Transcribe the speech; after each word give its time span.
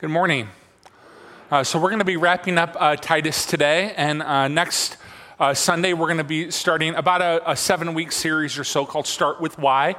Good 0.00 0.08
morning. 0.08 0.48
Uh, 1.50 1.62
so, 1.62 1.78
we're 1.78 1.90
going 1.90 1.98
to 1.98 2.06
be 2.06 2.16
wrapping 2.16 2.56
up 2.56 2.74
uh, 2.80 2.96
Titus 2.96 3.44
today, 3.44 3.92
and 3.98 4.22
uh, 4.22 4.48
next 4.48 4.96
uh, 5.38 5.52
Sunday, 5.52 5.92
we're 5.92 6.06
going 6.06 6.16
to 6.16 6.24
be 6.24 6.50
starting 6.50 6.94
about 6.94 7.20
a, 7.20 7.50
a 7.50 7.54
seven 7.54 7.92
week 7.92 8.10
series 8.10 8.58
or 8.58 8.64
so 8.64 8.86
called 8.86 9.06
Start 9.06 9.42
with 9.42 9.58
Why. 9.58 9.96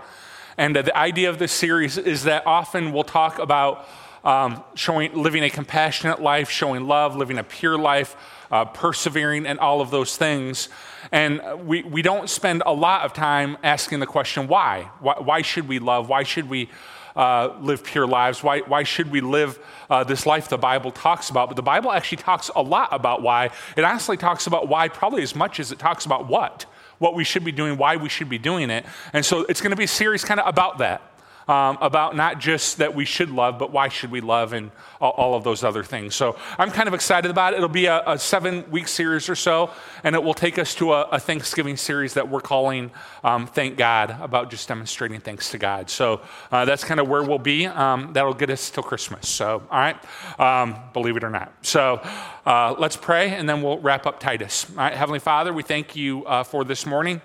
And 0.58 0.76
uh, 0.76 0.82
the 0.82 0.98
idea 0.98 1.30
of 1.30 1.38
this 1.38 1.52
series 1.52 2.00
is 2.00 2.24
that 2.24 2.48
often 2.48 2.94
we'll 2.94 3.04
talk 3.04 3.38
about 3.38 3.88
um, 4.24 4.64
showing, 4.74 5.14
living 5.14 5.44
a 5.44 5.52
compassionate 5.52 6.20
life, 6.20 6.50
showing 6.50 6.88
love, 6.88 7.16
living 7.16 7.38
a 7.38 7.44
pure 7.44 7.78
life, 7.78 8.16
uh, 8.50 8.66
persevering, 8.66 9.46
and 9.46 9.60
all 9.60 9.82
of 9.82 9.92
those 9.92 10.18
things. 10.18 10.70
And 11.12 11.42
we, 11.64 11.84
we 11.84 12.02
don't 12.02 12.28
spend 12.28 12.64
a 12.66 12.74
lot 12.74 13.04
of 13.04 13.14
time 13.14 13.56
asking 13.62 14.00
the 14.00 14.08
question, 14.08 14.48
why? 14.48 14.90
Why, 15.00 15.20
why 15.20 15.42
should 15.44 15.68
we 15.68 15.78
love? 15.78 16.10
Why 16.10 16.24
should 16.24 16.50
we? 16.50 16.70
Uh, 17.16 17.56
live 17.60 17.84
pure 17.84 18.08
lives? 18.08 18.44
Why, 18.44 18.60
why 18.60 18.84
should 18.84 19.12
we 19.12 19.22
live 19.22 19.60
uh, 19.90 20.04
this 20.04 20.26
life 20.26 20.50
the 20.50 20.58
Bible 20.58 20.92
talks 20.92 21.30
about? 21.30 21.50
But 21.50 21.56
the 21.56 21.62
Bible 21.64 21.92
actually 21.92 22.18
talks 22.18 22.50
a 22.56 22.62
lot 22.62 22.90
about 22.92 23.22
why. 23.22 23.50
It 23.76 23.84
honestly 23.84 24.18
talks 24.18 24.48
about 24.48 24.68
why 24.68 24.88
probably 24.88 25.24
as 25.24 25.36
much 25.36 25.60
as 25.60 25.72
it 25.72 25.80
talks 25.80 26.06
about 26.06 26.28
what. 26.28 26.66
What 27.00 27.16
we 27.16 27.24
should 27.24 27.44
be 27.44 27.52
doing, 27.52 27.78
why 27.78 27.96
we 27.96 28.10
should 28.10 28.30
be 28.30 28.38
doing 28.38 28.70
it. 28.70 28.86
And 29.12 29.26
so 29.26 29.42
it's 29.50 29.60
going 29.60 29.72
to 29.72 29.76
be 29.76 29.86
a 29.86 29.88
series 29.88 30.24
kind 30.24 30.40
of 30.40 30.48
about 30.48 30.78
that 30.78 31.11
um, 31.48 31.78
about 31.82 32.16
not 32.16 32.40
just 32.40 32.78
that 32.78 32.96
we 32.96 33.06
should 33.06 33.30
love, 33.30 33.58
but 33.58 33.72
why 33.72 33.90
should 33.90 34.12
we 34.12 34.22
love 34.22 34.54
and 34.54 34.72
all, 35.02 35.12
all 35.12 35.36
of 35.36 35.44
those 35.44 35.64
other 35.64 35.84
things. 35.84 36.16
So 36.16 36.38
I'm 36.58 36.72
kind 36.72 36.88
of 36.88 36.94
excited 36.94 37.32
about 37.32 37.54
it. 37.54 37.58
It'll 37.58 37.70
be 37.70 37.88
a, 37.88 38.04
a 38.08 38.18
seven 38.18 38.70
week 38.70 38.88
series 38.88 39.28
or 39.28 39.36
so, 39.36 39.72
and 40.04 40.16
it 40.16 40.24
will 40.24 40.34
take 40.34 40.58
us 40.58 40.76
to 40.76 40.94
a, 40.94 41.02
a 41.04 41.20
Thanksgiving 41.20 41.76
series 41.76 42.14
that 42.14 42.30
we're 42.30 42.42
calling 42.42 42.92
um, 43.24 43.48
Thank 43.48 43.78
God, 43.78 44.16
about 44.22 44.50
just 44.50 44.68
demonstrating 44.68 45.20
thanks 45.20 45.52
to 45.52 45.58
God. 45.58 45.90
So 45.90 46.22
uh, 46.52 46.66
that's 46.66 46.84
kind 46.84 47.00
of 47.00 47.08
where 47.08 47.24
we'll 47.24 47.40
be. 47.40 47.66
Um, 47.68 48.14
that'll 48.14 48.34
get 48.34 48.50
us 48.50 48.70
till 48.70 48.84
Christmas. 48.84 49.28
So, 49.28 49.64
all 49.70 49.80
right, 49.80 49.98
um, 50.40 50.76
believe 50.94 51.18
it 51.18 51.24
or 51.24 51.30
not. 51.30 51.54
So 51.62 52.02
uh, 52.46 52.76
let's 52.78 52.96
pray, 52.96 53.32
and 53.32 53.50
then 53.50 53.62
we'll 53.62 53.80
wrap 53.80 54.06
up 54.06 54.20
Titus. 54.20 54.68
All 54.70 54.78
right, 54.78 54.94
Heavenly 54.94 55.20
Father, 55.20 55.54
we 55.54 55.64
thank 55.64 55.96
you 55.96 56.26
uh, 56.26 56.44
for 56.44 56.64
this 56.64 56.86
morning. 56.86 57.22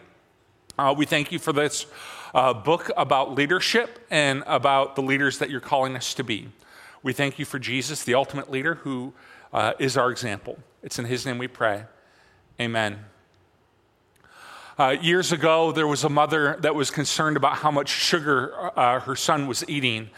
Uh, 0.79 0.95
we 0.97 1.07
thank 1.07 1.33
you 1.33 1.39
for 1.39 1.55
this 1.55 1.87
a 2.35 2.53
book 2.53 2.91
about 2.99 3.35
leadership 3.35 3.99
and 4.11 4.45
about 4.47 4.95
the 4.95 5.01
leaders 5.01 5.39
that 5.39 5.49
you're 5.49 5.59
calling 5.59 5.97
us 5.97 6.13
to 6.13 6.23
be. 6.23 6.49
We 7.03 7.15
thank 7.15 7.39
you 7.39 7.47
for 7.47 7.59
Jesus, 7.59 8.05
the 8.05 8.13
ultimate 8.13 8.51
leader, 8.51 8.75
who 8.75 9.15
uh, 9.55 9.73
is 9.79 9.97
our 9.97 10.11
example. 10.11 10.59
It's 10.83 10.99
in 10.99 11.07
his 11.07 11.25
name 11.25 11.39
we 11.39 11.49
pray. 11.49 11.85
Amen. 12.61 12.99
Uh, 14.79 14.97
years 15.01 15.33
ago, 15.33 15.73
there 15.73 15.87
was 15.87 16.05
a 16.05 16.11
mother 16.11 16.59
that 16.61 16.75
was 16.75 16.91
concerned 16.91 17.39
about 17.39 17.57
how 17.57 17.71
much 17.71 17.89
sugar 17.89 18.53
uh, 18.79 19.01
her 19.01 19.17
son 19.17 19.47
was 19.47 19.65
eating. 19.69 20.11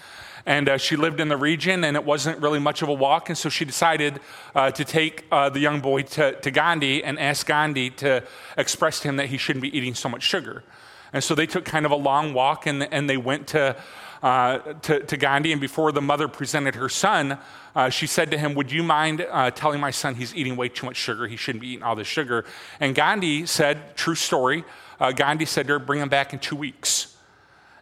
And 0.48 0.66
uh, 0.66 0.78
she 0.78 0.96
lived 0.96 1.20
in 1.20 1.28
the 1.28 1.36
region, 1.36 1.84
and 1.84 1.94
it 1.94 2.04
wasn't 2.04 2.40
really 2.40 2.58
much 2.58 2.80
of 2.80 2.88
a 2.88 2.92
walk. 2.94 3.28
And 3.28 3.36
so 3.36 3.50
she 3.50 3.66
decided 3.66 4.18
uh, 4.54 4.70
to 4.70 4.82
take 4.82 5.26
uh, 5.30 5.50
the 5.50 5.60
young 5.60 5.80
boy 5.80 6.04
to, 6.04 6.40
to 6.40 6.50
Gandhi 6.50 7.04
and 7.04 7.18
ask 7.18 7.46
Gandhi 7.46 7.90
to 7.90 8.24
express 8.56 9.00
to 9.00 9.08
him 9.08 9.16
that 9.16 9.26
he 9.26 9.36
shouldn't 9.36 9.62
be 9.62 9.76
eating 9.76 9.94
so 9.94 10.08
much 10.08 10.22
sugar. 10.22 10.64
And 11.12 11.22
so 11.22 11.34
they 11.34 11.44
took 11.44 11.66
kind 11.66 11.84
of 11.84 11.92
a 11.92 11.96
long 11.96 12.32
walk 12.32 12.66
and, 12.66 12.82
and 12.90 13.10
they 13.10 13.18
went 13.18 13.48
to, 13.48 13.76
uh, 14.22 14.58
to, 14.58 15.00
to, 15.00 15.16
Gandhi. 15.18 15.52
And 15.52 15.60
before 15.60 15.92
the 15.92 16.00
mother 16.00 16.28
presented 16.28 16.76
her 16.76 16.88
son, 16.88 17.36
uh, 17.74 17.90
she 17.90 18.06
said 18.06 18.30
to 18.30 18.38
him, 18.38 18.54
Would 18.54 18.72
you 18.72 18.82
mind 18.82 19.26
uh, 19.30 19.50
telling 19.50 19.80
my 19.80 19.90
son 19.90 20.14
he's 20.14 20.34
eating 20.34 20.56
way 20.56 20.70
too 20.70 20.86
much 20.86 20.96
sugar? 20.96 21.26
He 21.26 21.36
shouldn't 21.36 21.60
be 21.60 21.72
eating 21.72 21.82
all 21.82 21.94
this 21.94 22.08
sugar. 22.08 22.46
And 22.80 22.94
Gandhi 22.94 23.44
said, 23.44 23.98
True 23.98 24.14
story, 24.14 24.64
uh, 24.98 25.12
Gandhi 25.12 25.44
said 25.44 25.66
to 25.66 25.74
her, 25.74 25.78
Bring 25.78 26.00
him 26.00 26.08
back 26.08 26.32
in 26.32 26.38
two 26.38 26.56
weeks. 26.56 27.17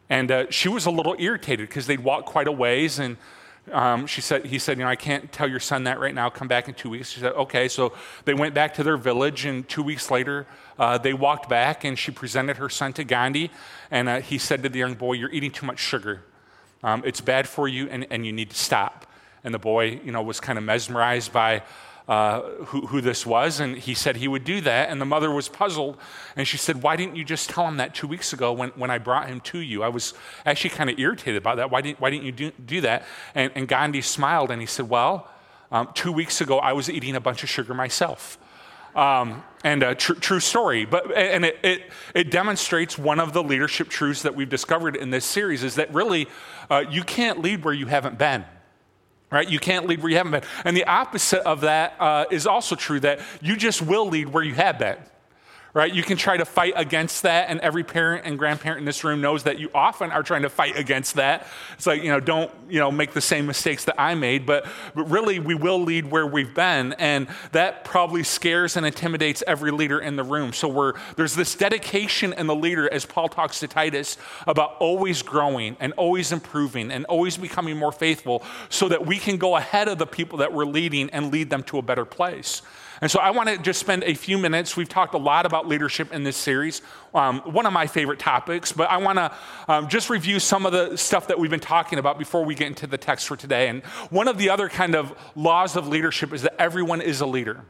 And 0.08 0.30
uh, 0.30 0.50
she 0.50 0.68
was 0.68 0.86
a 0.86 0.90
little 0.90 1.16
irritated 1.18 1.68
because 1.68 1.86
they'd 1.86 2.00
walked 2.00 2.26
quite 2.26 2.46
a 2.46 2.52
ways 2.52 2.98
and 2.98 3.16
um, 3.72 4.06
she 4.06 4.20
said, 4.20 4.46
he 4.46 4.58
said, 4.58 4.78
you 4.78 4.84
know, 4.84 4.90
I 4.90 4.96
can't 4.96 5.30
tell 5.32 5.48
your 5.48 5.60
son 5.60 5.84
that 5.84 5.98
right 5.98 6.14
now. 6.14 6.30
Come 6.30 6.46
back 6.46 6.68
in 6.68 6.74
two 6.74 6.90
weeks. 6.90 7.10
She 7.10 7.20
said, 7.20 7.32
okay. 7.32 7.68
So 7.68 7.92
they 8.24 8.34
went 8.34 8.54
back 8.54 8.74
to 8.74 8.84
their 8.84 8.96
village, 8.96 9.44
and 9.44 9.68
two 9.68 9.82
weeks 9.82 10.10
later, 10.10 10.46
uh, 10.78 10.98
they 10.98 11.12
walked 11.12 11.48
back, 11.48 11.84
and 11.84 11.98
she 11.98 12.12
presented 12.12 12.58
her 12.58 12.68
son 12.68 12.92
to 12.94 13.04
Gandhi, 13.04 13.50
and 13.90 14.08
uh, 14.08 14.20
he 14.20 14.38
said 14.38 14.62
to 14.62 14.68
the 14.68 14.78
young 14.78 14.94
boy, 14.94 15.14
"You're 15.14 15.32
eating 15.32 15.50
too 15.50 15.66
much 15.66 15.80
sugar. 15.80 16.22
Um, 16.82 17.02
it's 17.04 17.20
bad 17.20 17.48
for 17.48 17.66
you, 17.66 17.88
and, 17.88 18.06
and 18.10 18.24
you 18.24 18.32
need 18.32 18.50
to 18.50 18.56
stop." 18.56 19.06
And 19.42 19.52
the 19.52 19.58
boy, 19.58 20.00
you 20.04 20.12
know, 20.12 20.22
was 20.22 20.38
kind 20.40 20.58
of 20.58 20.64
mesmerized 20.64 21.32
by 21.32 21.62
uh, 22.08 22.42
who, 22.66 22.86
who, 22.86 23.00
this 23.00 23.26
was, 23.26 23.58
and 23.58 23.76
he 23.76 23.92
said 23.92 24.16
he 24.16 24.28
would 24.28 24.44
do 24.44 24.60
that. 24.60 24.90
And 24.90 25.00
the 25.00 25.04
mother 25.04 25.30
was 25.30 25.48
puzzled, 25.48 25.96
and 26.36 26.46
she 26.46 26.56
said, 26.56 26.82
Why 26.82 26.94
didn't 26.94 27.16
you 27.16 27.24
just 27.24 27.50
tell 27.50 27.66
him 27.66 27.78
that 27.78 27.96
two 27.96 28.06
weeks 28.06 28.32
ago 28.32 28.52
when, 28.52 28.70
when 28.70 28.90
I 28.90 28.98
brought 28.98 29.28
him 29.28 29.40
to 29.40 29.58
you? 29.58 29.82
I 29.82 29.88
was 29.88 30.14
actually 30.44 30.70
kind 30.70 30.88
of 30.88 31.00
irritated 31.00 31.36
about 31.36 31.56
that. 31.56 31.70
Why 31.70 31.80
didn't, 31.80 32.00
why 32.00 32.10
didn't 32.10 32.24
you 32.24 32.32
do, 32.32 32.52
do 32.64 32.80
that? 32.82 33.04
And, 33.34 33.50
and, 33.56 33.66
Gandhi 33.66 34.02
smiled 34.02 34.52
and 34.52 34.60
he 34.60 34.66
said, 34.66 34.88
Well, 34.88 35.28
um, 35.72 35.88
two 35.94 36.12
weeks 36.12 36.40
ago 36.40 36.58
I 36.58 36.74
was 36.74 36.88
eating 36.88 37.16
a 37.16 37.20
bunch 37.20 37.42
of 37.42 37.48
sugar 37.48 37.74
myself. 37.74 38.38
Um, 38.94 39.42
and 39.62 39.82
a 39.82 39.94
tr- 39.94 40.14
true 40.14 40.40
story, 40.40 40.86
but 40.86 41.14
and 41.14 41.44
it, 41.44 41.58
it, 41.62 41.82
it, 42.14 42.30
demonstrates 42.30 42.96
one 42.96 43.20
of 43.20 43.34
the 43.34 43.42
leadership 43.42 43.90
truths 43.90 44.22
that 44.22 44.34
we've 44.34 44.48
discovered 44.48 44.96
in 44.96 45.10
this 45.10 45.26
series 45.26 45.62
is 45.62 45.74
that 45.74 45.92
really 45.92 46.28
uh, 46.70 46.82
you 46.88 47.02
can't 47.02 47.42
lead 47.42 47.62
where 47.62 47.74
you 47.74 47.84
haven't 47.84 48.16
been 48.16 48.46
right? 49.30 49.48
You 49.48 49.58
can't 49.58 49.86
lead 49.86 50.02
where 50.02 50.10
you 50.10 50.16
haven't 50.16 50.32
been. 50.32 50.44
And 50.64 50.76
the 50.76 50.84
opposite 50.84 51.42
of 51.42 51.62
that 51.62 51.96
uh, 51.98 52.26
is 52.30 52.46
also 52.46 52.74
true 52.74 53.00
that 53.00 53.20
you 53.40 53.56
just 53.56 53.82
will 53.82 54.08
lead 54.08 54.28
where 54.28 54.42
you 54.42 54.54
have 54.54 54.78
been 54.78 54.96
right? 55.76 55.92
You 55.92 56.02
can 56.02 56.16
try 56.16 56.38
to 56.38 56.46
fight 56.46 56.72
against 56.74 57.24
that, 57.24 57.50
and 57.50 57.60
every 57.60 57.84
parent 57.84 58.24
and 58.24 58.38
grandparent 58.38 58.78
in 58.78 58.86
this 58.86 59.04
room 59.04 59.20
knows 59.20 59.42
that 59.42 59.58
you 59.58 59.68
often 59.74 60.10
are 60.10 60.22
trying 60.22 60.40
to 60.40 60.48
fight 60.48 60.78
against 60.78 61.16
that. 61.16 61.46
It's 61.74 61.86
like, 61.86 62.02
you 62.02 62.08
know, 62.08 62.18
don't, 62.18 62.50
you 62.66 62.80
know, 62.80 62.90
make 62.90 63.12
the 63.12 63.20
same 63.20 63.44
mistakes 63.44 63.84
that 63.84 64.00
I 64.00 64.14
made, 64.14 64.46
but, 64.46 64.64
but 64.94 65.10
really 65.10 65.38
we 65.38 65.54
will 65.54 65.78
lead 65.78 66.10
where 66.10 66.26
we've 66.26 66.54
been, 66.54 66.94
and 66.94 67.28
that 67.52 67.84
probably 67.84 68.22
scares 68.22 68.78
and 68.78 68.86
intimidates 68.86 69.44
every 69.46 69.70
leader 69.70 69.98
in 69.98 70.16
the 70.16 70.24
room. 70.24 70.54
So 70.54 70.66
we're, 70.66 70.94
there's 71.16 71.34
this 71.34 71.54
dedication 71.54 72.32
in 72.32 72.46
the 72.46 72.56
leader, 72.56 72.90
as 72.90 73.04
Paul 73.04 73.28
talks 73.28 73.60
to 73.60 73.68
Titus, 73.68 74.16
about 74.46 74.76
always 74.78 75.20
growing 75.20 75.76
and 75.78 75.92
always 75.98 76.32
improving 76.32 76.90
and 76.90 77.04
always 77.04 77.36
becoming 77.36 77.76
more 77.76 77.92
faithful 77.92 78.42
so 78.70 78.88
that 78.88 79.04
we 79.04 79.18
can 79.18 79.36
go 79.36 79.56
ahead 79.56 79.88
of 79.88 79.98
the 79.98 80.06
people 80.06 80.38
that 80.38 80.54
we're 80.54 80.64
leading 80.64 81.10
and 81.10 81.30
lead 81.30 81.50
them 81.50 81.62
to 81.64 81.76
a 81.76 81.82
better 81.82 82.06
place. 82.06 82.62
And 83.00 83.10
so 83.10 83.18
I 83.18 83.30
want 83.30 83.48
to 83.48 83.58
just 83.58 83.80
spend 83.80 84.04
a 84.04 84.14
few 84.14 84.38
minutes. 84.38 84.76
We've 84.76 84.88
talked 84.88 85.14
a 85.14 85.18
lot 85.18 85.46
about 85.46 85.68
leadership 85.68 86.12
in 86.12 86.24
this 86.24 86.36
series, 86.36 86.82
um, 87.14 87.40
one 87.40 87.66
of 87.66 87.72
my 87.72 87.86
favorite 87.86 88.18
topics, 88.18 88.72
but 88.72 88.90
I 88.90 88.96
want 88.96 89.18
to 89.18 89.32
um, 89.68 89.88
just 89.88 90.08
review 90.10 90.40
some 90.40 90.66
of 90.66 90.72
the 90.72 90.96
stuff 90.96 91.28
that 91.28 91.38
we've 91.38 91.50
been 91.50 91.60
talking 91.60 91.98
about 91.98 92.18
before 92.18 92.44
we 92.44 92.54
get 92.54 92.68
into 92.68 92.86
the 92.86 92.98
text 92.98 93.28
for 93.28 93.36
today. 93.36 93.68
And 93.68 93.84
one 94.10 94.28
of 94.28 94.38
the 94.38 94.50
other 94.50 94.68
kind 94.68 94.94
of 94.94 95.12
laws 95.34 95.76
of 95.76 95.88
leadership 95.88 96.32
is 96.32 96.42
that 96.42 96.54
everyone 96.58 97.00
is 97.00 97.20
a 97.20 97.26
leader. 97.26 97.64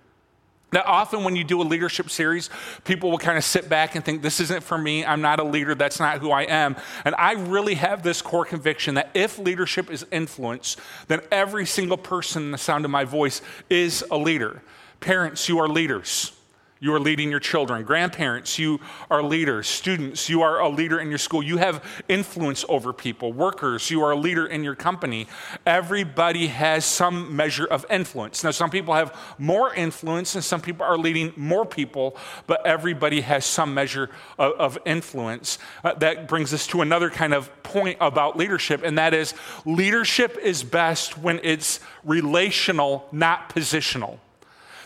Now, 0.72 0.82
often 0.84 1.22
when 1.22 1.36
you 1.36 1.44
do 1.44 1.62
a 1.62 1.64
leadership 1.64 2.10
series, 2.10 2.50
people 2.84 3.10
will 3.10 3.18
kind 3.18 3.38
of 3.38 3.44
sit 3.44 3.68
back 3.68 3.94
and 3.94 4.04
think, 4.04 4.20
this 4.20 4.40
isn't 4.40 4.64
for 4.64 4.76
me. 4.76 5.04
I'm 5.04 5.22
not 5.22 5.38
a 5.38 5.44
leader. 5.44 5.76
That's 5.76 6.00
not 6.00 6.18
who 6.18 6.32
I 6.32 6.42
am. 6.42 6.76
And 7.04 7.14
I 7.14 7.34
really 7.34 7.74
have 7.74 8.02
this 8.02 8.20
core 8.20 8.44
conviction 8.44 8.96
that 8.96 9.10
if 9.14 9.38
leadership 9.38 9.90
is 9.90 10.04
influence, 10.10 10.76
then 11.06 11.20
every 11.30 11.66
single 11.66 11.96
person 11.96 12.42
in 12.42 12.50
the 12.50 12.58
sound 12.58 12.84
of 12.84 12.90
my 12.90 13.04
voice 13.04 13.42
is 13.70 14.04
a 14.10 14.18
leader. 14.18 14.60
Parents, 15.00 15.48
you 15.48 15.58
are 15.58 15.68
leaders. 15.68 16.32
You 16.78 16.92
are 16.94 17.00
leading 17.00 17.30
your 17.30 17.40
children. 17.40 17.84
Grandparents, 17.84 18.58
you 18.58 18.80
are 19.10 19.22
leaders. 19.22 19.66
Students, 19.66 20.28
you 20.28 20.42
are 20.42 20.60
a 20.60 20.68
leader 20.68 21.00
in 21.00 21.08
your 21.08 21.16
school. 21.16 21.42
You 21.42 21.56
have 21.56 21.82
influence 22.06 22.66
over 22.68 22.92
people. 22.92 23.32
Workers, 23.32 23.90
you 23.90 24.02
are 24.04 24.10
a 24.10 24.16
leader 24.16 24.46
in 24.46 24.62
your 24.62 24.74
company. 24.74 25.26
Everybody 25.64 26.48
has 26.48 26.84
some 26.84 27.34
measure 27.34 27.64
of 27.64 27.86
influence. 27.88 28.44
Now, 28.44 28.50
some 28.50 28.68
people 28.68 28.92
have 28.92 29.18
more 29.38 29.72
influence 29.74 30.34
and 30.34 30.44
some 30.44 30.60
people 30.60 30.84
are 30.84 30.98
leading 30.98 31.32
more 31.34 31.64
people, 31.64 32.14
but 32.46 32.66
everybody 32.66 33.22
has 33.22 33.46
some 33.46 33.72
measure 33.72 34.10
of, 34.38 34.52
of 34.52 34.78
influence. 34.84 35.58
Uh, 35.82 35.94
that 35.94 36.28
brings 36.28 36.52
us 36.52 36.66
to 36.66 36.82
another 36.82 37.08
kind 37.08 37.32
of 37.32 37.50
point 37.62 37.96
about 38.02 38.36
leadership, 38.36 38.82
and 38.84 38.98
that 38.98 39.14
is 39.14 39.32
leadership 39.64 40.36
is 40.42 40.62
best 40.62 41.16
when 41.16 41.40
it's 41.42 41.80
relational, 42.04 43.08
not 43.12 43.48
positional. 43.48 44.18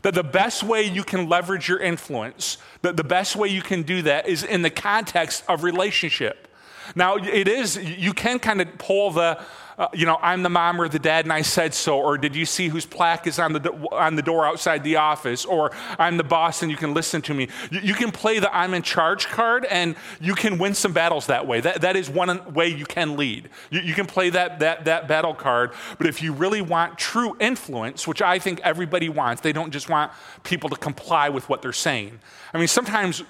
That 0.03 0.15
the 0.15 0.23
best 0.23 0.63
way 0.63 0.83
you 0.83 1.05
can 1.05 1.29
leverage 1.29 1.69
your 1.69 1.79
influence, 1.79 2.59
that 2.83 2.97
the 2.97 3.05
best 3.05 3.37
way 3.37 3.49
you 3.49 3.63
can 3.63 3.83
do 3.83 4.03
that 4.03 4.29
is 4.29 4.43
in 4.43 4.63
the 4.63 4.71
context 4.71 5.45
of 5.49 5.63
relationship. 5.63 6.49
Now, 6.95 7.17
it 7.17 7.49
is, 7.49 7.77
you 7.77 8.13
can 8.13 8.39
kind 8.39 8.61
of 8.61 8.79
pull 8.79 9.11
the, 9.11 9.41
uh, 9.81 9.89
you 9.95 10.05
know, 10.05 10.19
I'm 10.21 10.43
the 10.43 10.51
mom 10.51 10.79
or 10.79 10.89
the 10.89 10.99
dad 10.99 11.25
and 11.25 11.33
I 11.33 11.41
said 11.41 11.73
so, 11.73 11.99
or 11.99 12.19
did 12.19 12.37
you 12.37 12.45
see 12.45 12.69
whose 12.69 12.85
plaque 12.85 13.27
is 13.27 13.39
on 13.39 13.55
the, 13.55 13.61
do- 13.61 13.89
on 13.93 14.15
the 14.15 14.21
door 14.21 14.45
outside 14.45 14.85
the 14.85 14.97
office, 14.97 15.47
or 15.47 15.71
I'm 15.99 16.19
the 16.19 16.25
boss 16.25 16.61
and 16.63 16.71
you 16.71 16.77
can 16.77 16.93
listen 16.93 17.23
to 17.23 17.33
me. 17.33 17.49
You, 17.71 17.81
you, 17.81 17.95
can 17.95 18.13
play 18.13 18.41
the 18.41 18.55
I'm 18.55 18.75
in 18.75 18.83
charge 18.83 19.29
card 19.29 19.65
and 19.65 19.97
you 20.21 20.35
can 20.35 20.59
win 20.59 20.75
some 20.75 20.93
battles 20.93 21.29
that 21.29 21.47
way. 21.47 21.61
That, 21.63 21.81
that 21.81 21.97
is 21.97 22.11
one 22.11 22.53
way 22.53 22.69
you 22.69 22.85
can 22.85 23.17
lead. 23.17 23.49
You, 23.71 23.81
you 23.81 23.95
can 23.95 24.05
play 24.05 24.29
that, 24.31 24.59
that, 24.59 24.85
that 24.85 25.09
battle 25.09 25.33
card, 25.33 25.73
but 25.97 26.07
if 26.07 26.23
you 26.23 26.35
really 26.35 26.61
want 26.61 26.99
true 26.99 27.35
influence, 27.41 28.07
which 28.07 28.21
I 28.21 28.39
think 28.39 28.61
everybody 28.61 29.09
wants, 29.09 29.41
they 29.41 29.53
don't 29.53 29.71
just 29.71 29.89
want 29.89 30.13
people 30.43 30.69
to 30.69 30.77
comply 30.77 31.31
with 31.31 31.49
what 31.49 31.63
they're 31.63 31.73
saying. 31.73 32.21
I 32.53 32.59
mean, 32.59 32.69
sometimes 32.69 33.23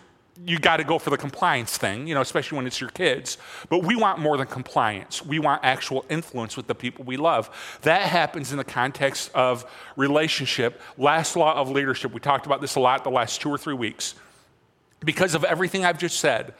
you 0.44 0.58
got 0.58 0.78
to 0.78 0.84
go 0.84 0.98
for 0.98 1.10
the 1.10 1.18
compliance 1.18 1.76
thing, 1.76 2.06
you 2.06 2.14
know, 2.14 2.20
especially 2.20 2.56
when 2.56 2.66
it's 2.66 2.80
your 2.80 2.90
kids. 2.90 3.36
But 3.68 3.84
we 3.84 3.96
want 3.96 4.18
more 4.18 4.36
than 4.36 4.46
compliance. 4.46 5.24
We 5.24 5.38
want 5.38 5.62
actual 5.64 6.04
influence 6.08 6.56
with 6.56 6.66
the 6.66 6.74
people 6.74 7.04
we 7.04 7.16
love. 7.16 7.78
That 7.82 8.02
happens 8.02 8.50
in 8.52 8.58
the 8.58 8.64
context 8.64 9.30
of 9.34 9.64
relationship. 9.96 10.80
Last 10.96 11.36
law 11.36 11.54
of 11.54 11.70
leadership. 11.70 12.12
We 12.12 12.20
talked 12.20 12.46
about 12.46 12.60
this 12.60 12.76
a 12.76 12.80
lot 12.80 13.04
the 13.04 13.10
last 13.10 13.40
two 13.40 13.50
or 13.50 13.58
three 13.58 13.74
weeks. 13.74 14.14
Because 15.04 15.34
of 15.34 15.44
everything 15.44 15.84
I've 15.84 15.98
just 15.98 16.20
said, 16.20 16.54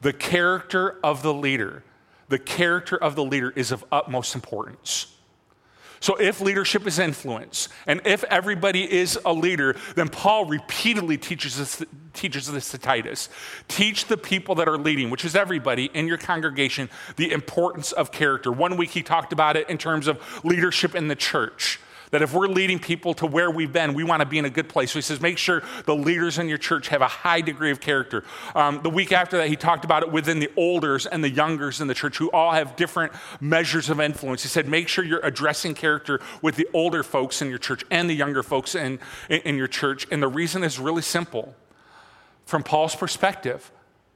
the 0.00 0.12
character 0.12 0.98
of 1.02 1.22
the 1.22 1.32
leader, 1.32 1.84
the 2.28 2.38
character 2.38 2.96
of 2.96 3.14
the 3.14 3.24
leader 3.24 3.52
is 3.54 3.72
of 3.72 3.84
utmost 3.92 4.34
importance. 4.34 5.14
So, 6.02 6.16
if 6.16 6.40
leadership 6.40 6.84
is 6.88 6.98
influence, 6.98 7.68
and 7.86 8.00
if 8.04 8.24
everybody 8.24 8.92
is 8.92 9.16
a 9.24 9.32
leader, 9.32 9.76
then 9.94 10.08
Paul 10.08 10.46
repeatedly 10.46 11.16
teaches 11.16 11.56
this, 11.56 11.84
teaches 12.12 12.50
this 12.50 12.72
to 12.72 12.78
Titus. 12.78 13.28
Teach 13.68 14.06
the 14.06 14.16
people 14.16 14.56
that 14.56 14.66
are 14.68 14.76
leading, 14.76 15.10
which 15.10 15.24
is 15.24 15.36
everybody 15.36 15.90
in 15.94 16.08
your 16.08 16.18
congregation, 16.18 16.90
the 17.14 17.30
importance 17.30 17.92
of 17.92 18.10
character. 18.10 18.50
One 18.50 18.76
week 18.76 18.90
he 18.90 19.04
talked 19.04 19.32
about 19.32 19.56
it 19.56 19.70
in 19.70 19.78
terms 19.78 20.08
of 20.08 20.44
leadership 20.44 20.96
in 20.96 21.06
the 21.06 21.14
church. 21.14 21.78
That 22.12 22.20
if 22.20 22.34
we're 22.34 22.46
leading 22.46 22.78
people 22.78 23.14
to 23.14 23.26
where 23.26 23.50
we've 23.50 23.72
been, 23.72 23.94
we 23.94 24.04
want 24.04 24.20
to 24.20 24.26
be 24.26 24.38
in 24.38 24.44
a 24.44 24.50
good 24.50 24.68
place. 24.68 24.92
So 24.92 24.98
he 24.98 25.02
says, 25.02 25.20
make 25.20 25.38
sure 25.38 25.62
the 25.86 25.96
leaders 25.96 26.38
in 26.38 26.46
your 26.46 26.58
church 26.58 26.88
have 26.88 27.00
a 27.00 27.08
high 27.08 27.40
degree 27.40 27.70
of 27.70 27.80
character. 27.80 28.22
Um, 28.54 28.80
the 28.82 28.90
week 28.90 29.12
after 29.12 29.38
that, 29.38 29.48
he 29.48 29.56
talked 29.56 29.84
about 29.84 30.02
it 30.02 30.12
within 30.12 30.38
the 30.38 30.50
olders 30.54 31.06
and 31.06 31.24
the 31.24 31.30
youngers 31.30 31.80
in 31.80 31.88
the 31.88 31.94
church 31.94 32.18
who 32.18 32.30
all 32.30 32.52
have 32.52 32.76
different 32.76 33.14
measures 33.40 33.88
of 33.88 33.98
influence. 33.98 34.42
He 34.42 34.48
said, 34.48 34.68
make 34.68 34.88
sure 34.88 35.04
you're 35.04 35.24
addressing 35.24 35.74
character 35.74 36.20
with 36.42 36.56
the 36.56 36.68
older 36.74 37.02
folks 37.02 37.40
in 37.40 37.48
your 37.48 37.58
church 37.58 37.82
and 37.90 38.10
the 38.10 38.14
younger 38.14 38.42
folks 38.42 38.74
in, 38.74 39.00
in, 39.30 39.40
in 39.40 39.56
your 39.56 39.68
church. 39.68 40.06
And 40.10 40.22
the 40.22 40.28
reason 40.28 40.62
is 40.62 40.78
really 40.78 41.02
simple. 41.02 41.56
From 42.44 42.62
Paul's 42.62 42.94
perspective, 42.94 43.72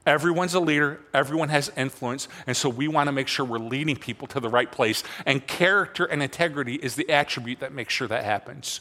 Everyone's 0.07 0.53
a 0.53 0.61
leader, 0.61 1.01
everyone 1.13 1.49
has 1.49 1.69
influence, 1.75 2.29
and 2.47 2.55
so 2.55 2.69
we 2.69 2.87
want 2.87 3.07
to 3.09 3.11
make 3.11 3.27
sure 3.27 3.45
we're 3.45 3.57
leading 3.57 3.97
people 3.97 4.25
to 4.29 4.39
the 4.39 4.47
right 4.47 4.71
place. 4.71 5.03
And 5.25 5.45
character 5.45 6.05
and 6.05 6.23
integrity 6.23 6.75
is 6.75 6.95
the 6.95 7.09
attribute 7.09 7.59
that 7.59 7.73
makes 7.73 7.93
sure 7.93 8.07
that 8.07 8.23
happens. 8.23 8.79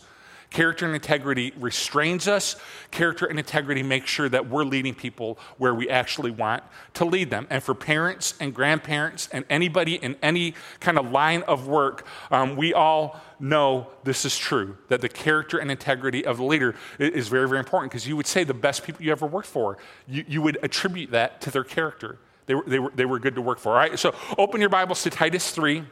Character 0.57 0.87
and 0.87 0.95
integrity 0.95 1.53
restrains 1.59 2.27
us. 2.27 2.57
Character 2.91 3.27
and 3.27 3.39
integrity 3.39 3.83
make 3.83 4.07
sure 4.07 4.27
that 4.31 4.49
we're 4.49 4.65
leading 4.65 4.95
people 4.95 5.39
where 5.59 5.75
we 5.75 5.91
actually 5.91 6.31
want 6.31 6.63
to 6.95 7.05
lead 7.05 7.29
them. 7.29 7.47
And 7.51 7.63
for 7.63 7.75
parents 7.75 8.33
and 8.41 8.55
grandparents 8.55 9.29
and 9.33 9.45
anybody 9.51 9.97
in 9.97 10.17
any 10.23 10.55
kind 10.81 10.99
of 10.99 11.11
line 11.11 11.43
of 11.43 11.69
work, 11.69 12.07
um, 12.31 12.57
we 12.57 12.73
all 12.73 13.21
know 13.39 13.89
this 14.03 14.25
is 14.25 14.39
true 14.39 14.79
that 14.89 15.03
the 15.03 15.11
character 15.11 15.59
and 15.59 15.71
integrity 15.71 16.25
of 16.25 16.39
the 16.39 16.45
leader 16.45 16.75
is 16.99 17.29
very, 17.29 17.47
very 17.47 17.59
important 17.59 17.93
because 17.93 18.09
you 18.09 18.17
would 18.17 18.27
say 18.27 18.43
the 18.43 18.55
best 18.55 18.83
people 18.83 19.05
you 19.05 19.13
ever 19.13 19.27
worked 19.27 19.49
for, 19.49 19.77
you, 20.09 20.25
you 20.27 20.41
would 20.41 20.57
attribute 20.63 21.11
that 21.11 21.43
to 21.43 21.51
their 21.51 21.65
character. 21.65 22.19
They 22.47 22.55
were, 22.55 22.65
they, 22.67 22.79
were, 22.79 22.93
they 22.95 23.05
were 23.05 23.19
good 23.19 23.35
to 23.35 23.43
work 23.43 23.59
for. 23.59 23.73
All 23.73 23.77
right, 23.77 23.99
so 23.99 24.15
open 24.39 24.63
your 24.63 24.71
Bibles 24.71 25.03
to 25.03 25.11
Titus 25.11 25.51
3 25.51 25.85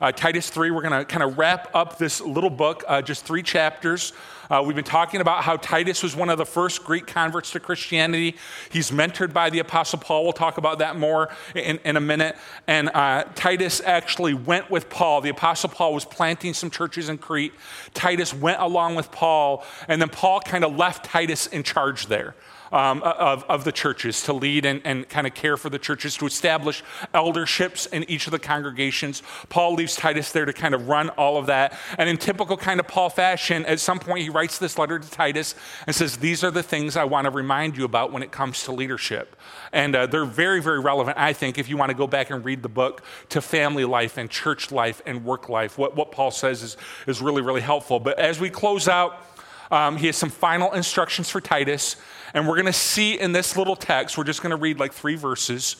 uh, 0.00 0.12
Titus 0.12 0.48
3. 0.50 0.70
We're 0.70 0.82
going 0.82 0.98
to 0.98 1.04
kind 1.04 1.22
of 1.22 1.38
wrap 1.38 1.70
up 1.74 1.98
this 1.98 2.20
little 2.20 2.50
book, 2.50 2.84
uh, 2.88 3.02
just 3.02 3.24
three 3.24 3.42
chapters. 3.42 4.12
Uh, 4.50 4.62
we've 4.66 4.74
been 4.74 4.84
talking 4.84 5.20
about 5.20 5.44
how 5.44 5.56
Titus 5.56 6.02
was 6.02 6.16
one 6.16 6.28
of 6.28 6.36
the 6.36 6.46
first 6.46 6.82
Greek 6.84 7.06
converts 7.06 7.52
to 7.52 7.60
Christianity. 7.60 8.36
He's 8.70 8.90
mentored 8.90 9.32
by 9.32 9.48
the 9.48 9.60
Apostle 9.60 10.00
Paul. 10.00 10.24
We'll 10.24 10.32
talk 10.32 10.58
about 10.58 10.80
that 10.80 10.96
more 10.96 11.28
in, 11.54 11.78
in 11.84 11.96
a 11.96 12.00
minute. 12.00 12.36
And 12.66 12.90
uh, 12.92 13.24
Titus 13.36 13.80
actually 13.84 14.34
went 14.34 14.68
with 14.68 14.90
Paul. 14.90 15.20
The 15.20 15.28
Apostle 15.28 15.68
Paul 15.68 15.94
was 15.94 16.04
planting 16.04 16.54
some 16.54 16.70
churches 16.70 17.08
in 17.08 17.18
Crete. 17.18 17.52
Titus 17.94 18.34
went 18.34 18.60
along 18.60 18.96
with 18.96 19.12
Paul, 19.12 19.64
and 19.86 20.02
then 20.02 20.08
Paul 20.08 20.40
kind 20.40 20.64
of 20.64 20.74
left 20.76 21.04
Titus 21.04 21.46
in 21.46 21.62
charge 21.62 22.06
there 22.06 22.34
um, 22.72 23.02
of, 23.02 23.44
of 23.44 23.64
the 23.64 23.72
churches 23.72 24.22
to 24.24 24.32
lead 24.32 24.64
and, 24.64 24.80
and 24.84 25.08
kind 25.08 25.26
of 25.26 25.34
care 25.34 25.56
for 25.56 25.70
the 25.70 25.78
churches, 25.78 26.16
to 26.16 26.26
establish 26.26 26.82
elderships 27.14 27.86
in 27.86 28.08
each 28.10 28.26
of 28.26 28.30
the 28.30 28.38
congregations. 28.38 29.22
Paul 29.48 29.74
leaves 29.74 29.96
Titus 29.96 30.32
there 30.32 30.44
to 30.44 30.52
kind 30.52 30.74
of 30.74 30.88
run 30.88 31.08
all 31.10 31.36
of 31.36 31.46
that. 31.46 31.78
And 31.98 32.08
in 32.08 32.16
typical 32.16 32.56
kind 32.56 32.80
of 32.80 32.88
Paul 32.88 33.10
fashion, 33.10 33.64
at 33.66 33.80
some 33.80 33.98
point 33.98 34.22
he 34.22 34.30
writes 34.30 34.58
this 34.58 34.78
letter 34.78 34.98
to 34.98 35.10
Titus 35.10 35.54
and 35.86 35.94
says, 35.94 36.18
These 36.18 36.44
are 36.44 36.50
the 36.50 36.62
things 36.62 36.96
I 36.96 37.04
want 37.04 37.24
to 37.26 37.30
remind 37.30 37.76
you 37.76 37.84
about 37.84 38.12
when 38.12 38.22
it 38.22 38.30
comes 38.30 38.64
to 38.64 38.72
leadership. 38.72 39.36
And 39.72 39.94
uh, 39.94 40.06
they're 40.06 40.24
very, 40.24 40.60
very 40.60 40.80
relevant, 40.80 41.16
I 41.18 41.32
think, 41.32 41.58
if 41.58 41.68
you 41.68 41.76
want 41.76 41.90
to 41.90 41.96
go 41.96 42.06
back 42.06 42.30
and 42.30 42.44
read 42.44 42.62
the 42.62 42.68
book 42.68 43.02
to 43.30 43.40
family 43.40 43.84
life 43.84 44.16
and 44.16 44.28
church 44.30 44.72
life 44.72 45.00
and 45.06 45.24
work 45.24 45.48
life. 45.48 45.78
What, 45.78 45.96
what 45.96 46.12
Paul 46.12 46.30
says 46.30 46.62
is, 46.62 46.76
is 47.06 47.20
really, 47.20 47.42
really 47.42 47.60
helpful. 47.60 48.00
But 48.00 48.18
as 48.18 48.40
we 48.40 48.50
close 48.50 48.88
out, 48.88 49.29
um, 49.70 49.96
he 49.96 50.06
has 50.06 50.16
some 50.16 50.30
final 50.30 50.72
instructions 50.72 51.30
for 51.30 51.40
Titus. 51.40 51.96
And 52.34 52.46
we're 52.46 52.54
going 52.54 52.66
to 52.66 52.72
see 52.72 53.18
in 53.18 53.32
this 53.32 53.56
little 53.56 53.76
text, 53.76 54.16
we're 54.18 54.24
just 54.24 54.42
going 54.42 54.50
to 54.50 54.56
read 54.56 54.78
like 54.78 54.92
three 54.92 55.16
verses. 55.16 55.76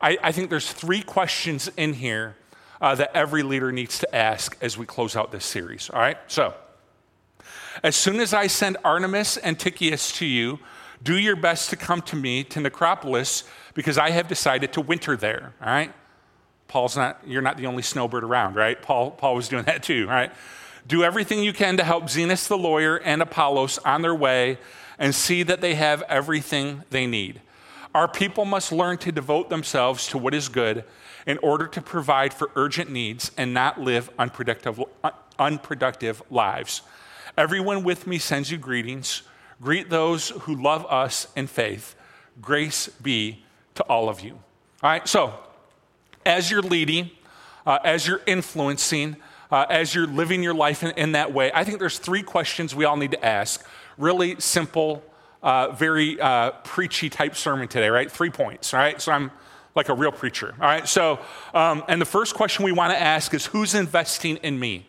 I, 0.00 0.18
I 0.22 0.32
think 0.32 0.50
there's 0.50 0.70
three 0.70 1.02
questions 1.02 1.70
in 1.76 1.94
here 1.94 2.36
uh, 2.80 2.94
that 2.94 3.10
every 3.14 3.42
leader 3.42 3.72
needs 3.72 3.98
to 3.98 4.14
ask 4.14 4.56
as 4.60 4.78
we 4.78 4.86
close 4.86 5.16
out 5.16 5.32
this 5.32 5.44
series. 5.44 5.90
All 5.90 6.00
right? 6.00 6.18
So, 6.28 6.54
as 7.82 7.94
soon 7.94 8.18
as 8.20 8.34
I 8.34 8.48
send 8.48 8.76
Artemas 8.84 9.38
and 9.42 9.58
Tychicus 9.58 10.12
to 10.18 10.26
you, 10.26 10.58
do 11.02 11.16
your 11.16 11.36
best 11.36 11.70
to 11.70 11.76
come 11.76 12.02
to 12.02 12.16
me 12.16 12.42
to 12.44 12.60
Nicopolis 12.60 13.44
because 13.74 13.98
I 13.98 14.10
have 14.10 14.26
decided 14.26 14.72
to 14.72 14.80
winter 14.80 15.16
there. 15.16 15.54
All 15.60 15.68
right? 15.68 15.92
Paul's 16.66 16.96
not, 16.96 17.20
you're 17.26 17.42
not 17.42 17.56
the 17.56 17.66
only 17.66 17.82
snowbird 17.82 18.24
around, 18.24 18.54
right? 18.54 18.80
Paul, 18.80 19.12
Paul 19.12 19.34
was 19.34 19.48
doing 19.48 19.64
that 19.64 19.82
too, 19.82 20.06
right? 20.06 20.30
Do 20.88 21.04
everything 21.04 21.42
you 21.42 21.52
can 21.52 21.76
to 21.76 21.84
help 21.84 22.04
Zenas 22.04 22.48
the 22.48 22.56
lawyer 22.56 22.96
and 22.96 23.20
Apollos 23.20 23.78
on 23.84 24.00
their 24.00 24.14
way 24.14 24.56
and 24.98 25.14
see 25.14 25.42
that 25.42 25.60
they 25.60 25.74
have 25.74 26.02
everything 26.08 26.82
they 26.88 27.06
need. 27.06 27.42
Our 27.94 28.08
people 28.08 28.46
must 28.46 28.72
learn 28.72 28.96
to 28.98 29.12
devote 29.12 29.50
themselves 29.50 30.06
to 30.08 30.18
what 30.18 30.32
is 30.32 30.48
good 30.48 30.84
in 31.26 31.36
order 31.38 31.66
to 31.66 31.82
provide 31.82 32.32
for 32.32 32.50
urgent 32.56 32.90
needs 32.90 33.30
and 33.36 33.52
not 33.52 33.78
live 33.78 34.10
unproductive, 34.18 34.82
unproductive 35.38 36.22
lives. 36.30 36.80
Everyone 37.36 37.84
with 37.84 38.06
me 38.06 38.18
sends 38.18 38.50
you 38.50 38.56
greetings. 38.56 39.22
Greet 39.60 39.90
those 39.90 40.30
who 40.30 40.54
love 40.54 40.86
us 40.86 41.28
in 41.36 41.48
faith. 41.48 41.94
Grace 42.40 42.88
be 42.88 43.44
to 43.74 43.82
all 43.84 44.08
of 44.08 44.20
you. 44.20 44.32
All 44.82 44.90
right, 44.90 45.06
so 45.06 45.34
as 46.24 46.50
you're 46.50 46.62
leading, 46.62 47.10
uh, 47.66 47.78
as 47.84 48.06
you're 48.06 48.22
influencing, 48.26 49.16
uh, 49.50 49.66
as 49.68 49.94
you're 49.94 50.06
living 50.06 50.42
your 50.42 50.54
life 50.54 50.82
in, 50.82 50.90
in, 50.92 51.12
that 51.12 51.32
way, 51.32 51.50
I 51.54 51.64
think 51.64 51.78
there's 51.78 51.98
three 51.98 52.22
questions 52.22 52.74
we 52.74 52.84
all 52.84 52.96
need 52.96 53.12
to 53.12 53.24
ask 53.24 53.64
really 53.96 54.38
simple, 54.40 55.02
uh, 55.42 55.70
very 55.72 56.20
uh, 56.20 56.50
preachy 56.64 57.10
type 57.10 57.34
sermon 57.34 57.68
today, 57.68 57.88
right? 57.88 58.10
Three 58.10 58.30
points, 58.30 58.74
all 58.74 58.80
right? 58.80 59.00
So 59.00 59.12
I'm 59.12 59.30
like 59.74 59.88
a 59.88 59.94
real 59.94 60.12
preacher, 60.12 60.54
all 60.60 60.66
right? 60.66 60.86
So, 60.86 61.18
um, 61.54 61.84
and 61.88 62.00
the 62.00 62.06
first 62.06 62.34
question 62.34 62.64
we 62.64 62.72
want 62.72 62.92
to 62.92 63.00
ask 63.00 63.32
is 63.34 63.46
who's 63.46 63.74
investing 63.74 64.36
in 64.38 64.58
me? 64.58 64.86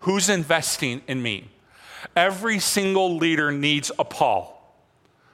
Who's 0.00 0.28
investing 0.28 1.02
in 1.06 1.22
me? 1.22 1.48
Every 2.16 2.58
single 2.58 3.16
leader 3.16 3.52
needs 3.52 3.90
a 3.98 4.04
Paul. 4.04 4.61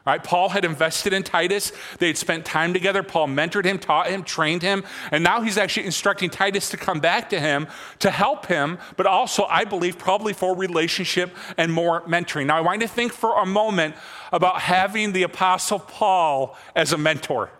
Right? 0.08 0.24
Paul 0.24 0.48
had 0.48 0.64
invested 0.64 1.12
in 1.12 1.22
Titus. 1.22 1.70
They 1.98 2.06
had 2.06 2.16
spent 2.16 2.46
time 2.46 2.72
together. 2.72 3.02
Paul 3.02 3.28
mentored 3.28 3.66
him, 3.66 3.78
taught 3.78 4.06
him, 4.06 4.22
trained 4.22 4.62
him. 4.62 4.82
And 5.12 5.22
now 5.22 5.42
he's 5.42 5.58
actually 5.58 5.84
instructing 5.84 6.30
Titus 6.30 6.70
to 6.70 6.78
come 6.78 6.98
back 6.98 7.28
to 7.28 7.38
him 7.38 7.66
to 7.98 8.10
help 8.10 8.46
him, 8.46 8.78
but 8.96 9.04
also, 9.04 9.44
I 9.44 9.64
believe, 9.64 9.98
probably 9.98 10.32
for 10.32 10.56
relationship 10.56 11.36
and 11.58 11.70
more 11.70 12.00
mentoring. 12.02 12.46
Now, 12.46 12.56
I 12.56 12.62
want 12.62 12.80
you 12.80 12.86
to 12.88 12.92
think 12.94 13.12
for 13.12 13.38
a 13.38 13.44
moment 13.44 13.96
about 14.32 14.62
having 14.62 15.12
the 15.12 15.24
Apostle 15.24 15.78
Paul 15.78 16.56
as 16.74 16.94
a 16.94 16.98
mentor. 16.98 17.50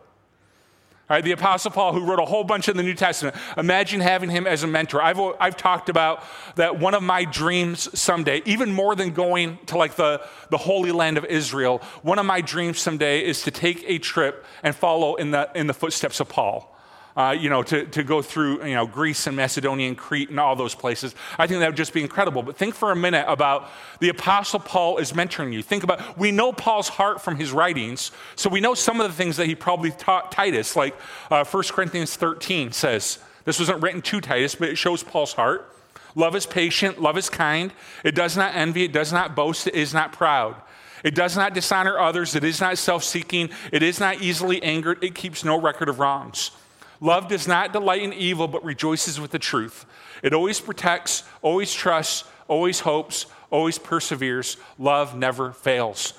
Right, 1.09 1.25
the 1.25 1.33
Apostle 1.33 1.71
Paul, 1.71 1.95
who 1.95 2.05
wrote 2.05 2.19
a 2.19 2.27
whole 2.27 2.45
bunch 2.45 2.69
in 2.69 2.77
the 2.77 2.83
New 2.83 2.95
Testament, 2.95 3.35
imagine 3.57 4.03
having 4.03 4.29
him 4.29 4.47
as 4.47 4.63
a 4.63 4.67
mentor. 4.67 5.01
I've, 5.01 5.19
I've 5.41 5.57
talked 5.57 5.89
about 5.89 6.23
that 6.57 6.79
one 6.79 6.93
of 6.93 7.03
my 7.03 7.25
dreams 7.25 7.99
someday, 7.99 8.43
even 8.45 8.73
more 8.73 8.95
than 8.95 9.15
going 9.15 9.59
to 9.67 9.79
like 9.79 9.95
the, 9.95 10.21
the 10.51 10.59
Holy 10.59 10.93
Land 10.93 11.17
of 11.17 11.25
Israel, 11.25 11.79
one 12.03 12.19
of 12.19 12.27
my 12.27 12.43
dreams 12.43 12.79
someday 12.79 13.25
is 13.25 13.41
to 13.43 13.51
take 13.51 13.85
a 13.87 13.99
trip 13.99 14.45
and 14.63 14.77
follow 14.77 15.15
in 15.15 15.31
the, 15.31 15.51
in 15.55 15.67
the 15.67 15.73
footsteps 15.73 16.21
of 16.21 16.29
Paul 16.29 16.78
uh, 17.19 17.33
you 17.33 17.51
know, 17.51 17.65
to, 17.65 17.85
to 17.87 18.05
go 18.05 18.23
through, 18.23 18.65
you 18.65 18.75
know, 18.75 18.87
Greece 18.87 19.27
and 19.27 19.35
Macedonia 19.35 19.89
and 19.89 19.99
Crete 19.99 20.31
and 20.31 20.39
all 20.39 20.55
those 20.55 20.77
places. 20.77 21.17
I 21.37 21.49
think 21.49 21.59
that 21.59 21.67
would 21.67 21.77
just 21.77 21.93
be 21.93 22.01
incredible. 22.01 22.45
But 22.45 22.57
think 22.57 22.77
for 22.77 22.93
a 22.93 22.97
minute 22.97 23.25
about 23.27 23.69
the 23.99 24.09
Apostle 24.09 24.61
Paul 24.61 24.99
is 24.99 25.13
mentoring 25.13 25.53
you. 25.53 25.61
Think 25.61 25.83
about, 25.83 26.17
we 26.17 26.31
know 26.31 26.53
Paul's 26.53 26.89
heart 26.89 27.21
from 27.21 27.35
his 27.35 27.51
writings, 27.51 28.13
so 28.37 28.49
we 28.49 28.61
know 28.61 28.73
some 28.73 29.01
of 29.01 29.11
the 29.11 29.17
things 29.17 29.37
that 29.37 29.47
he 29.47 29.57
probably 29.57 29.91
taught 29.91 30.31
Titus, 30.31 30.77
like 30.77 30.95
uh, 31.29 31.45
1 31.45 31.63
Corinthians 31.71 32.15
13 32.15 32.71
says. 32.71 33.19
This 33.45 33.59
wasn't 33.59 33.83
written 33.83 34.01
to 34.01 34.21
Titus, 34.21 34.55
but 34.55 34.69
it 34.69 34.77
shows 34.77 35.03
Paul's 35.03 35.33
heart. 35.33 35.75
Love 36.15 36.37
is 36.37 36.47
patient, 36.47 37.03
love 37.03 37.19
is 37.19 37.29
kind. 37.29 37.73
It 38.05 38.15
does 38.15 38.37
not 38.37 38.55
envy, 38.55 38.85
it 38.85 38.93
does 38.93 39.13
not 39.13 39.35
boast, 39.35 39.67
it 39.67 39.75
is 39.75 39.93
not 39.93 40.13
proud. 40.13 40.55
It 41.03 41.17
does 41.17 41.37
not 41.37 41.53
dishonor 41.53 41.99
others, 41.99 42.37
it 42.37 42.45
is 42.45 42.61
not 42.61 42.79
self 42.79 43.03
seeking, 43.03 43.51
it 43.73 43.83
is 43.83 43.99
not 43.99 44.21
easily 44.21 44.63
angered, 44.63 45.03
it 45.03 45.17
keeps 45.17 45.43
no 45.43 45.61
record 45.61 45.89
of 45.89 45.99
wrongs. 45.99 46.53
Love 47.01 47.29
does 47.29 47.47
not 47.47 47.73
delight 47.73 48.03
in 48.03 48.13
evil, 48.13 48.49
but 48.49 48.65
rejoices 48.65 49.21
with 49.21 49.31
the 49.31 49.39
truth. 49.39 49.87
It 50.23 50.35
always 50.35 50.61
protects, 50.61 51.23
always 51.43 51.73
trusts, 51.73 52.25
always 52.49 52.81
hopes, 52.81 53.27
always 53.51 53.79
perseveres. 53.79 54.57
Love 54.79 55.17
never 55.17 55.53
fails. 55.53 56.15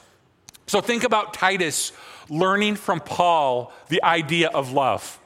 So 0.68 0.82
think 0.82 1.04
about 1.04 1.34
Titus 1.34 1.92
learning 2.30 2.76
from 2.76 3.00
Paul 3.00 3.74
the 3.90 4.04
idea 4.04 4.50
of 4.50 4.72
love 4.72 5.20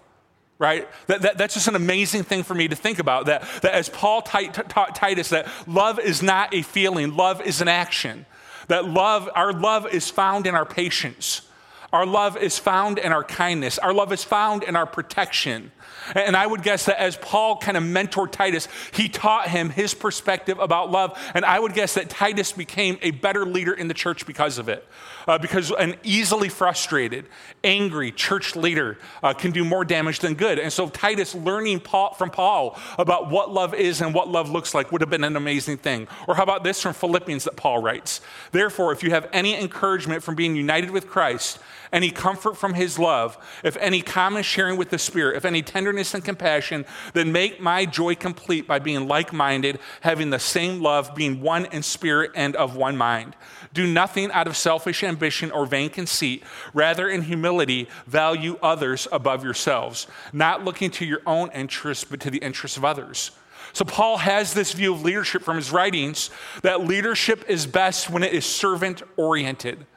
right? 0.59 0.87
That, 1.07 1.23
that, 1.23 1.37
that's 1.37 1.55
just 1.55 1.67
an 1.67 1.75
amazing 1.75 2.23
thing 2.23 2.43
for 2.43 2.53
me 2.53 2.69
to 2.69 2.75
think 2.75 2.99
about. 2.99 3.25
That, 3.25 3.41
that 3.63 3.73
as 3.73 3.89
Paul 3.89 4.21
taught 4.21 4.95
Titus, 4.95 5.29
that 5.29 5.47
love 5.67 5.99
is 5.99 6.23
not 6.23 6.53
a 6.53 6.61
feeling, 6.61 7.17
love 7.17 7.41
is 7.41 7.59
an 7.59 7.67
action. 7.67 8.25
That 8.69 8.85
love, 8.85 9.29
our 9.35 9.51
love 9.51 9.93
is 9.93 10.09
found 10.09 10.47
in 10.47 10.55
our 10.55 10.65
patience. 10.65 11.41
Our 11.93 12.07
love 12.07 12.37
is 12.37 12.57
found 12.57 12.97
in 12.97 13.13
our 13.13 13.23
kindness. 13.23 13.77
Our 13.77 13.93
love 13.93 14.11
is 14.11 14.23
found 14.23 14.63
in 14.63 14.75
our 14.75 14.87
protection. 14.87 15.71
And 16.15 16.35
I 16.35 16.45
would 16.45 16.63
guess 16.63 16.87
that 16.87 16.99
as 16.99 17.15
Paul 17.15 17.57
kind 17.57 17.77
of 17.77 17.83
mentored 17.83 18.31
Titus, 18.31 18.67
he 18.93 19.07
taught 19.07 19.47
him 19.47 19.69
his 19.69 19.93
perspective 19.93 20.57
about 20.57 20.89
love. 20.89 21.17
And 21.35 21.45
I 21.45 21.59
would 21.59 21.75
guess 21.75 21.93
that 21.93 22.09
Titus 22.09 22.51
became 22.51 22.97
a 23.03 23.11
better 23.11 23.45
leader 23.45 23.73
in 23.73 23.87
the 23.87 23.93
church 23.93 24.25
because 24.25 24.57
of 24.57 24.69
it. 24.69 24.87
Uh, 25.27 25.37
because 25.37 25.71
an 25.71 25.95
easily 26.03 26.49
frustrated, 26.49 27.25
angry 27.63 28.11
church 28.11 28.55
leader 28.55 28.97
uh, 29.21 29.33
can 29.33 29.51
do 29.51 29.63
more 29.63 29.85
damage 29.85 30.19
than 30.19 30.33
good. 30.33 30.59
And 30.59 30.71
so 30.71 30.89
Titus 30.89 31.33
learning 31.33 31.79
Paul, 31.79 32.13
from 32.13 32.29
Paul 32.29 32.77
about 32.97 33.29
what 33.29 33.51
love 33.51 33.73
is 33.73 34.01
and 34.01 34.13
what 34.13 34.27
love 34.27 34.49
looks 34.49 34.73
like 34.73 34.91
would 34.91 35.01
have 35.01 35.09
been 35.09 35.23
an 35.23 35.35
amazing 35.35 35.77
thing. 35.77 36.07
Or 36.27 36.35
how 36.35 36.43
about 36.43 36.63
this 36.63 36.81
from 36.81 36.93
Philippians 36.93 37.45
that 37.45 37.55
Paul 37.55 37.81
writes? 37.81 38.21
Therefore, 38.51 38.91
if 38.91 39.03
you 39.03 39.11
have 39.11 39.29
any 39.33 39.59
encouragement 39.59 40.23
from 40.23 40.35
being 40.35 40.55
united 40.55 40.91
with 40.91 41.07
Christ, 41.07 41.59
any 41.91 42.09
comfort 42.09 42.57
from 42.57 42.73
his 42.73 42.97
love, 42.97 43.37
if 43.63 43.77
any 43.77 44.01
common 44.01 44.41
sharing 44.41 44.77
with 44.77 44.89
the 44.89 44.97
Spirit, 44.97 45.37
if 45.37 45.45
any 45.45 45.61
tenderness 45.61 46.13
and 46.13 46.25
compassion, 46.25 46.85
then 47.13 47.31
make 47.31 47.61
my 47.61 47.85
joy 47.85 48.15
complete 48.15 48.67
by 48.67 48.79
being 48.79 49.07
like 49.07 49.31
minded, 49.31 49.79
having 50.01 50.31
the 50.31 50.39
same 50.39 50.81
love, 50.81 51.13
being 51.15 51.39
one 51.39 51.65
in 51.67 51.83
spirit 51.83 52.31
and 52.35 52.55
of 52.55 52.75
one 52.75 52.97
mind. 52.97 53.35
Do 53.73 53.87
nothing 53.87 54.31
out 54.31 54.47
of 54.47 54.55
selfish 54.55 55.03
ambition 55.03 55.51
or 55.51 55.65
vain 55.65 55.89
conceit. 55.89 56.43
Rather, 56.73 57.09
in 57.09 57.23
humility, 57.23 57.89
value 58.05 58.57
others 58.61 59.07
above 59.11 59.43
yourselves, 59.43 60.07
not 60.31 60.63
looking 60.63 60.91
to 60.91 61.05
your 61.05 61.21
own 61.25 61.51
interests, 61.51 62.03
but 62.03 62.19
to 62.21 62.29
the 62.29 62.37
interests 62.37 62.77
of 62.77 62.85
others. 62.85 63.31
So, 63.73 63.83
Paul 63.83 64.17
has 64.17 64.53
this 64.53 64.73
view 64.73 64.93
of 64.93 65.01
leadership 65.01 65.41
from 65.41 65.57
his 65.57 65.71
writings 65.71 66.29
that 66.61 66.85
leadership 66.85 67.43
is 67.49 67.65
best 67.65 68.09
when 68.09 68.21
it 68.21 68.33
is 68.33 68.45
servant 68.45 69.01
oriented 69.17 69.87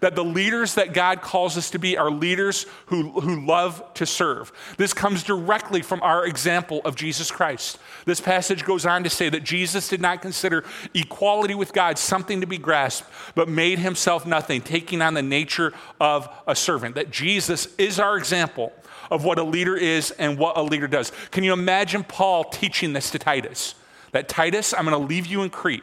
that 0.00 0.14
the 0.14 0.24
leaders 0.24 0.74
that 0.74 0.92
God 0.92 1.22
calls 1.22 1.56
us 1.56 1.70
to 1.70 1.78
be 1.78 1.96
are 1.96 2.10
leaders 2.10 2.66
who, 2.86 3.20
who 3.20 3.44
love 3.44 3.82
to 3.94 4.06
serve. 4.06 4.52
This 4.76 4.92
comes 4.92 5.22
directly 5.22 5.82
from 5.82 6.02
our 6.02 6.26
example 6.26 6.80
of 6.84 6.96
Jesus 6.96 7.30
Christ. 7.30 7.78
This 8.04 8.20
passage 8.20 8.64
goes 8.64 8.86
on 8.86 9.04
to 9.04 9.10
say 9.10 9.28
that 9.28 9.44
Jesus 9.44 9.88
did 9.88 10.00
not 10.00 10.22
consider 10.22 10.64
equality 10.94 11.54
with 11.54 11.72
God 11.72 11.98
something 11.98 12.40
to 12.40 12.46
be 12.46 12.58
grasped, 12.58 13.08
but 13.34 13.48
made 13.48 13.78
himself 13.78 14.26
nothing, 14.26 14.60
taking 14.60 15.02
on 15.02 15.14
the 15.14 15.22
nature 15.22 15.72
of 16.00 16.28
a 16.46 16.54
servant. 16.54 16.94
That 16.94 17.10
Jesus 17.10 17.68
is 17.76 17.98
our 17.98 18.16
example 18.16 18.72
of 19.10 19.24
what 19.24 19.38
a 19.38 19.44
leader 19.44 19.76
is 19.76 20.10
and 20.12 20.38
what 20.38 20.56
a 20.56 20.62
leader 20.62 20.88
does. 20.88 21.12
Can 21.30 21.44
you 21.44 21.52
imagine 21.52 22.04
Paul 22.04 22.44
teaching 22.44 22.92
this 22.92 23.10
to 23.10 23.18
Titus? 23.18 23.74
That 24.12 24.28
Titus, 24.28 24.72
I'm 24.72 24.84
going 24.84 24.98
to 24.98 25.06
leave 25.06 25.26
you 25.26 25.42
in 25.42 25.50
Crete 25.50 25.82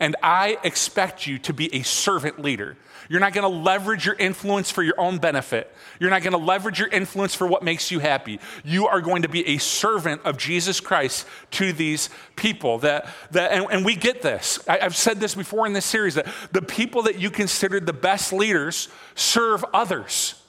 and 0.00 0.16
I 0.22 0.58
expect 0.64 1.26
you 1.26 1.38
to 1.40 1.52
be 1.52 1.74
a 1.74 1.82
servant 1.82 2.40
leader. 2.40 2.76
You're 3.08 3.20
not 3.20 3.32
going 3.32 3.42
to 3.42 3.58
leverage 3.58 4.06
your 4.06 4.14
influence 4.14 4.70
for 4.70 4.82
your 4.82 4.98
own 4.98 5.18
benefit. 5.18 5.74
You're 5.98 6.10
not 6.10 6.22
going 6.22 6.32
to 6.32 6.38
leverage 6.38 6.78
your 6.78 6.88
influence 6.88 7.34
for 7.34 7.46
what 7.46 7.62
makes 7.62 7.90
you 7.90 7.98
happy. 7.98 8.40
You 8.64 8.86
are 8.86 9.00
going 9.00 9.22
to 9.22 9.28
be 9.28 9.46
a 9.48 9.58
servant 9.58 10.22
of 10.24 10.38
Jesus 10.38 10.80
Christ 10.80 11.26
to 11.52 11.72
these 11.72 12.10
people. 12.36 12.78
That, 12.78 13.08
that, 13.32 13.52
and, 13.52 13.66
and 13.70 13.84
we 13.84 13.96
get 13.96 14.22
this. 14.22 14.60
I, 14.68 14.80
I've 14.80 14.96
said 14.96 15.20
this 15.20 15.34
before 15.34 15.66
in 15.66 15.72
this 15.72 15.84
series 15.84 16.14
that 16.14 16.26
the 16.52 16.62
people 16.62 17.02
that 17.02 17.18
you 17.18 17.30
consider 17.30 17.80
the 17.80 17.92
best 17.92 18.32
leaders 18.32 18.88
serve 19.14 19.64
others. 19.74 20.41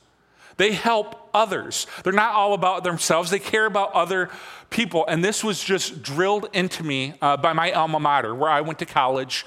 They 0.58 0.74
help 0.74 1.30
others. 1.34 1.88
They're 2.04 2.14
not 2.14 2.34
all 2.34 2.54
about 2.54 2.84
themselves, 2.84 3.30
they 3.30 3.40
care 3.40 3.66
about 3.66 3.94
other 3.94 4.30
people. 4.70 5.06
And 5.08 5.24
this 5.24 5.44
was 5.44 5.64
just 5.64 6.02
drilled 6.02 6.50
into 6.54 6.84
me 6.84 7.14
uh, 7.22 7.38
by 7.38 7.54
my 7.54 7.72
alma 7.72 8.00
mater, 8.00 8.34
where 8.36 8.50
I 8.50 8.62
went 8.62 8.80
to 8.80 8.86
college. 8.86 9.46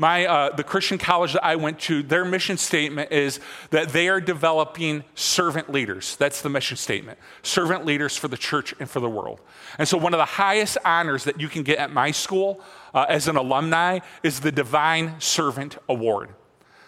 My, 0.00 0.26
uh, 0.26 0.54
the 0.54 0.62
Christian 0.62 0.96
college 0.96 1.32
that 1.32 1.44
I 1.44 1.56
went 1.56 1.80
to, 1.80 2.04
their 2.04 2.24
mission 2.24 2.56
statement 2.56 3.10
is 3.10 3.40
that 3.70 3.88
they 3.88 4.08
are 4.08 4.20
developing 4.20 5.02
servant 5.16 5.72
leaders. 5.72 6.14
That's 6.14 6.40
the 6.40 6.48
mission 6.48 6.76
statement 6.76 7.18
servant 7.42 7.84
leaders 7.84 8.16
for 8.16 8.28
the 8.28 8.36
church 8.36 8.72
and 8.78 8.88
for 8.88 9.00
the 9.00 9.08
world. 9.08 9.40
And 9.76 9.88
so, 9.88 9.98
one 9.98 10.14
of 10.14 10.18
the 10.18 10.24
highest 10.24 10.78
honors 10.84 11.24
that 11.24 11.40
you 11.40 11.48
can 11.48 11.64
get 11.64 11.78
at 11.78 11.92
my 11.92 12.12
school 12.12 12.60
uh, 12.94 13.06
as 13.08 13.26
an 13.26 13.36
alumni 13.36 13.98
is 14.22 14.38
the 14.38 14.52
Divine 14.52 15.20
Servant 15.20 15.78
Award. 15.88 16.28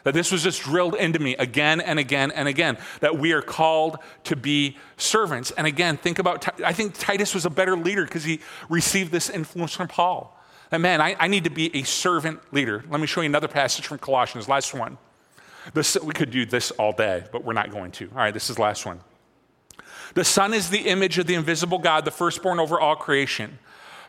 That 0.04 0.14
this 0.14 0.33
was 0.33 0.42
just 0.42 0.62
drilled 0.62 0.95
into 0.95 1.19
me 1.19 1.37
again 1.37 1.80
and 1.80 1.99
again 1.99 2.30
and 2.30 2.49
again, 2.49 2.78
that 3.00 3.19
we 3.19 3.33
are 3.33 3.42
called 3.42 3.99
to 4.25 4.37
be 4.37 4.76
servants. 4.97 5.50
And 5.50 5.66
again, 5.66 5.97
think 5.97 6.19
about, 6.19 6.61
I 6.62 6.73
think 6.73 6.99
Titus 6.99 7.35
was 7.35 7.45
a 7.45 7.50
better 7.50 7.76
leader 7.76 8.04
because 8.04 8.25
he 8.25 8.40
received 8.69 9.12
this 9.12 9.28
influence 9.28 9.73
from 9.73 9.88
Paul. 9.88 10.37
That 10.71 10.80
man, 10.80 11.00
I, 11.00 11.16
I, 11.19 11.26
need 11.26 11.45
to 11.45 11.50
be 11.50 11.75
a 11.76 11.83
servant 11.83 12.40
leader. 12.52 12.85
Let 12.88 13.00
me 13.00 13.07
show 13.07 13.21
you 13.21 13.26
another 13.26 13.49
passage 13.49 13.87
from 13.87 13.99
Colossians, 13.99 14.49
last 14.49 14.73
one. 14.73 14.99
This, 15.75 15.99
we 16.00 16.14
could 16.14 16.30
do 16.30 16.47
this 16.47 16.71
all 16.73 16.92
day, 16.92 17.25
but 17.33 17.45
we're 17.45 17.52
not 17.52 17.71
going 17.71 17.90
to. 17.92 18.09
All 18.11 18.19
right, 18.19 18.33
this 18.33 18.50
is 18.50 18.59
last 18.59 18.87
one. 18.87 19.00
The 20.14 20.25
Son 20.25 20.54
is 20.54 20.71
the 20.71 20.88
image 20.88 21.19
of 21.19 21.26
the 21.26 21.35
invisible 21.35 21.78
God, 21.78 22.04
the 22.04 22.11
firstborn 22.11 22.59
over 22.59 22.80
all 22.80 22.97
creation. 22.97 23.59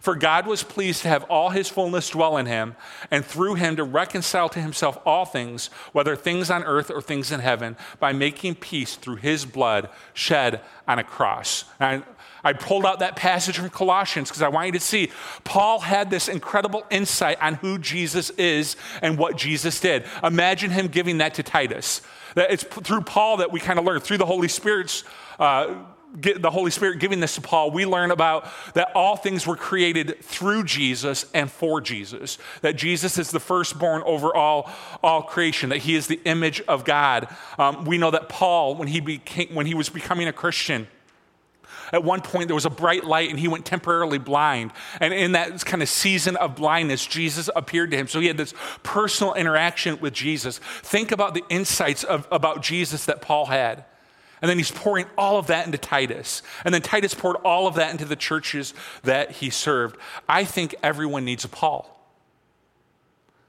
For 0.00 0.14
God 0.14 0.46
was 0.46 0.62
pleased 0.62 1.02
to 1.02 1.08
have 1.08 1.24
all 1.24 1.50
his 1.50 1.68
fullness 1.68 2.10
dwell 2.10 2.36
in 2.36 2.46
him, 2.46 2.76
and 3.10 3.24
through 3.24 3.54
him 3.54 3.76
to 3.76 3.84
reconcile 3.84 4.48
to 4.50 4.60
himself 4.60 4.98
all 5.04 5.24
things, 5.24 5.68
whether 5.92 6.16
things 6.16 6.50
on 6.50 6.64
earth 6.64 6.90
or 6.90 7.02
things 7.02 7.32
in 7.32 7.40
heaven, 7.40 7.76
by 7.98 8.12
making 8.12 8.56
peace 8.56 8.96
through 8.96 9.16
his 9.16 9.44
blood 9.44 9.88
shed 10.14 10.60
on 10.86 10.98
a 10.98 11.04
cross. 11.04 11.64
And 11.80 12.04
I 12.44 12.52
pulled 12.52 12.86
out 12.86 13.00
that 13.00 13.16
passage 13.16 13.58
from 13.58 13.70
Colossians 13.70 14.28
because 14.28 14.42
I 14.42 14.48
want 14.48 14.66
you 14.66 14.72
to 14.72 14.80
see 14.80 15.10
Paul 15.44 15.80
had 15.80 16.10
this 16.10 16.28
incredible 16.28 16.84
insight 16.90 17.40
on 17.42 17.54
who 17.54 17.78
Jesus 17.78 18.30
is 18.30 18.76
and 19.02 19.18
what 19.18 19.36
Jesus 19.36 19.80
did. 19.80 20.04
Imagine 20.22 20.70
him 20.70 20.86
giving 20.86 21.18
that 21.18 21.34
to 21.34 21.42
Titus. 21.42 22.00
It's 22.36 22.62
through 22.62 23.02
Paul 23.02 23.38
that 23.38 23.50
we 23.50 23.58
kind 23.58 23.78
of 23.78 23.84
learn, 23.84 24.00
through 24.00 24.18
the 24.18 24.26
Holy 24.26 24.48
Spirit's. 24.48 25.04
Uh, 25.38 25.74
the 26.14 26.50
Holy 26.50 26.70
Spirit 26.70 26.98
giving 27.00 27.20
this 27.20 27.34
to 27.34 27.40
Paul, 27.40 27.70
we 27.70 27.84
learn 27.84 28.10
about 28.10 28.48
that 28.74 28.90
all 28.94 29.16
things 29.16 29.46
were 29.46 29.56
created 29.56 30.22
through 30.22 30.64
Jesus 30.64 31.26
and 31.34 31.50
for 31.50 31.80
Jesus. 31.80 32.38
That 32.62 32.76
Jesus 32.76 33.18
is 33.18 33.30
the 33.30 33.40
firstborn 33.40 34.02
over 34.04 34.34
all, 34.34 34.70
all 35.02 35.22
creation, 35.22 35.68
that 35.70 35.78
he 35.78 35.94
is 35.94 36.06
the 36.06 36.20
image 36.24 36.60
of 36.62 36.84
God. 36.84 37.28
Um, 37.58 37.84
we 37.84 37.98
know 37.98 38.10
that 38.10 38.28
Paul, 38.28 38.74
when 38.74 38.88
he, 38.88 39.00
became, 39.00 39.54
when 39.54 39.66
he 39.66 39.74
was 39.74 39.88
becoming 39.88 40.28
a 40.28 40.32
Christian, 40.32 40.88
at 41.92 42.04
one 42.04 42.20
point 42.20 42.48
there 42.48 42.54
was 42.54 42.66
a 42.66 42.70
bright 42.70 43.04
light 43.04 43.30
and 43.30 43.38
he 43.38 43.48
went 43.48 43.64
temporarily 43.64 44.18
blind. 44.18 44.72
And 45.00 45.14
in 45.14 45.32
that 45.32 45.64
kind 45.64 45.82
of 45.82 45.88
season 45.88 46.36
of 46.36 46.54
blindness, 46.56 47.06
Jesus 47.06 47.48
appeared 47.54 47.90
to 47.92 47.96
him. 47.96 48.08
So 48.08 48.20
he 48.20 48.26
had 48.26 48.36
this 48.36 48.54
personal 48.82 49.34
interaction 49.34 50.00
with 50.00 50.14
Jesus. 50.14 50.58
Think 50.58 51.12
about 51.12 51.34
the 51.34 51.44
insights 51.48 52.04
of, 52.04 52.26
about 52.30 52.62
Jesus 52.62 53.04
that 53.06 53.22
Paul 53.22 53.46
had. 53.46 53.84
And 54.40 54.48
then 54.48 54.58
he's 54.58 54.70
pouring 54.70 55.06
all 55.16 55.38
of 55.38 55.48
that 55.48 55.66
into 55.66 55.78
Titus. 55.78 56.42
And 56.64 56.72
then 56.72 56.82
Titus 56.82 57.14
poured 57.14 57.36
all 57.44 57.66
of 57.66 57.74
that 57.74 57.90
into 57.90 58.04
the 58.04 58.16
churches 58.16 58.74
that 59.02 59.32
he 59.32 59.50
served. 59.50 59.96
I 60.28 60.44
think 60.44 60.74
everyone 60.82 61.24
needs 61.24 61.44
a 61.44 61.48
Paul. 61.48 61.94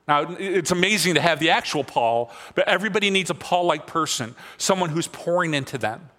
Now, 0.08 0.36
it's 0.39 0.72
amazing 0.72 1.13
to 1.15 1.22
have 1.22 1.39
the 1.39 1.51
actual 1.51 1.84
Paul, 1.84 2.31
but 2.55 2.67
everybody 2.67 3.12
needs 3.12 3.29
a 3.29 3.36
Paul 3.36 3.65
like 3.65 3.86
person, 3.86 4.34
someone 4.58 4.89
who's 4.89 5.05
pouring 5.05 5.53
into 5.53 5.77
them, 5.77 6.10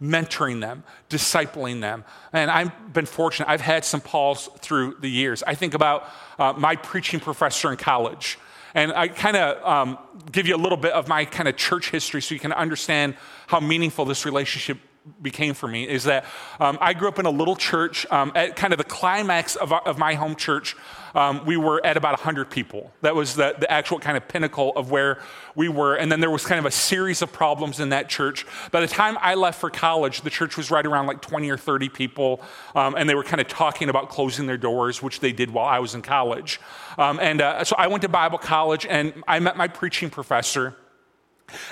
mentoring 0.00 0.60
them, 0.60 0.84
discipling 1.08 1.80
them. 1.80 2.04
And 2.34 2.50
I've 2.50 2.92
been 2.92 3.06
fortunate, 3.06 3.48
I've 3.48 3.62
had 3.62 3.86
some 3.86 4.02
Pauls 4.02 4.50
through 4.58 4.96
the 5.00 5.08
years. 5.08 5.42
I 5.42 5.54
think 5.54 5.72
about 5.72 6.06
uh, 6.38 6.52
my 6.52 6.76
preaching 6.76 7.18
professor 7.18 7.70
in 7.70 7.78
college. 7.78 8.38
And 8.74 8.92
I 8.92 9.08
kind 9.08 9.36
of 9.36 9.64
um, 9.64 9.98
give 10.30 10.46
you 10.46 10.54
a 10.54 10.58
little 10.58 10.78
bit 10.78 10.92
of 10.92 11.08
my 11.08 11.24
kind 11.24 11.48
of 11.48 11.56
church 11.56 11.90
history 11.90 12.22
so 12.22 12.34
you 12.34 12.40
can 12.40 12.52
understand 12.52 13.16
how 13.46 13.60
meaningful 13.60 14.04
this 14.04 14.24
relationship 14.24 14.78
became 15.22 15.54
for 15.54 15.66
me 15.66 15.88
is 15.88 16.04
that 16.04 16.24
um, 16.58 16.78
I 16.80 16.92
grew 16.92 17.08
up 17.08 17.18
in 17.18 17.26
a 17.26 17.30
little 17.30 17.56
church 17.56 18.06
um, 18.10 18.32
at 18.34 18.56
kind 18.56 18.72
of 18.72 18.78
the 18.78 18.84
climax 18.84 19.56
of, 19.56 19.72
of 19.72 19.98
my 19.98 20.14
home 20.14 20.36
church. 20.36 20.76
Um, 21.14 21.44
we 21.44 21.56
were 21.56 21.84
at 21.84 21.96
about 21.96 22.12
100 22.12 22.50
people. 22.50 22.92
That 23.00 23.14
was 23.14 23.34
the, 23.34 23.56
the 23.58 23.70
actual 23.70 23.98
kind 23.98 24.16
of 24.16 24.28
pinnacle 24.28 24.72
of 24.76 24.90
where 24.90 25.20
we 25.56 25.68
were. 25.68 25.96
And 25.96 26.12
then 26.12 26.20
there 26.20 26.30
was 26.30 26.44
kind 26.44 26.58
of 26.58 26.66
a 26.66 26.70
series 26.70 27.22
of 27.22 27.32
problems 27.32 27.80
in 27.80 27.88
that 27.88 28.08
church. 28.08 28.46
By 28.70 28.80
the 28.80 28.86
time 28.86 29.16
I 29.20 29.34
left 29.34 29.58
for 29.58 29.70
college, 29.70 30.20
the 30.20 30.30
church 30.30 30.56
was 30.56 30.70
right 30.70 30.86
around 30.86 31.06
like 31.06 31.20
20 31.20 31.50
or 31.50 31.56
30 31.56 31.88
people. 31.88 32.42
Um, 32.76 32.94
and 32.94 33.08
they 33.08 33.14
were 33.14 33.24
kind 33.24 33.40
of 33.40 33.48
talking 33.48 33.88
about 33.88 34.10
closing 34.10 34.46
their 34.46 34.58
doors, 34.58 35.02
which 35.02 35.20
they 35.20 35.32
did 35.32 35.50
while 35.50 35.66
I 35.66 35.78
was 35.78 35.94
in 35.94 36.02
college. 36.02 36.60
Um, 36.98 37.18
and 37.20 37.40
uh, 37.40 37.64
so 37.64 37.74
I 37.76 37.88
went 37.88 38.02
to 38.02 38.08
Bible 38.08 38.38
college 38.38 38.86
and 38.86 39.12
I 39.26 39.40
met 39.40 39.56
my 39.56 39.66
preaching 39.66 40.10
professor. 40.10 40.76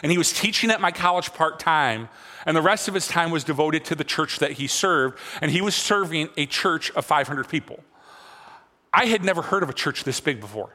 And 0.03 0.13
he 0.13 0.19
was 0.19 0.33
teaching 0.33 0.71
at 0.71 0.81
my 0.81 0.91
college 0.91 1.33
part 1.33 1.59
time, 1.59 2.09
and 2.47 2.57
the 2.57 2.63
rest 2.63 2.89
of 2.89 2.95
his 2.95 3.07
time 3.07 3.31
was 3.31 3.45
devoted 3.45 3.85
to 3.87 3.95
the 3.95 4.05
church 4.05 4.39
that 4.39 4.53
he 4.53 4.67
served, 4.67 5.19
and 5.41 5.51
he 5.51 5.61
was 5.61 5.75
serving 5.75 6.29
a 6.37 6.47
church 6.47 6.91
of 6.93 7.05
500 7.05 7.49
people. 7.49 7.83
I 8.93 9.07
had 9.07 9.25
never 9.25 9.43
heard 9.43 9.63
of 9.63 9.69
a 9.69 9.75
church 9.75 10.05
this 10.05 10.21
big 10.21 10.41
before. 10.41 10.75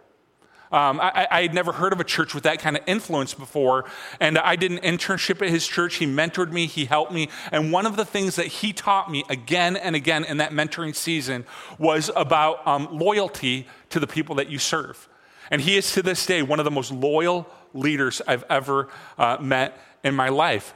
Um, 0.74 1.00
I, 1.00 1.28
I, 1.30 1.42
had 1.44 1.54
never 1.54 1.72
heard 1.72 1.94
of 1.94 2.00
a 2.00 2.04
church 2.04 2.34
with 2.34 2.46
that 2.46 2.58
kind 2.58 2.76
of 2.76 2.82
influence 2.88 3.36
before. 3.36 3.86
And 4.20 4.40
I 4.40 4.56
did 4.56 4.72
an 4.72 4.80
internship 4.80 5.40
at 5.44 5.50
his 5.50 5.68
church. 5.68 5.98
He 5.98 6.08
mentored 6.08 6.52
me, 6.52 6.66
he 6.66 6.86
helped 6.86 7.12
me. 7.12 7.30
And 7.52 7.72
one 7.72 7.86
of 7.86 7.96
the 7.96 8.06
things 8.06 8.38
that 8.38 8.48
he 8.48 8.74
taught 8.74 9.12
me 9.12 9.24
again 9.30 9.78
and 9.78 9.96
again 9.96 10.24
in 10.24 10.38
that 10.38 10.52
mentoring 10.52 10.96
season 10.96 11.46
was 11.78 12.10
about 12.16 12.66
um, 12.66 12.88
loyalty 12.92 13.68
to 13.92 14.00
the 14.00 14.08
people 14.08 14.34
that 14.36 14.50
you 14.50 14.58
serve. 14.58 15.08
And 15.52 15.62
he 15.62 15.78
is 15.78 15.92
to 15.92 16.02
this 16.02 16.26
day 16.26 16.42
one 16.42 16.60
of 16.60 16.66
the 16.66 16.72
most 16.72 16.92
loyal 16.92 17.48
leaders 17.74 18.22
I've 18.28 18.44
ever 18.50 18.90
uh, 19.18 19.38
met 19.40 19.80
in 20.04 20.16
my 20.16 20.30
life. 20.30 20.74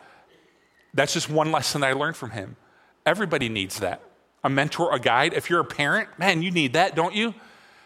That's 0.93 1.13
just 1.13 1.29
one 1.29 1.51
lesson 1.51 1.83
I 1.83 1.93
learned 1.93 2.15
from 2.15 2.31
him. 2.31 2.55
Everybody 3.05 3.49
needs 3.49 3.79
that 3.79 4.01
a 4.43 4.49
mentor, 4.49 4.93
a 4.93 4.99
guide. 4.99 5.33
If 5.33 5.49
you're 5.49 5.59
a 5.59 5.65
parent, 5.65 6.07
man, 6.17 6.41
you 6.41 6.51
need 6.51 6.73
that, 6.73 6.95
don't 6.95 7.13
you? 7.13 7.33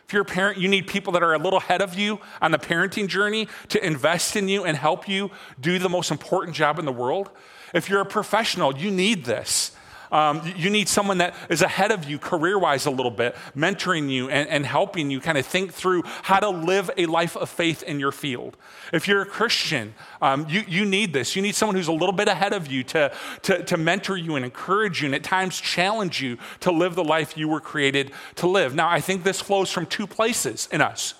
If 0.05 0.13
you're 0.13 0.21
a 0.21 0.25
parent, 0.25 0.57
you 0.59 0.67
need 0.67 0.87
people 0.87 1.13
that 1.13 1.23
are 1.23 1.33
a 1.33 1.37
little 1.37 1.57
ahead 1.57 1.81
of 1.81 1.97
you 1.97 2.19
on 2.41 2.51
the 2.51 2.59
parenting 2.59 3.07
journey 3.07 3.47
to 3.69 3.83
invest 3.83 4.35
in 4.35 4.47
you 4.49 4.65
and 4.65 4.75
help 4.75 5.07
you 5.07 5.31
do 5.59 5.79
the 5.79 5.89
most 5.89 6.11
important 6.11 6.55
job 6.55 6.77
in 6.79 6.85
the 6.85 6.91
world. 6.91 7.29
If 7.73 7.89
you're 7.89 8.01
a 8.01 8.05
professional, 8.05 8.77
you 8.77 8.91
need 8.91 9.23
this. 9.23 9.71
Um, 10.11 10.41
you 10.57 10.69
need 10.69 10.89
someone 10.89 11.19
that 11.19 11.35
is 11.49 11.61
ahead 11.61 11.91
of 11.91 12.09
you 12.09 12.19
career 12.19 12.59
wise 12.59 12.85
a 12.85 12.91
little 12.91 13.11
bit, 13.11 13.35
mentoring 13.55 14.09
you 14.09 14.29
and, 14.29 14.49
and 14.49 14.65
helping 14.65 15.09
you 15.09 15.21
kind 15.21 15.37
of 15.37 15.45
think 15.45 15.73
through 15.73 16.03
how 16.23 16.39
to 16.39 16.49
live 16.49 16.91
a 16.97 17.05
life 17.05 17.37
of 17.37 17.49
faith 17.49 17.81
in 17.83 17.99
your 17.99 18.11
field. 18.11 18.57
If 18.91 19.07
you're 19.07 19.21
a 19.21 19.25
Christian, 19.25 19.93
um, 20.21 20.45
you, 20.49 20.63
you 20.67 20.83
need 20.83 21.13
this. 21.13 21.35
You 21.35 21.41
need 21.41 21.55
someone 21.55 21.75
who's 21.75 21.87
a 21.87 21.93
little 21.93 22.11
bit 22.11 22.27
ahead 22.27 22.51
of 22.51 22.67
you 22.67 22.83
to, 22.85 23.13
to, 23.43 23.63
to 23.63 23.77
mentor 23.77 24.17
you 24.17 24.35
and 24.35 24.43
encourage 24.43 25.01
you 25.01 25.05
and 25.05 25.15
at 25.15 25.23
times 25.23 25.59
challenge 25.59 26.21
you 26.21 26.37
to 26.59 26.71
live 26.71 26.95
the 26.95 27.03
life 27.03 27.37
you 27.37 27.47
were 27.47 27.61
created 27.61 28.11
to 28.35 28.47
live. 28.47 28.75
Now, 28.75 28.89
I 28.89 28.99
think 28.99 29.23
this 29.23 29.39
flows 29.39 29.71
from 29.71 29.85
two 29.85 30.07
places 30.07 30.67
in 30.71 30.81
us. 30.81 31.13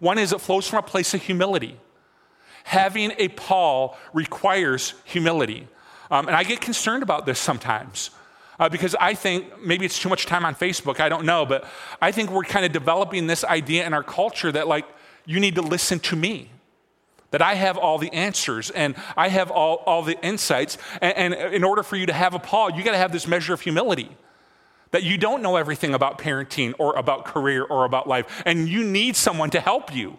One 0.00 0.18
is 0.18 0.32
it 0.32 0.40
flows 0.40 0.68
from 0.68 0.80
a 0.80 0.82
place 0.82 1.14
of 1.14 1.22
humility. 1.22 1.76
Having 2.64 3.12
a 3.18 3.28
Paul 3.28 3.96
requires 4.12 4.94
humility. 5.04 5.68
Um, 6.10 6.26
and 6.26 6.36
I 6.36 6.44
get 6.44 6.60
concerned 6.60 7.02
about 7.02 7.26
this 7.26 7.38
sometimes. 7.38 8.10
Uh, 8.60 8.68
because 8.68 8.96
I 8.98 9.14
think 9.14 9.62
maybe 9.62 9.86
it's 9.86 10.00
too 10.00 10.08
much 10.08 10.26
time 10.26 10.44
on 10.44 10.56
Facebook, 10.56 10.98
I 10.98 11.08
don't 11.08 11.24
know, 11.24 11.46
but 11.46 11.64
I 12.02 12.10
think 12.10 12.30
we're 12.30 12.42
kind 12.42 12.66
of 12.66 12.72
developing 12.72 13.28
this 13.28 13.44
idea 13.44 13.86
in 13.86 13.94
our 13.94 14.02
culture 14.02 14.50
that, 14.50 14.66
like, 14.66 14.84
you 15.26 15.38
need 15.38 15.54
to 15.54 15.62
listen 15.62 16.00
to 16.00 16.16
me, 16.16 16.50
that 17.30 17.40
I 17.40 17.54
have 17.54 17.78
all 17.78 17.98
the 17.98 18.12
answers 18.12 18.70
and 18.70 18.96
I 19.16 19.28
have 19.28 19.52
all, 19.52 19.76
all 19.86 20.02
the 20.02 20.18
insights. 20.24 20.76
And, 21.00 21.34
and 21.34 21.54
in 21.54 21.62
order 21.62 21.84
for 21.84 21.94
you 21.94 22.06
to 22.06 22.12
have 22.12 22.34
a 22.34 22.40
Paul, 22.40 22.70
you 22.72 22.82
got 22.82 22.92
to 22.92 22.98
have 22.98 23.12
this 23.12 23.28
measure 23.28 23.54
of 23.54 23.60
humility 23.60 24.10
that 24.90 25.02
you 25.02 25.18
don't 25.18 25.42
know 25.42 25.56
everything 25.56 25.94
about 25.94 26.18
parenting 26.18 26.74
or 26.78 26.96
about 26.96 27.26
career 27.26 27.62
or 27.62 27.84
about 27.84 28.08
life, 28.08 28.42
and 28.46 28.68
you 28.68 28.82
need 28.82 29.14
someone 29.14 29.50
to 29.50 29.60
help 29.60 29.94
you 29.94 30.18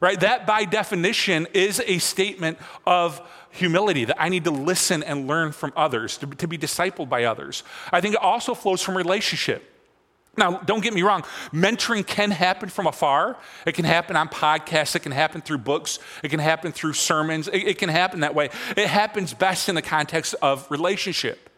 right? 0.00 0.18
That 0.20 0.46
by 0.46 0.64
definition 0.64 1.46
is 1.54 1.82
a 1.86 1.98
statement 1.98 2.58
of 2.86 3.20
humility 3.50 4.04
that 4.04 4.20
I 4.20 4.28
need 4.28 4.44
to 4.44 4.50
listen 4.50 5.02
and 5.02 5.26
learn 5.26 5.52
from 5.52 5.72
others, 5.76 6.16
to, 6.18 6.26
to 6.26 6.46
be 6.48 6.58
discipled 6.58 7.08
by 7.08 7.24
others. 7.24 7.62
I 7.92 8.00
think 8.00 8.14
it 8.14 8.20
also 8.20 8.54
flows 8.54 8.82
from 8.82 8.96
relationship. 8.96 9.74
Now, 10.36 10.58
don't 10.58 10.82
get 10.82 10.94
me 10.94 11.02
wrong, 11.02 11.24
mentoring 11.52 12.06
can 12.06 12.30
happen 12.30 12.68
from 12.68 12.86
afar. 12.86 13.36
It 13.66 13.72
can 13.74 13.84
happen 13.84 14.14
on 14.14 14.28
podcasts, 14.28 14.94
it 14.94 15.00
can 15.00 15.10
happen 15.10 15.40
through 15.40 15.58
books, 15.58 15.98
it 16.22 16.28
can 16.28 16.38
happen 16.38 16.70
through 16.70 16.92
sermons, 16.92 17.48
it, 17.48 17.56
it 17.56 17.78
can 17.78 17.88
happen 17.88 18.20
that 18.20 18.36
way. 18.36 18.50
It 18.76 18.86
happens 18.86 19.34
best 19.34 19.68
in 19.68 19.74
the 19.74 19.82
context 19.82 20.36
of 20.40 20.70
relationship. 20.70 21.50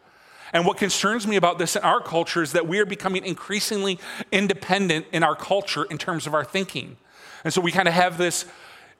And 0.51 0.65
what 0.65 0.77
concerns 0.77 1.27
me 1.27 1.35
about 1.35 1.59
this 1.59 1.75
in 1.75 1.83
our 1.83 2.01
culture 2.01 2.41
is 2.41 2.53
that 2.53 2.67
we 2.67 2.79
are 2.79 2.85
becoming 2.85 3.23
increasingly 3.23 3.99
independent 4.31 5.05
in 5.11 5.23
our 5.23 5.35
culture 5.35 5.83
in 5.83 5.97
terms 5.97 6.25
of 6.25 6.33
our 6.33 6.43
thinking. 6.43 6.97
And 7.43 7.53
so 7.53 7.61
we 7.61 7.71
kind 7.71 7.87
of 7.87 7.93
have 7.93 8.17
this 8.17 8.45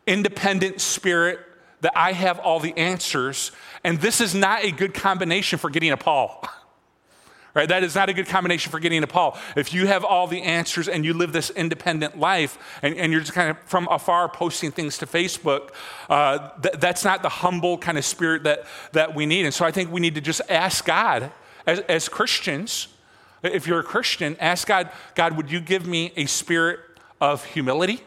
independent 0.08 0.82
spirit 0.82 1.39
that 1.82 1.93
I 1.95 2.13
have 2.13 2.39
all 2.39 2.60
the 2.60 2.75
answers. 2.77 3.51
And 3.84 3.99
this 3.99 4.21
is 4.21 4.34
not 4.34 4.63
a 4.63 4.71
good 4.71 4.93
combination 4.93 5.60
for 5.60 5.69
getting 5.69 5.91
a 5.91 5.97
Paul. 5.97 6.47
Right? 7.54 7.67
That 7.67 7.84
is 7.84 7.95
not 7.95 8.08
a 8.08 8.13
good 8.13 8.27
combination 8.27 8.71
for 8.71 8.80
getting 8.80 9.04
a 9.04 9.08
Paul. 9.08 9.38
If 9.58 9.73
you 9.73 9.86
have 9.86 10.06
all 10.06 10.25
the 10.25 10.41
answers 10.41 10.88
and 10.88 11.04
you 11.04 11.13
live 11.13 11.34
this 11.34 11.49
independent 11.49 12.17
life 12.17 12.58
and, 12.82 12.95
and 12.95 13.12
you're 13.12 13.19
just 13.19 13.34
kind 13.34 13.49
of 13.49 13.60
from 13.65 13.89
afar 13.91 14.30
posting 14.30 14.71
things 14.71 14.97
to 14.99 15.06
Facebook, 15.06 15.71
uh, 16.10 16.49
th- 16.62 16.75
that's 16.80 17.04
not 17.04 17.21
the 17.21 17.27
humble 17.27 17.77
kind 17.77 17.97
of 17.97 18.06
spirit 18.06 18.43
that, 18.43 18.63
that 18.93 19.15
we 19.15 19.25
need. 19.25 19.43
And 19.43 19.54
so 19.54 19.65
I 19.65 19.71
think 19.71 19.91
we 19.91 19.99
need 19.99 20.15
to 20.15 20.21
just 20.21 20.41
ask 20.47 20.86
God 20.86 21.30
as, 21.65 21.80
as 21.82 22.08
Christians, 22.08 22.88
if 23.43 23.67
you're 23.67 23.82
a 23.82 23.84
Christian, 23.84 24.38
ask 24.39 24.65
God, 24.65 24.89
God, 25.15 25.36
would 25.36 25.51
you 25.51 25.60
give 25.60 25.86
me 25.86 26.13
a 26.15 26.27
spirit 26.27 26.80
of 27.19 27.43
humility? 27.43 28.01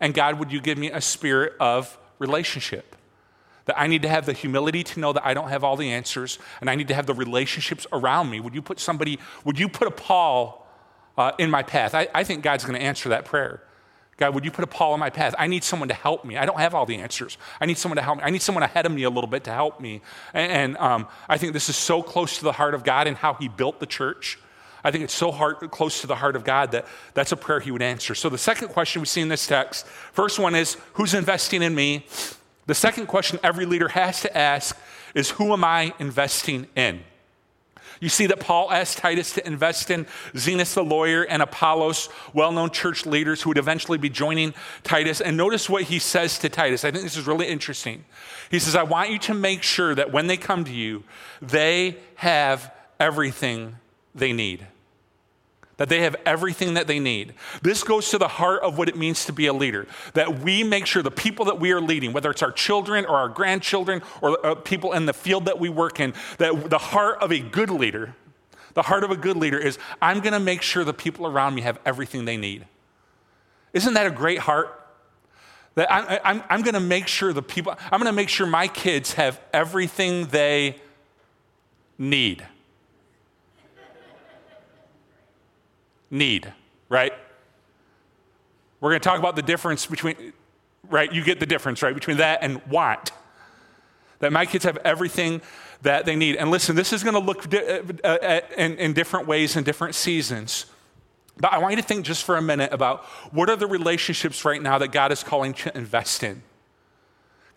And 0.00 0.14
God, 0.14 0.38
would 0.38 0.50
you 0.52 0.60
give 0.60 0.78
me 0.78 0.90
a 0.90 1.00
spirit 1.00 1.54
of 1.60 1.98
relationship? 2.18 2.96
That 3.66 3.78
I 3.78 3.86
need 3.86 4.02
to 4.02 4.08
have 4.08 4.26
the 4.26 4.32
humility 4.32 4.82
to 4.82 5.00
know 5.00 5.12
that 5.12 5.24
I 5.24 5.34
don't 5.34 5.50
have 5.50 5.62
all 5.62 5.76
the 5.76 5.92
answers, 5.92 6.38
and 6.60 6.70
I 6.70 6.74
need 6.74 6.88
to 6.88 6.94
have 6.94 7.06
the 7.06 7.14
relationships 7.14 7.86
around 7.92 8.30
me. 8.30 8.40
Would 8.40 8.54
you 8.54 8.62
put 8.62 8.80
somebody, 8.80 9.18
would 9.44 9.58
you 9.58 9.68
put 9.68 9.86
a 9.86 9.90
Paul 9.90 10.66
uh, 11.18 11.32
in 11.38 11.50
my 11.50 11.62
path? 11.62 11.94
I, 11.94 12.08
I 12.14 12.24
think 12.24 12.42
God's 12.42 12.64
going 12.64 12.78
to 12.78 12.84
answer 12.84 13.10
that 13.10 13.26
prayer. 13.26 13.62
God, 14.16 14.34
would 14.34 14.44
you 14.44 14.50
put 14.50 14.64
a 14.64 14.66
Paul 14.66 14.92
in 14.94 15.00
my 15.00 15.08
path? 15.08 15.34
I 15.38 15.46
need 15.46 15.64
someone 15.64 15.88
to 15.88 15.94
help 15.94 16.26
me. 16.26 16.36
I 16.36 16.44
don't 16.44 16.58
have 16.58 16.74
all 16.74 16.84
the 16.84 16.96
answers. 16.96 17.38
I 17.58 17.64
need 17.64 17.78
someone 17.78 17.96
to 17.96 18.02
help 18.02 18.18
me. 18.18 18.24
I 18.24 18.30
need 18.30 18.42
someone 18.42 18.62
ahead 18.62 18.84
of 18.84 18.92
me 18.92 19.04
a 19.04 19.10
little 19.10 19.30
bit 19.30 19.44
to 19.44 19.50
help 19.50 19.80
me. 19.80 20.02
And, 20.34 20.52
and 20.52 20.76
um, 20.76 21.08
I 21.26 21.38
think 21.38 21.54
this 21.54 21.70
is 21.70 21.76
so 21.76 22.02
close 22.02 22.36
to 22.36 22.44
the 22.44 22.52
heart 22.52 22.74
of 22.74 22.84
God 22.84 23.06
and 23.06 23.16
how 23.16 23.34
He 23.34 23.48
built 23.48 23.80
the 23.80 23.86
church. 23.86 24.38
I 24.82 24.90
think 24.90 25.04
it's 25.04 25.14
so 25.14 25.30
hard, 25.30 25.56
close 25.70 26.00
to 26.00 26.06
the 26.06 26.16
heart 26.16 26.36
of 26.36 26.44
God 26.44 26.72
that 26.72 26.86
that's 27.14 27.32
a 27.32 27.36
prayer 27.36 27.60
he 27.60 27.70
would 27.70 27.82
answer. 27.82 28.14
So 28.14 28.28
the 28.28 28.38
second 28.38 28.68
question 28.68 29.02
we 29.02 29.06
see 29.06 29.20
in 29.20 29.28
this 29.28 29.46
text, 29.46 29.86
first 29.86 30.38
one 30.38 30.54
is, 30.54 30.76
who's 30.94 31.14
investing 31.14 31.62
in 31.62 31.74
me? 31.74 32.06
The 32.66 32.74
second 32.74 33.06
question 33.06 33.38
every 33.42 33.66
leader 33.66 33.88
has 33.88 34.20
to 34.22 34.36
ask 34.36 34.76
is, 35.14 35.30
who 35.30 35.52
am 35.52 35.64
I 35.64 35.92
investing 35.98 36.66
in? 36.76 37.00
You 38.00 38.08
see 38.08 38.26
that 38.26 38.40
Paul 38.40 38.72
asked 38.72 38.96
Titus 38.96 39.34
to 39.34 39.46
invest 39.46 39.90
in 39.90 40.06
Zenas 40.32 40.72
the 40.72 40.82
lawyer 40.82 41.22
and 41.22 41.42
Apollos, 41.42 42.08
well 42.32 42.50
known 42.50 42.70
church 42.70 43.04
leaders 43.04 43.42
who 43.42 43.50
would 43.50 43.58
eventually 43.58 43.98
be 43.98 44.08
joining 44.08 44.54
Titus. 44.84 45.20
And 45.20 45.36
notice 45.36 45.68
what 45.68 45.82
he 45.82 45.98
says 45.98 46.38
to 46.38 46.48
Titus. 46.48 46.82
I 46.82 46.90
think 46.90 47.04
this 47.04 47.18
is 47.18 47.26
really 47.26 47.46
interesting. 47.46 48.06
He 48.50 48.58
says, 48.58 48.74
I 48.74 48.84
want 48.84 49.10
you 49.10 49.18
to 49.18 49.34
make 49.34 49.62
sure 49.62 49.94
that 49.94 50.12
when 50.12 50.28
they 50.28 50.38
come 50.38 50.64
to 50.64 50.72
you, 50.72 51.04
they 51.42 51.98
have 52.14 52.72
everything 52.98 53.76
they 54.14 54.32
need. 54.32 54.66
That 55.76 55.88
they 55.88 56.02
have 56.02 56.14
everything 56.26 56.74
that 56.74 56.86
they 56.86 56.98
need. 56.98 57.32
This 57.62 57.82
goes 57.82 58.10
to 58.10 58.18
the 58.18 58.28
heart 58.28 58.62
of 58.62 58.76
what 58.76 58.88
it 58.90 58.96
means 58.96 59.24
to 59.24 59.32
be 59.32 59.46
a 59.46 59.52
leader. 59.52 59.86
That 60.12 60.40
we 60.40 60.62
make 60.62 60.84
sure 60.84 61.02
the 61.02 61.10
people 61.10 61.46
that 61.46 61.58
we 61.58 61.72
are 61.72 61.80
leading, 61.80 62.12
whether 62.12 62.30
it's 62.30 62.42
our 62.42 62.52
children 62.52 63.06
or 63.06 63.16
our 63.16 63.30
grandchildren 63.30 64.02
or 64.20 64.44
uh, 64.44 64.54
people 64.56 64.92
in 64.92 65.06
the 65.06 65.14
field 65.14 65.46
that 65.46 65.58
we 65.58 65.70
work 65.70 65.98
in, 65.98 66.12
that 66.36 66.68
the 66.68 66.78
heart 66.78 67.22
of 67.22 67.32
a 67.32 67.38
good 67.38 67.70
leader, 67.70 68.14
the 68.74 68.82
heart 68.82 69.04
of 69.04 69.10
a 69.10 69.16
good 69.16 69.36
leader 69.38 69.58
is 69.58 69.78
I'm 70.02 70.20
going 70.20 70.34
to 70.34 70.40
make 70.40 70.60
sure 70.60 70.84
the 70.84 70.92
people 70.92 71.26
around 71.26 71.54
me 71.54 71.62
have 71.62 71.78
everything 71.86 72.26
they 72.26 72.36
need. 72.36 72.66
Isn't 73.72 73.94
that 73.94 74.06
a 74.06 74.10
great 74.10 74.40
heart? 74.40 74.76
That 75.76 75.90
I'm, 75.92 76.18
I'm, 76.24 76.42
I'm 76.50 76.62
going 76.62 76.74
to 76.74 76.80
make 76.80 77.06
sure 77.06 77.32
the 77.32 77.42
people, 77.42 77.74
I'm 77.90 78.00
going 78.00 78.12
to 78.12 78.12
make 78.12 78.28
sure 78.28 78.46
my 78.46 78.68
kids 78.68 79.14
have 79.14 79.40
everything 79.52 80.26
they 80.26 80.76
need. 81.96 82.46
Need, 86.10 86.52
right? 86.88 87.12
We're 88.80 88.90
going 88.90 89.00
to 89.00 89.08
talk 89.08 89.18
about 89.18 89.36
the 89.36 89.42
difference 89.42 89.86
between, 89.86 90.32
right? 90.88 91.12
You 91.12 91.22
get 91.22 91.40
the 91.40 91.46
difference, 91.46 91.82
right? 91.82 91.94
Between 91.94 92.16
that 92.18 92.42
and 92.42 92.64
want. 92.66 93.12
That 94.20 94.32
my 94.32 94.46
kids 94.46 94.64
have 94.64 94.78
everything 94.78 95.40
that 95.82 96.04
they 96.04 96.16
need. 96.16 96.36
And 96.36 96.50
listen, 96.50 96.76
this 96.76 96.92
is 96.92 97.02
going 97.02 97.14
to 97.14 97.20
look 97.20 97.48
di- 97.48 97.80
uh, 98.04 98.08
uh 98.08 98.40
in, 98.56 98.76
in 98.76 98.92
different 98.92 99.26
ways 99.26 99.56
in 99.56 99.64
different 99.64 99.94
seasons. 99.94 100.66
But 101.38 101.52
I 101.52 101.58
want 101.58 101.72
you 101.72 101.80
to 101.80 101.86
think 101.86 102.04
just 102.04 102.24
for 102.24 102.36
a 102.36 102.42
minute 102.42 102.72
about 102.72 103.04
what 103.32 103.48
are 103.48 103.56
the 103.56 103.66
relationships 103.66 104.44
right 104.44 104.60
now 104.60 104.78
that 104.78 104.92
God 104.92 105.10
is 105.10 105.22
calling 105.22 105.54
to 105.54 105.76
invest 105.76 106.22
in? 106.22 106.42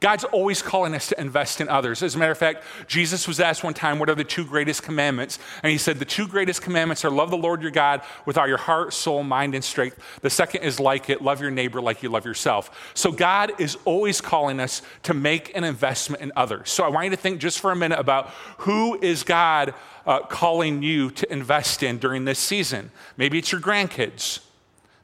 God's 0.03 0.25
always 0.25 0.61
calling 0.61 0.93
us 0.95 1.07
to 1.07 1.21
invest 1.21 1.61
in 1.61 1.69
others. 1.69 2.03
As 2.03 2.13
a 2.13 2.17
matter 2.17 2.33
of 2.33 2.37
fact, 2.37 2.65
Jesus 2.87 3.25
was 3.25 3.39
asked 3.39 3.63
one 3.63 3.73
time, 3.73 3.99
What 3.99 4.09
are 4.09 4.15
the 4.15 4.25
two 4.25 4.43
greatest 4.43 4.83
commandments? 4.83 5.39
And 5.63 5.71
he 5.71 5.77
said, 5.77 5.97
The 5.97 6.03
two 6.03 6.27
greatest 6.27 6.61
commandments 6.61 7.05
are 7.05 7.09
love 7.09 7.31
the 7.31 7.37
Lord 7.37 7.61
your 7.61 7.71
God 7.71 8.01
with 8.25 8.37
all 8.37 8.45
your 8.45 8.57
heart, 8.57 8.91
soul, 8.93 9.23
mind, 9.23 9.55
and 9.55 9.63
strength. 9.63 9.97
The 10.19 10.29
second 10.29 10.63
is 10.63 10.77
like 10.77 11.09
it, 11.09 11.21
love 11.21 11.39
your 11.39 11.51
neighbor 11.51 11.79
like 11.79 12.03
you 12.03 12.09
love 12.09 12.25
yourself. 12.25 12.91
So 12.93 13.13
God 13.13 13.53
is 13.61 13.77
always 13.85 14.19
calling 14.19 14.59
us 14.59 14.81
to 15.03 15.13
make 15.13 15.55
an 15.55 15.63
investment 15.63 16.21
in 16.21 16.33
others. 16.35 16.69
So 16.69 16.83
I 16.83 16.89
want 16.89 17.05
you 17.05 17.11
to 17.11 17.15
think 17.15 17.39
just 17.39 17.61
for 17.61 17.71
a 17.71 17.75
minute 17.75 17.97
about 17.97 18.27
who 18.57 18.99
is 19.01 19.23
God 19.23 19.73
uh, 20.05 20.19
calling 20.19 20.83
you 20.83 21.11
to 21.11 21.31
invest 21.31 21.81
in 21.81 21.97
during 21.97 22.25
this 22.25 22.39
season. 22.39 22.91
Maybe 23.15 23.37
it's 23.37 23.53
your 23.53 23.61
grandkids, 23.61 24.41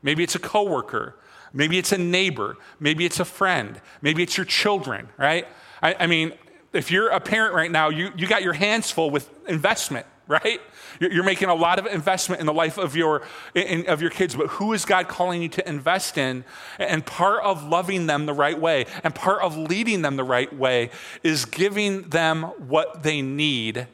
maybe 0.02 0.24
it's 0.24 0.36
a 0.36 0.40
coworker. 0.40 1.16
Maybe 1.54 1.78
it's 1.78 1.92
a 1.92 1.98
neighbor. 1.98 2.58
Maybe 2.80 3.06
it's 3.06 3.20
a 3.20 3.26
friend. 3.26 3.82
Maybe 4.02 4.24
it's 4.24 4.38
your 4.38 4.46
children, 4.46 5.10
right? 5.18 5.48
I, 5.82 5.96
I 6.02 6.08
mean, 6.08 6.34
if 6.74 6.92
you're 6.92 7.10
a 7.10 7.20
parent 7.20 7.56
right 7.56 7.72
now, 7.72 7.90
you, 7.90 8.12
you 8.16 8.28
got 8.28 8.44
your 8.44 8.54
hands 8.54 8.92
full 8.92 9.10
with 9.10 9.30
investment, 9.48 10.06
right? 10.28 10.62
You're, 11.00 11.24
making 11.24 11.50
a 11.50 11.56
lot 11.56 11.80
of 11.80 11.88
investment 11.88 12.40
in 12.40 12.46
the 12.46 12.54
life 12.54 12.78
of 12.78 12.96
your, 12.96 13.24
in, 13.56 13.88
of 13.88 14.02
your 14.02 14.12
kids, 14.12 14.36
but 14.36 14.48
who 14.48 14.74
is 14.74 14.86
God 14.86 15.08
calling 15.08 15.42
you 15.42 15.50
to 15.50 15.68
invest 15.68 16.18
in? 16.18 16.44
And 16.78 17.06
part 17.06 17.44
of 17.44 17.64
loving 17.64 18.06
them 18.06 18.26
the 18.26 18.34
right 18.34 18.60
way 18.60 18.86
and 19.04 19.16
part 19.16 19.42
of 19.42 19.58
leading 19.58 20.04
them 20.04 20.18
the 20.18 20.24
right 20.24 20.54
way 20.56 20.92
is 21.24 21.46
giving 21.46 22.04
them 22.10 22.44
what 22.44 23.02
they 23.02 23.22
need, 23.22 23.88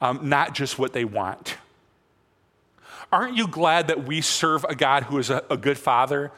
um, 0.00 0.28
not 0.28 0.54
just 0.54 0.78
what 0.78 0.92
they 0.92 1.04
want. 1.04 1.56
Aren't 3.12 3.36
you 3.36 3.46
glad 3.46 3.88
that 3.88 4.06
we 4.06 4.22
serve 4.22 4.64
a 4.64 4.74
God 4.74 5.04
who 5.04 5.18
is 5.18 5.30
a, 5.30 5.44
a 5.50 5.56
good 5.56 5.78
father? 5.78 6.32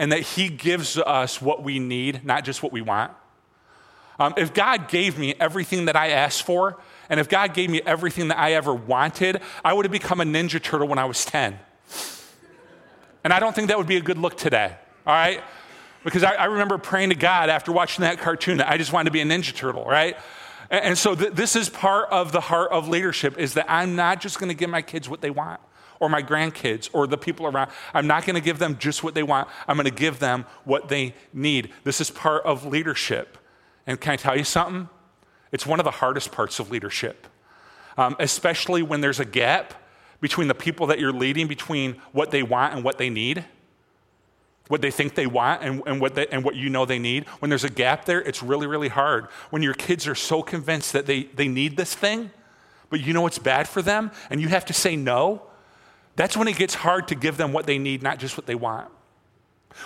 and 0.00 0.10
that 0.12 0.20
He 0.20 0.48
gives 0.48 0.96
us 0.96 1.42
what 1.42 1.62
we 1.62 1.78
need, 1.78 2.24
not 2.24 2.42
just 2.42 2.62
what 2.62 2.72
we 2.72 2.80
want. 2.80 3.12
Um, 4.18 4.32
if 4.38 4.54
God 4.54 4.88
gave 4.88 5.18
me 5.18 5.34
everything 5.38 5.84
that 5.84 5.94
I 5.94 6.08
asked 6.08 6.42
for, 6.42 6.80
and 7.10 7.20
if 7.20 7.28
God 7.28 7.52
gave 7.52 7.68
me 7.68 7.82
everything 7.84 8.28
that 8.28 8.38
I 8.38 8.54
ever 8.54 8.74
wanted, 8.74 9.42
I 9.62 9.74
would 9.74 9.84
have 9.84 9.92
become 9.92 10.22
a 10.22 10.24
Ninja 10.24 10.60
Turtle 10.60 10.88
when 10.88 10.98
I 10.98 11.04
was 11.04 11.26
10. 11.26 11.58
And 13.24 13.32
I 13.32 13.40
don't 13.40 13.54
think 13.54 13.68
that 13.68 13.76
would 13.76 13.86
be 13.86 13.98
a 13.98 14.00
good 14.00 14.16
look 14.16 14.38
today, 14.38 14.74
all 15.06 15.12
right? 15.12 15.42
Because 16.02 16.24
I, 16.24 16.32
I 16.32 16.44
remember 16.46 16.78
praying 16.78 17.10
to 17.10 17.14
God 17.14 17.50
after 17.50 17.70
watching 17.70 18.02
that 18.02 18.20
cartoon 18.20 18.56
that 18.56 18.70
I 18.70 18.78
just 18.78 18.94
wanted 18.94 19.04
to 19.04 19.10
be 19.10 19.20
a 19.20 19.26
Ninja 19.26 19.54
Turtle, 19.54 19.84
right? 19.84 20.16
And, 20.70 20.82
and 20.82 20.98
so 20.98 21.14
th- 21.14 21.34
this 21.34 21.56
is 21.56 21.68
part 21.68 22.08
of 22.10 22.32
the 22.32 22.40
heart 22.40 22.72
of 22.72 22.88
leadership 22.88 23.36
is 23.36 23.52
that 23.52 23.70
I'm 23.70 23.96
not 23.96 24.22
just 24.22 24.38
going 24.38 24.48
to 24.48 24.54
give 24.54 24.70
my 24.70 24.80
kids 24.80 25.10
what 25.10 25.20
they 25.20 25.30
want 25.30 25.60
or 26.00 26.08
my 26.08 26.22
grandkids 26.22 26.88
or 26.92 27.06
the 27.06 27.18
people 27.18 27.46
around. 27.46 27.70
I'm 27.94 28.06
not 28.06 28.24
going 28.24 28.34
to 28.34 28.40
give 28.40 28.58
them 28.58 28.76
just 28.78 29.04
what 29.04 29.14
they 29.14 29.22
want. 29.22 29.48
I'm 29.68 29.76
going 29.76 29.84
to 29.84 29.90
give 29.94 30.18
them 30.18 30.46
what 30.64 30.88
they 30.88 31.14
need. 31.32 31.70
This 31.84 32.00
is 32.00 32.10
part 32.10 32.44
of 32.44 32.66
leadership. 32.66 33.38
And 33.86 34.00
can 34.00 34.14
I 34.14 34.16
tell 34.16 34.36
you 34.36 34.44
something? 34.44 34.88
It's 35.52 35.66
one 35.66 35.78
of 35.78 35.84
the 35.84 35.90
hardest 35.90 36.32
parts 36.32 36.58
of 36.58 36.70
leadership, 36.70 37.26
um, 37.96 38.16
especially 38.18 38.82
when 38.82 39.00
there's 39.00 39.20
a 39.20 39.24
gap 39.24 39.74
between 40.20 40.48
the 40.48 40.54
people 40.54 40.86
that 40.88 40.98
you're 40.98 41.12
leading, 41.12 41.46
between 41.46 42.00
what 42.12 42.30
they 42.30 42.42
want 42.42 42.74
and 42.74 42.84
what 42.84 42.98
they 42.98 43.10
need, 43.10 43.44
what 44.68 44.80
they 44.80 44.90
think 44.90 45.14
they 45.16 45.26
want 45.26 45.62
and, 45.62 45.82
and, 45.86 46.00
what 46.00 46.14
they, 46.14 46.26
and 46.28 46.44
what 46.44 46.54
you 46.54 46.70
know 46.70 46.84
they 46.84 46.98
need. 46.98 47.26
When 47.40 47.48
there's 47.48 47.64
a 47.64 47.70
gap 47.70 48.04
there, 48.04 48.20
it's 48.22 48.42
really, 48.42 48.66
really 48.66 48.88
hard. 48.88 49.26
When 49.50 49.62
your 49.62 49.74
kids 49.74 50.06
are 50.06 50.14
so 50.14 50.42
convinced 50.42 50.92
that 50.92 51.06
they, 51.06 51.24
they 51.24 51.48
need 51.48 51.76
this 51.76 51.94
thing, 51.94 52.30
but 52.90 53.00
you 53.00 53.12
know 53.12 53.26
it's 53.26 53.38
bad 53.38 53.68
for 53.68 53.82
them, 53.82 54.12
and 54.30 54.40
you 54.40 54.48
have 54.48 54.64
to 54.66 54.72
say 54.72 54.94
no, 54.94 55.42
that's 56.20 56.36
when 56.36 56.48
it 56.48 56.56
gets 56.56 56.74
hard 56.74 57.08
to 57.08 57.14
give 57.14 57.38
them 57.38 57.50
what 57.50 57.64
they 57.64 57.78
need, 57.78 58.02
not 58.02 58.18
just 58.18 58.36
what 58.36 58.44
they 58.44 58.54
want. 58.54 58.90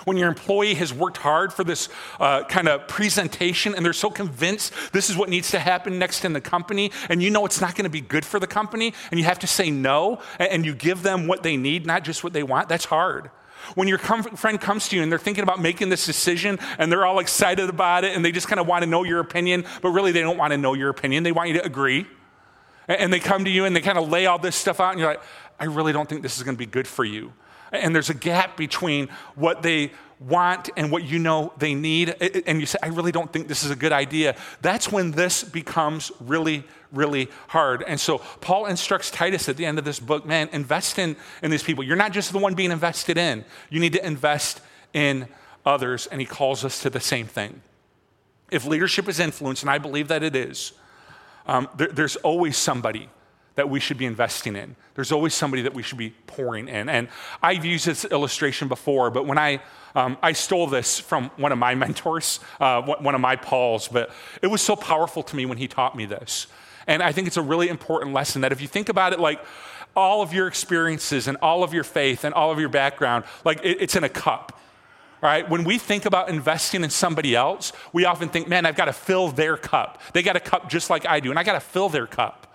When 0.03 0.17
your 0.17 0.27
employee 0.27 0.73
has 0.73 0.93
worked 0.93 1.15
hard 1.15 1.53
for 1.53 1.63
this 1.63 1.87
uh, 2.19 2.43
kind 2.43 2.67
of 2.67 2.89
presentation 2.89 3.73
and 3.73 3.85
they're 3.85 3.93
so 3.93 4.09
convinced 4.09 4.73
this 4.91 5.09
is 5.09 5.15
what 5.15 5.29
needs 5.29 5.51
to 5.51 5.59
happen 5.59 5.97
next 5.97 6.25
in 6.25 6.33
the 6.33 6.41
company, 6.41 6.91
and 7.07 7.23
you 7.23 7.29
know 7.29 7.45
it's 7.45 7.61
not 7.61 7.75
going 7.75 7.85
to 7.85 7.89
be 7.89 8.01
good 8.01 8.25
for 8.25 8.37
the 8.37 8.47
company, 8.47 8.93
and 9.11 9.17
you 9.17 9.25
have 9.25 9.39
to 9.39 9.47
say 9.47 9.71
no, 9.71 10.19
and, 10.37 10.65
you 10.65 10.75
give 10.75 11.03
them 11.03 11.25
what 11.25 11.41
they 11.41 11.55
need, 11.55 11.85
not 11.85 12.03
just 12.03 12.21
what 12.21 12.33
they 12.33 12.43
want, 12.43 12.67
that's 12.67 12.85
hard. 12.85 13.31
When 13.75 13.87
your 13.87 13.97
com- 13.97 14.23
friend 14.23 14.59
comes 14.59 14.89
to 14.89 14.97
you 14.97 15.03
and 15.03 15.09
they're 15.09 15.17
thinking 15.17 15.43
about 15.43 15.61
making 15.61 15.87
this 15.87 16.05
decision 16.05 16.59
and 16.77 16.91
they're 16.91 17.05
all 17.05 17.19
excited 17.19 17.69
about 17.69 18.03
it 18.03 18.13
and 18.13 18.25
they 18.25 18.33
just 18.33 18.49
kind 18.49 18.59
of 18.59 18.67
want 18.67 18.83
to 18.83 18.89
know 18.89 19.03
your 19.03 19.21
opinion, 19.21 19.63
but 19.81 19.91
really 19.91 20.11
they 20.11 20.21
don't 20.21 20.37
want 20.37 20.51
to 20.51 20.57
know 20.57 20.73
your 20.73 20.89
opinion, 20.89 21.23
they 21.23 21.31
want 21.31 21.47
you 21.47 21.55
to 21.55 21.65
agree. 21.65 22.05
And, 22.87 22.99
and 22.99 23.13
they 23.13 23.19
come 23.19 23.45
to 23.45 23.51
you 23.51 23.65
and 23.65 23.75
they 23.75 23.81
kind 23.81 23.97
of 23.97 24.09
lay 24.09 24.25
all 24.25 24.39
this 24.39 24.55
stuff 24.55 24.79
out, 24.79 24.91
and 24.91 24.99
you're 24.99 25.09
like, 25.09 25.21
I 25.59 25.65
really 25.65 25.93
don't 25.93 26.07
think 26.07 26.21
this 26.21 26.37
is 26.37 26.43
going 26.43 26.55
to 26.55 26.59
be 26.59 26.65
good 26.65 26.87
for 26.87 27.05
you. 27.05 27.33
And 27.71 27.95
there's 27.95 28.09
a 28.09 28.15
gap 28.15 28.57
between 28.57 29.09
what 29.35 29.61
they 29.61 29.91
want 30.19 30.69
and 30.77 30.91
what 30.91 31.03
you 31.03 31.19
know 31.19 31.51
they 31.57 31.73
need. 31.73 32.09
And 32.47 32.59
you 32.59 32.65
say, 32.65 32.77
I 32.81 32.87
really 32.87 33.11
don't 33.11 33.31
think 33.31 33.47
this 33.47 33.63
is 33.63 33.71
a 33.71 33.75
good 33.75 33.91
idea. 33.91 34.35
That's 34.61 34.91
when 34.91 35.11
this 35.11 35.43
becomes 35.43 36.11
really, 36.19 36.63
really 36.91 37.29
hard. 37.47 37.83
And 37.83 37.99
so 37.99 38.19
Paul 38.41 38.67
instructs 38.67 39.11
Titus 39.11 39.49
at 39.49 39.57
the 39.57 39.65
end 39.65 39.79
of 39.79 39.85
this 39.85 39.99
book 39.99 40.25
man, 40.25 40.49
invest 40.51 40.99
in, 40.99 41.15
in 41.41 41.51
these 41.51 41.63
people. 41.63 41.83
You're 41.83 41.95
not 41.95 42.11
just 42.11 42.31
the 42.31 42.39
one 42.39 42.53
being 42.53 42.71
invested 42.71 43.17
in, 43.17 43.43
you 43.69 43.79
need 43.79 43.93
to 43.93 44.05
invest 44.05 44.61
in 44.93 45.27
others. 45.65 46.07
And 46.07 46.21
he 46.21 46.27
calls 46.27 46.63
us 46.63 46.81
to 46.83 46.89
the 46.89 46.99
same 47.01 47.27
thing. 47.27 47.61
If 48.51 48.65
leadership 48.65 49.09
is 49.09 49.19
influence, 49.19 49.61
and 49.61 49.71
I 49.71 49.79
believe 49.79 50.07
that 50.09 50.23
it 50.23 50.35
is, 50.35 50.73
um, 51.47 51.67
there, 51.75 51.87
there's 51.87 52.15
always 52.17 52.57
somebody 52.57 53.09
that 53.55 53.69
we 53.69 53.79
should 53.79 53.97
be 53.97 54.05
investing 54.05 54.55
in. 54.55 54.75
There's 54.95 55.11
always 55.11 55.33
somebody 55.33 55.63
that 55.63 55.73
we 55.73 55.81
should 55.81 55.97
be 55.97 56.11
pouring 56.27 56.67
in. 56.67 56.89
And 56.89 57.07
I've 57.41 57.65
used 57.65 57.85
this 57.85 58.05
illustration 58.05 58.67
before, 58.67 59.09
but 59.09 59.25
when 59.25 59.37
I, 59.37 59.61
um, 59.95 60.17
I 60.21 60.33
stole 60.33 60.67
this 60.67 60.99
from 60.99 61.31
one 61.37 61.51
of 61.51 61.57
my 61.57 61.75
mentors, 61.83 62.39
uh, 62.59 62.81
one 62.81 63.15
of 63.15 63.21
my 63.21 63.35
Pauls, 63.35 63.87
but 63.87 64.11
it 64.41 64.47
was 64.47 64.61
so 64.61 64.75
powerful 64.75 65.23
to 65.23 65.35
me 65.35 65.45
when 65.45 65.57
he 65.57 65.67
taught 65.67 65.95
me 65.95 66.05
this. 66.05 66.47
And 66.87 67.01
I 67.01 67.11
think 67.11 67.27
it's 67.27 67.37
a 67.37 67.41
really 67.41 67.69
important 67.69 68.13
lesson 68.13 68.41
that 68.41 68.51
if 68.51 68.61
you 68.61 68.67
think 68.67 68.89
about 68.89 69.13
it 69.13 69.19
like 69.19 69.43
all 69.95 70.21
of 70.21 70.33
your 70.33 70.47
experiences 70.47 71.27
and 71.27 71.37
all 71.41 71.63
of 71.63 71.73
your 71.73 71.83
faith 71.83 72.23
and 72.25 72.33
all 72.33 72.51
of 72.51 72.59
your 72.59 72.69
background, 72.69 73.23
like 73.43 73.59
it, 73.63 73.77
it's 73.81 73.95
in 73.95 74.03
a 74.03 74.09
cup. 74.09 74.51
Right, 75.21 75.49
when 75.49 75.63
we 75.63 75.79
think 75.79 76.05
about 76.05 76.29
investing 76.29 76.83
in 76.83 76.91
somebody 76.91 77.35
else, 77.35 77.71
we 77.93 78.05
often 78.05 78.29
think, 78.29 78.47
man, 78.47 78.65
I've 78.65 78.75
got 78.75 78.85
to 78.85 78.93
fill 78.93 79.29
their 79.29 79.57
cup. 79.57 79.99
They 80.13 80.21
got 80.21 80.35
a 80.35 80.39
cup 80.41 80.69
just 80.69 80.91
like 80.91 81.07
I 81.07 81.19
do, 81.19 81.31
and 81.31 81.39
I 81.39 81.43
got 81.43 81.53
to 81.53 81.61
fill 81.61 81.89
their 81.89 82.05
cup. 82.05 82.53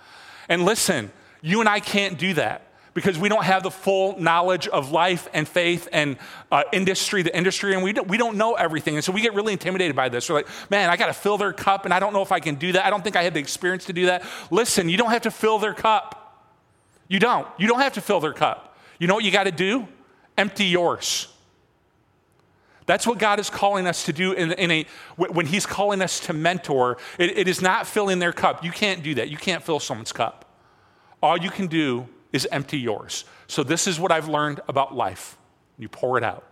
And 0.51 0.65
listen, 0.65 1.11
you 1.41 1.61
and 1.61 1.69
I 1.69 1.81
can't 1.81 2.19
do 2.19 2.35
that 2.35 2.67
because 2.93 3.17
we 3.17 3.29
don't 3.29 3.45
have 3.45 3.63
the 3.63 3.71
full 3.71 4.21
knowledge 4.21 4.67
of 4.67 4.91
life 4.91 5.29
and 5.33 5.47
faith 5.47 5.89
and 5.93 6.17
uh, 6.51 6.65
industry, 6.73 7.23
the 7.23 7.35
industry, 7.35 7.73
and 7.73 7.85
we 7.85 7.93
don't, 7.93 8.09
we 8.09 8.19
don't 8.19 8.37
know 8.37 8.55
everything. 8.55 8.97
And 8.97 9.05
so 9.05 9.13
we 9.13 9.21
get 9.21 9.33
really 9.33 9.53
intimidated 9.53 9.95
by 9.95 10.09
this. 10.09 10.29
We're 10.29 10.35
like, 10.35 10.49
man, 10.69 10.91
I 10.91 10.97
got 10.97 11.07
to 11.07 11.13
fill 11.13 11.39
their 11.39 11.53
cup, 11.53 11.85
and 11.85 11.95
I 11.95 12.01
don't 12.01 12.13
know 12.13 12.23
if 12.23 12.33
I 12.33 12.41
can 12.41 12.57
do 12.57 12.73
that. 12.73 12.85
I 12.85 12.91
don't 12.91 13.03
think 13.03 13.15
I 13.15 13.23
have 13.23 13.35
the 13.35 13.41
experience 13.41 13.85
to 13.87 13.93
do 13.93 14.07
that. 14.07 14.25
Listen, 14.51 14.89
you 14.89 14.97
don't 14.97 15.11
have 15.11 15.23
to 15.23 15.31
fill 15.31 15.61
their 15.61 15.73
cup. 15.73 16.17
You 17.07 17.21
don't. 17.21 17.47
You 17.59 17.69
don't 17.69 17.81
have 17.81 17.95
to 17.95 18.01
fill 18.01 18.21
their 18.21 18.33
cup. 18.33 18.77
You 18.99 19.07
know 19.07 19.15
what 19.15 19.25
you 19.25 19.31
got 19.31 19.45
to 19.45 19.53
do? 19.53 19.87
Empty 20.37 20.65
yours. 20.65 21.29
That's 22.90 23.07
what 23.07 23.18
God 23.18 23.38
is 23.38 23.48
calling 23.50 23.87
us 23.87 24.07
to 24.07 24.12
do 24.12 24.33
in, 24.33 24.50
in 24.50 24.68
a, 24.72 24.87
when 25.14 25.46
He's 25.46 25.64
calling 25.64 26.03
us 26.03 26.18
to 26.26 26.33
mentor. 26.33 26.96
It, 27.20 27.38
it 27.38 27.46
is 27.46 27.62
not 27.62 27.87
filling 27.87 28.18
their 28.18 28.33
cup. 28.33 28.64
You 28.64 28.72
can't 28.72 29.05
do 29.05 29.14
that. 29.14 29.29
You 29.29 29.37
can't 29.37 29.62
fill 29.62 29.79
someone's 29.79 30.11
cup. 30.11 30.44
All 31.22 31.38
you 31.38 31.50
can 31.50 31.68
do 31.68 32.09
is 32.33 32.48
empty 32.50 32.79
yours. 32.79 33.26
So, 33.46 33.62
this 33.62 33.87
is 33.87 34.00
what 34.00 34.11
I've 34.11 34.26
learned 34.26 34.61
about 34.66 34.92
life. 34.92 35.38
You 35.79 35.88
pour 35.88 36.18
it 36.18 36.24
out. 36.24 36.44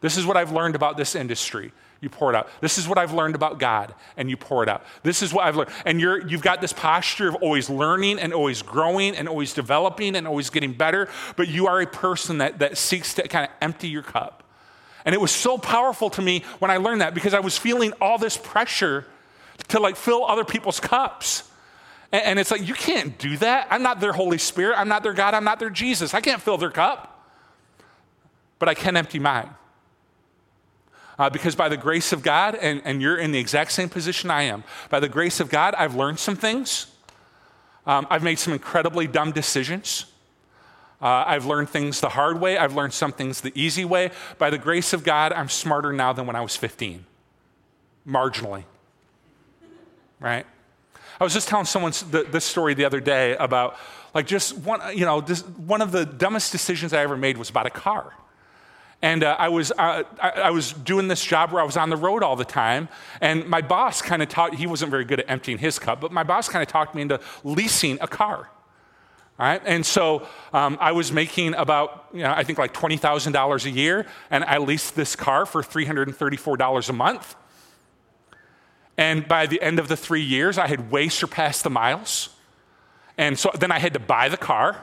This 0.00 0.16
is 0.16 0.24
what 0.24 0.38
I've 0.38 0.50
learned 0.50 0.76
about 0.76 0.96
this 0.96 1.14
industry. 1.14 1.72
You 2.00 2.08
pour 2.08 2.30
it 2.30 2.36
out. 2.36 2.48
This 2.62 2.78
is 2.78 2.88
what 2.88 2.96
I've 2.96 3.12
learned 3.12 3.34
about 3.34 3.58
God, 3.58 3.94
and 4.16 4.30
you 4.30 4.38
pour 4.38 4.62
it 4.62 4.70
out. 4.70 4.86
This 5.02 5.20
is 5.20 5.34
what 5.34 5.44
I've 5.44 5.56
learned. 5.56 5.72
And 5.84 6.00
you're, 6.00 6.26
you've 6.26 6.40
got 6.40 6.62
this 6.62 6.72
posture 6.72 7.28
of 7.28 7.34
always 7.34 7.68
learning 7.68 8.18
and 8.18 8.32
always 8.32 8.62
growing 8.62 9.14
and 9.14 9.28
always 9.28 9.52
developing 9.52 10.16
and 10.16 10.26
always 10.26 10.48
getting 10.48 10.72
better, 10.72 11.10
but 11.36 11.48
you 11.48 11.66
are 11.66 11.82
a 11.82 11.86
person 11.86 12.38
that, 12.38 12.60
that 12.60 12.78
seeks 12.78 13.12
to 13.12 13.28
kind 13.28 13.44
of 13.44 13.50
empty 13.60 13.88
your 13.88 14.02
cup 14.02 14.41
and 15.04 15.14
it 15.14 15.20
was 15.20 15.30
so 15.30 15.58
powerful 15.58 16.10
to 16.10 16.22
me 16.22 16.44
when 16.58 16.70
I 16.70 16.76
learned 16.76 17.00
that 17.00 17.14
because 17.14 17.34
I 17.34 17.40
was 17.40 17.58
feeling 17.58 17.92
all 18.00 18.18
this 18.18 18.36
pressure 18.36 19.06
to 19.68 19.80
like 19.80 19.96
fill 19.96 20.24
other 20.24 20.44
people's 20.44 20.80
cups. 20.80 21.44
And, 22.12 22.22
and 22.22 22.38
it's 22.38 22.50
like, 22.50 22.66
you 22.66 22.74
can't 22.74 23.18
do 23.18 23.36
that. 23.38 23.68
I'm 23.70 23.82
not 23.82 24.00
their 24.00 24.12
Holy 24.12 24.38
Spirit. 24.38 24.78
I'm 24.78 24.88
not 24.88 25.02
their 25.02 25.12
God. 25.12 25.34
I'm 25.34 25.44
not 25.44 25.58
their 25.58 25.70
Jesus. 25.70 26.14
I 26.14 26.20
can't 26.20 26.40
fill 26.40 26.58
their 26.58 26.70
cup. 26.70 27.08
But 28.58 28.68
I 28.68 28.74
can 28.74 28.96
empty 28.96 29.18
mine. 29.18 29.50
Uh, 31.18 31.30
because 31.30 31.54
by 31.54 31.68
the 31.68 31.76
grace 31.76 32.12
of 32.12 32.22
God, 32.22 32.54
and, 32.54 32.80
and 32.84 33.02
you're 33.02 33.18
in 33.18 33.32
the 33.32 33.38
exact 33.38 33.72
same 33.72 33.88
position 33.88 34.30
I 34.30 34.42
am, 34.42 34.64
by 34.88 34.98
the 34.98 35.08
grace 35.08 35.40
of 35.40 35.50
God, 35.50 35.74
I've 35.74 35.94
learned 35.94 36.18
some 36.18 36.36
things. 36.36 36.86
Um, 37.86 38.06
I've 38.08 38.22
made 38.22 38.38
some 38.38 38.52
incredibly 38.52 39.06
dumb 39.06 39.32
decisions. 39.32 40.06
Uh, 41.02 41.24
I've 41.26 41.46
learned 41.46 41.68
things 41.68 42.00
the 42.00 42.10
hard 42.10 42.40
way. 42.40 42.56
I've 42.56 42.76
learned 42.76 42.92
some 42.92 43.10
things 43.10 43.40
the 43.40 43.52
easy 43.60 43.84
way. 43.84 44.12
By 44.38 44.50
the 44.50 44.58
grace 44.58 44.92
of 44.92 45.02
God, 45.02 45.32
I'm 45.32 45.48
smarter 45.48 45.92
now 45.92 46.12
than 46.12 46.26
when 46.26 46.36
I 46.36 46.40
was 46.40 46.54
15, 46.54 47.04
marginally. 48.06 48.62
Right? 50.20 50.46
I 51.20 51.24
was 51.24 51.34
just 51.34 51.48
telling 51.48 51.66
someone 51.66 51.92
this 52.10 52.44
story 52.44 52.74
the 52.74 52.84
other 52.84 53.00
day 53.00 53.36
about, 53.36 53.76
like, 54.14 54.28
just 54.28 54.56
one, 54.58 54.80
you 54.96 55.04
know, 55.04 55.20
this, 55.20 55.42
one 55.42 55.82
of 55.82 55.90
the 55.90 56.06
dumbest 56.06 56.52
decisions 56.52 56.92
I 56.92 57.02
ever 57.02 57.16
made 57.16 57.36
was 57.36 57.50
about 57.50 57.66
a 57.66 57.70
car. 57.70 58.14
And 59.04 59.24
uh, 59.24 59.34
I, 59.36 59.48
was, 59.48 59.72
uh, 59.72 60.04
I, 60.20 60.30
I, 60.30 60.50
was 60.50 60.72
doing 60.72 61.08
this 61.08 61.24
job 61.24 61.50
where 61.50 61.60
I 61.60 61.64
was 61.64 61.76
on 61.76 61.90
the 61.90 61.96
road 61.96 62.22
all 62.22 62.36
the 62.36 62.44
time. 62.44 62.88
And 63.20 63.48
my 63.48 63.60
boss 63.60 64.00
kind 64.00 64.22
of 64.22 64.28
taught, 64.28 64.54
he 64.54 64.68
wasn't 64.68 64.92
very 64.92 65.04
good 65.04 65.18
at 65.18 65.28
emptying 65.28 65.58
his 65.58 65.80
cup, 65.80 66.00
but 66.00 66.12
my 66.12 66.22
boss 66.22 66.48
kind 66.48 66.62
of 66.62 66.68
talked 66.68 66.94
me 66.94 67.02
into 67.02 67.18
leasing 67.42 67.98
a 68.00 68.06
car. 68.06 68.48
All 69.42 69.48
right? 69.48 69.62
And 69.64 69.84
so 69.84 70.28
um, 70.52 70.78
I 70.80 70.92
was 70.92 71.10
making 71.10 71.54
about, 71.54 72.06
you 72.12 72.22
know, 72.22 72.30
I 72.32 72.44
think 72.44 72.60
like 72.60 72.72
$20,000 72.72 73.64
a 73.64 73.70
year, 73.70 74.06
and 74.30 74.44
I 74.44 74.58
leased 74.58 74.94
this 74.94 75.16
car 75.16 75.46
for 75.46 75.64
$334 75.64 76.88
a 76.88 76.92
month. 76.92 77.34
And 78.96 79.26
by 79.26 79.46
the 79.46 79.60
end 79.60 79.80
of 79.80 79.88
the 79.88 79.96
three 79.96 80.22
years, 80.22 80.58
I 80.58 80.68
had 80.68 80.92
way 80.92 81.08
surpassed 81.08 81.64
the 81.64 81.70
miles. 81.70 82.28
And 83.18 83.36
so 83.36 83.50
then 83.58 83.72
I 83.72 83.80
had 83.80 83.94
to 83.94 83.98
buy 83.98 84.28
the 84.28 84.36
car, 84.36 84.80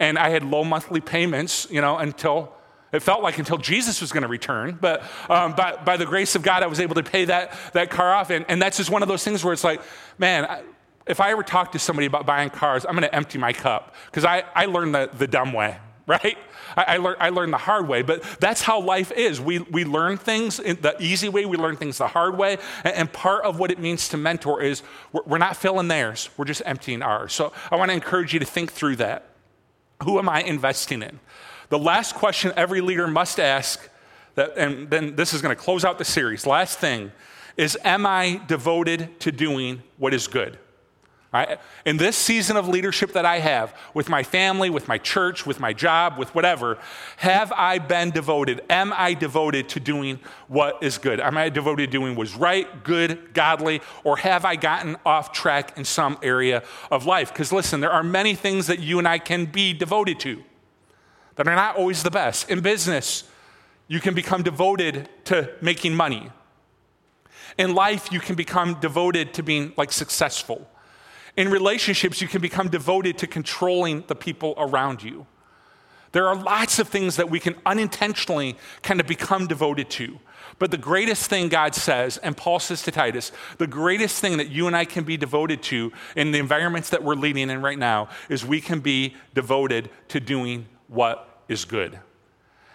and 0.00 0.18
I 0.18 0.30
had 0.30 0.44
low 0.44 0.64
monthly 0.64 1.02
payments, 1.02 1.66
you 1.70 1.82
know, 1.82 1.98
until 1.98 2.54
it 2.90 3.00
felt 3.00 3.22
like 3.22 3.36
until 3.36 3.58
Jesus 3.58 4.00
was 4.00 4.12
going 4.12 4.22
to 4.22 4.30
return. 4.30 4.78
But 4.80 5.02
um, 5.28 5.52
by, 5.52 5.76
by, 5.76 5.98
the 5.98 6.06
grace 6.06 6.34
of 6.34 6.42
God, 6.42 6.62
I 6.62 6.68
was 6.68 6.80
able 6.80 6.94
to 6.94 7.02
pay 7.02 7.26
that, 7.26 7.52
that 7.74 7.90
car 7.90 8.14
off. 8.14 8.30
And, 8.30 8.46
and 8.48 8.62
that's 8.62 8.78
just 8.78 8.88
one 8.88 9.02
of 9.02 9.08
those 9.08 9.22
things 9.22 9.44
where 9.44 9.52
it's 9.52 9.62
like, 9.62 9.82
man, 10.16 10.46
I, 10.46 10.62
if 11.08 11.20
I 11.20 11.30
ever 11.30 11.42
talk 11.42 11.72
to 11.72 11.78
somebody 11.78 12.06
about 12.06 12.26
buying 12.26 12.50
cars, 12.50 12.84
I'm 12.84 12.92
going 12.92 13.02
to 13.02 13.14
empty 13.14 13.38
my 13.38 13.52
cup 13.52 13.94
because 14.06 14.24
I, 14.24 14.44
I 14.54 14.66
learned 14.66 14.94
the, 14.94 15.10
the 15.16 15.26
dumb 15.26 15.52
way, 15.52 15.76
right? 16.06 16.38
I, 16.76 16.82
I, 16.82 16.96
learned, 16.98 17.16
I 17.20 17.30
learned 17.30 17.52
the 17.52 17.58
hard 17.58 17.88
way, 17.88 18.02
but 18.02 18.22
that's 18.40 18.62
how 18.62 18.80
life 18.80 19.10
is. 19.12 19.40
We, 19.40 19.60
we 19.60 19.84
learn 19.84 20.18
things 20.18 20.60
in 20.60 20.80
the 20.80 20.94
easy 21.00 21.28
way, 21.28 21.46
we 21.46 21.56
learn 21.56 21.76
things 21.76 21.98
the 21.98 22.08
hard 22.08 22.36
way. 22.36 22.58
And, 22.84 22.94
and 22.94 23.12
part 23.12 23.44
of 23.44 23.58
what 23.58 23.70
it 23.70 23.78
means 23.78 24.08
to 24.10 24.16
mentor 24.16 24.62
is 24.62 24.82
we're, 25.12 25.22
we're 25.26 25.38
not 25.38 25.56
filling 25.56 25.88
theirs, 25.88 26.30
we're 26.36 26.44
just 26.44 26.62
emptying 26.66 27.02
ours. 27.02 27.32
So 27.32 27.52
I 27.70 27.76
want 27.76 27.90
to 27.90 27.94
encourage 27.94 28.32
you 28.32 28.40
to 28.40 28.46
think 28.46 28.72
through 28.72 28.96
that. 28.96 29.24
Who 30.04 30.18
am 30.18 30.28
I 30.28 30.42
investing 30.42 31.02
in? 31.02 31.18
The 31.70 31.78
last 31.78 32.14
question 32.14 32.52
every 32.56 32.80
leader 32.80 33.08
must 33.08 33.40
ask, 33.40 33.88
that, 34.36 34.56
and 34.56 34.88
then 34.88 35.16
this 35.16 35.34
is 35.34 35.42
going 35.42 35.54
to 35.54 35.60
close 35.60 35.84
out 35.84 35.98
the 35.98 36.04
series. 36.04 36.46
Last 36.46 36.78
thing 36.78 37.12
is 37.56 37.76
Am 37.84 38.06
I 38.06 38.40
devoted 38.46 39.18
to 39.20 39.32
doing 39.32 39.82
what 39.96 40.14
is 40.14 40.28
good? 40.28 40.58
In 41.84 41.98
this 41.98 42.16
season 42.16 42.56
of 42.56 42.68
leadership 42.68 43.12
that 43.12 43.26
I 43.26 43.40
have, 43.40 43.76
with 43.92 44.08
my 44.08 44.22
family, 44.22 44.70
with 44.70 44.88
my 44.88 44.96
church, 44.96 45.44
with 45.44 45.60
my 45.60 45.74
job, 45.74 46.16
with 46.16 46.34
whatever, 46.34 46.78
have 47.18 47.52
I 47.52 47.78
been 47.78 48.10
devoted? 48.10 48.62
Am 48.70 48.94
I 48.96 49.12
devoted 49.12 49.68
to 49.70 49.80
doing 49.80 50.20
what 50.46 50.82
is 50.82 50.96
good? 50.96 51.20
Am 51.20 51.36
I 51.36 51.50
devoted 51.50 51.86
to 51.86 51.92
doing 51.92 52.16
what 52.16 52.28
is 52.28 52.34
right, 52.34 52.82
good, 52.82 53.34
godly, 53.34 53.82
or 54.04 54.16
have 54.16 54.46
I 54.46 54.56
gotten 54.56 54.96
off 55.04 55.32
track 55.32 55.76
in 55.76 55.84
some 55.84 56.16
area 56.22 56.62
of 56.90 57.04
life? 57.04 57.30
Because 57.30 57.52
listen, 57.52 57.80
there 57.80 57.92
are 57.92 58.02
many 58.02 58.34
things 58.34 58.66
that 58.68 58.78
you 58.78 58.98
and 58.98 59.06
I 59.06 59.18
can 59.18 59.44
be 59.44 59.74
devoted 59.74 60.18
to 60.20 60.42
that 61.36 61.46
are 61.46 61.54
not 61.54 61.76
always 61.76 62.02
the 62.02 62.10
best. 62.10 62.48
In 62.48 62.60
business, 62.60 63.24
you 63.86 64.00
can 64.00 64.14
become 64.14 64.42
devoted 64.42 65.10
to 65.26 65.50
making 65.60 65.94
money. 65.94 66.30
In 67.58 67.74
life, 67.74 68.10
you 68.10 68.18
can 68.18 68.34
become 68.34 68.80
devoted 68.80 69.34
to 69.34 69.42
being 69.42 69.74
like 69.76 69.92
successful. 69.92 70.66
In 71.38 71.50
relationships, 71.52 72.20
you 72.20 72.26
can 72.26 72.42
become 72.42 72.68
devoted 72.68 73.16
to 73.18 73.28
controlling 73.28 74.02
the 74.08 74.16
people 74.16 74.54
around 74.58 75.04
you. 75.04 75.24
There 76.10 76.26
are 76.26 76.34
lots 76.34 76.80
of 76.80 76.88
things 76.88 77.14
that 77.14 77.30
we 77.30 77.38
can 77.38 77.54
unintentionally 77.64 78.56
kind 78.82 78.98
of 78.98 79.06
become 79.06 79.46
devoted 79.46 79.88
to. 79.90 80.18
But 80.58 80.72
the 80.72 80.78
greatest 80.78 81.30
thing 81.30 81.48
God 81.48 81.76
says, 81.76 82.18
and 82.18 82.36
Paul 82.36 82.58
says 82.58 82.82
to 82.82 82.90
Titus, 82.90 83.30
the 83.58 83.68
greatest 83.68 84.20
thing 84.20 84.38
that 84.38 84.48
you 84.48 84.66
and 84.66 84.74
I 84.74 84.84
can 84.84 85.04
be 85.04 85.16
devoted 85.16 85.62
to 85.64 85.92
in 86.16 86.32
the 86.32 86.40
environments 86.40 86.90
that 86.90 87.04
we're 87.04 87.14
leading 87.14 87.50
in 87.50 87.62
right 87.62 87.78
now 87.78 88.08
is 88.28 88.44
we 88.44 88.60
can 88.60 88.80
be 88.80 89.14
devoted 89.32 89.90
to 90.08 90.18
doing 90.18 90.66
what 90.88 91.44
is 91.46 91.64
good. 91.64 92.00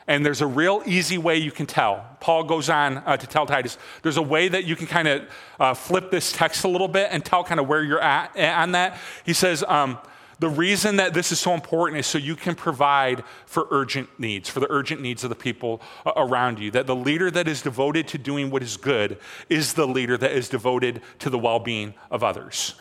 And 0.07 0.25
there's 0.25 0.41
a 0.41 0.47
real 0.47 0.83
easy 0.85 1.17
way 1.17 1.37
you 1.37 1.51
can 1.51 1.65
tell. 1.65 2.05
Paul 2.19 2.43
goes 2.43 2.69
on 2.69 2.97
uh, 2.97 3.17
to 3.17 3.27
tell 3.27 3.45
Titus, 3.45 3.77
there's 4.01 4.17
a 4.17 4.21
way 4.21 4.47
that 4.49 4.65
you 4.65 4.75
can 4.75 4.87
kind 4.87 5.07
of 5.07 5.23
uh, 5.59 5.73
flip 5.73 6.11
this 6.11 6.31
text 6.31 6.63
a 6.63 6.67
little 6.67 6.87
bit 6.87 7.09
and 7.11 7.23
tell 7.23 7.43
kind 7.43 7.59
of 7.59 7.67
where 7.67 7.83
you're 7.83 8.01
at 8.01 8.37
on 8.37 8.73
that. 8.73 8.97
He 9.25 9.33
says, 9.33 9.63
um, 9.67 9.97
the 10.39 10.49
reason 10.49 10.97
that 10.97 11.13
this 11.13 11.31
is 11.31 11.39
so 11.39 11.53
important 11.53 11.99
is 11.99 12.07
so 12.07 12.17
you 12.17 12.35
can 12.35 12.53
provide 12.53 13.23
for 13.45 13.67
urgent 13.71 14.09
needs, 14.19 14.49
for 14.49 14.59
the 14.59 14.69
urgent 14.69 14.99
needs 14.99 15.23
of 15.23 15.29
the 15.29 15.35
people 15.35 15.81
uh, 16.05 16.11
around 16.17 16.59
you. 16.59 16.69
That 16.71 16.85
the 16.85 16.95
leader 16.95 17.31
that 17.31 17.47
is 17.47 17.61
devoted 17.61 18.09
to 18.09 18.17
doing 18.17 18.49
what 18.49 18.61
is 18.61 18.75
good 18.75 19.19
is 19.47 19.73
the 19.73 19.87
leader 19.87 20.17
that 20.17 20.31
is 20.31 20.49
devoted 20.49 21.01
to 21.19 21.29
the 21.29 21.39
well 21.39 21.59
being 21.59 21.93
of 22.11 22.23
others. 22.23 22.75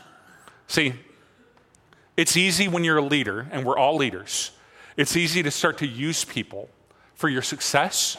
See, 0.66 0.94
it's 2.16 2.36
easy 2.36 2.66
when 2.66 2.82
you're 2.82 2.98
a 2.98 3.04
leader, 3.04 3.46
and 3.52 3.64
we're 3.64 3.78
all 3.78 3.96
leaders 3.96 4.52
it's 4.96 5.16
easy 5.16 5.42
to 5.42 5.50
start 5.50 5.78
to 5.78 5.86
use 5.86 6.24
people 6.24 6.68
for 7.22 7.28
your 7.28 7.40
success 7.40 8.16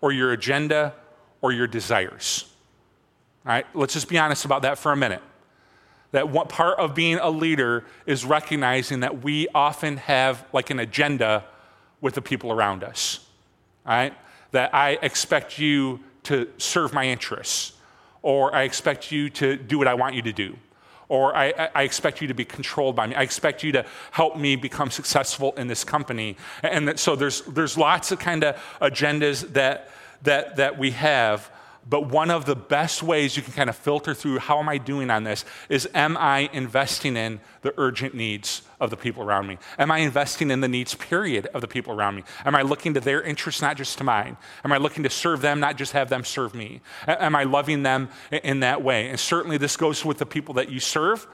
or 0.00 0.12
your 0.12 0.32
agenda 0.32 0.94
or 1.42 1.52
your 1.52 1.66
desires. 1.66 2.46
All 3.44 3.52
right, 3.52 3.66
let's 3.74 3.92
just 3.92 4.08
be 4.08 4.16
honest 4.16 4.46
about 4.46 4.62
that 4.62 4.78
for 4.78 4.92
a 4.92 4.96
minute. 4.96 5.20
That 6.12 6.30
what 6.30 6.48
part 6.48 6.78
of 6.78 6.94
being 6.94 7.18
a 7.18 7.28
leader 7.28 7.84
is 8.06 8.24
recognizing 8.24 9.00
that 9.00 9.22
we 9.22 9.46
often 9.54 9.98
have 9.98 10.42
like 10.54 10.70
an 10.70 10.78
agenda 10.78 11.44
with 12.00 12.14
the 12.14 12.22
people 12.22 12.50
around 12.50 12.82
us. 12.82 13.20
All 13.84 13.94
right? 13.94 14.14
That 14.52 14.74
I 14.74 14.92
expect 15.02 15.58
you 15.58 16.00
to 16.22 16.48
serve 16.56 16.94
my 16.94 17.04
interests, 17.08 17.74
or 18.22 18.54
I 18.54 18.62
expect 18.62 19.12
you 19.12 19.28
to 19.28 19.56
do 19.56 19.76
what 19.76 19.86
I 19.86 19.92
want 19.92 20.14
you 20.14 20.22
to 20.22 20.32
do 20.32 20.56
or 21.08 21.36
I, 21.36 21.70
I, 21.74 21.82
expect 21.82 22.20
you 22.20 22.28
to 22.28 22.34
be 22.34 22.44
controlled 22.44 22.96
by 22.96 23.06
me. 23.06 23.14
I 23.14 23.22
expect 23.22 23.62
you 23.62 23.72
to 23.72 23.86
help 24.10 24.36
me 24.36 24.56
become 24.56 24.90
successful 24.90 25.52
in 25.56 25.68
this 25.68 25.84
company. 25.84 26.36
And 26.62 26.98
so 26.98 27.14
there's, 27.14 27.42
there's 27.42 27.78
lots 27.78 28.10
of 28.10 28.18
kind 28.18 28.42
of 28.42 28.56
agendas 28.80 29.52
that, 29.52 29.90
that, 30.22 30.56
that 30.56 30.78
we 30.78 30.90
have. 30.92 31.50
But 31.88 32.08
one 32.08 32.30
of 32.30 32.46
the 32.46 32.56
best 32.56 33.00
ways 33.00 33.36
you 33.36 33.44
can 33.44 33.52
kind 33.52 33.70
of 33.70 33.76
filter 33.76 34.12
through 34.12 34.40
how 34.40 34.58
am 34.58 34.68
I 34.68 34.76
doing 34.76 35.08
on 35.08 35.22
this 35.22 35.44
is 35.68 35.88
am 35.94 36.16
I 36.16 36.50
investing 36.52 37.16
in 37.16 37.40
the 37.62 37.72
urgent 37.78 38.12
needs 38.12 38.62
of 38.80 38.90
the 38.90 38.96
people 38.96 39.22
around 39.22 39.46
me? 39.46 39.58
Am 39.78 39.92
I 39.92 39.98
investing 39.98 40.50
in 40.50 40.60
the 40.60 40.68
needs, 40.68 40.94
period, 40.96 41.46
of 41.54 41.60
the 41.60 41.68
people 41.68 41.92
around 41.94 42.16
me? 42.16 42.24
Am 42.44 42.56
I 42.56 42.62
looking 42.62 42.94
to 42.94 43.00
their 43.00 43.22
interests, 43.22 43.62
not 43.62 43.76
just 43.76 43.98
to 43.98 44.04
mine? 44.04 44.36
Am 44.64 44.72
I 44.72 44.78
looking 44.78 45.04
to 45.04 45.10
serve 45.10 45.42
them, 45.42 45.60
not 45.60 45.76
just 45.76 45.92
have 45.92 46.08
them 46.08 46.24
serve 46.24 46.54
me? 46.54 46.80
Am 47.06 47.36
I 47.36 47.44
loving 47.44 47.84
them 47.84 48.08
in 48.32 48.60
that 48.60 48.82
way? 48.82 49.08
And 49.08 49.20
certainly 49.20 49.56
this 49.56 49.76
goes 49.76 50.04
with 50.04 50.18
the 50.18 50.26
people 50.26 50.54
that 50.54 50.68
you 50.68 50.80
serve. 50.80 51.24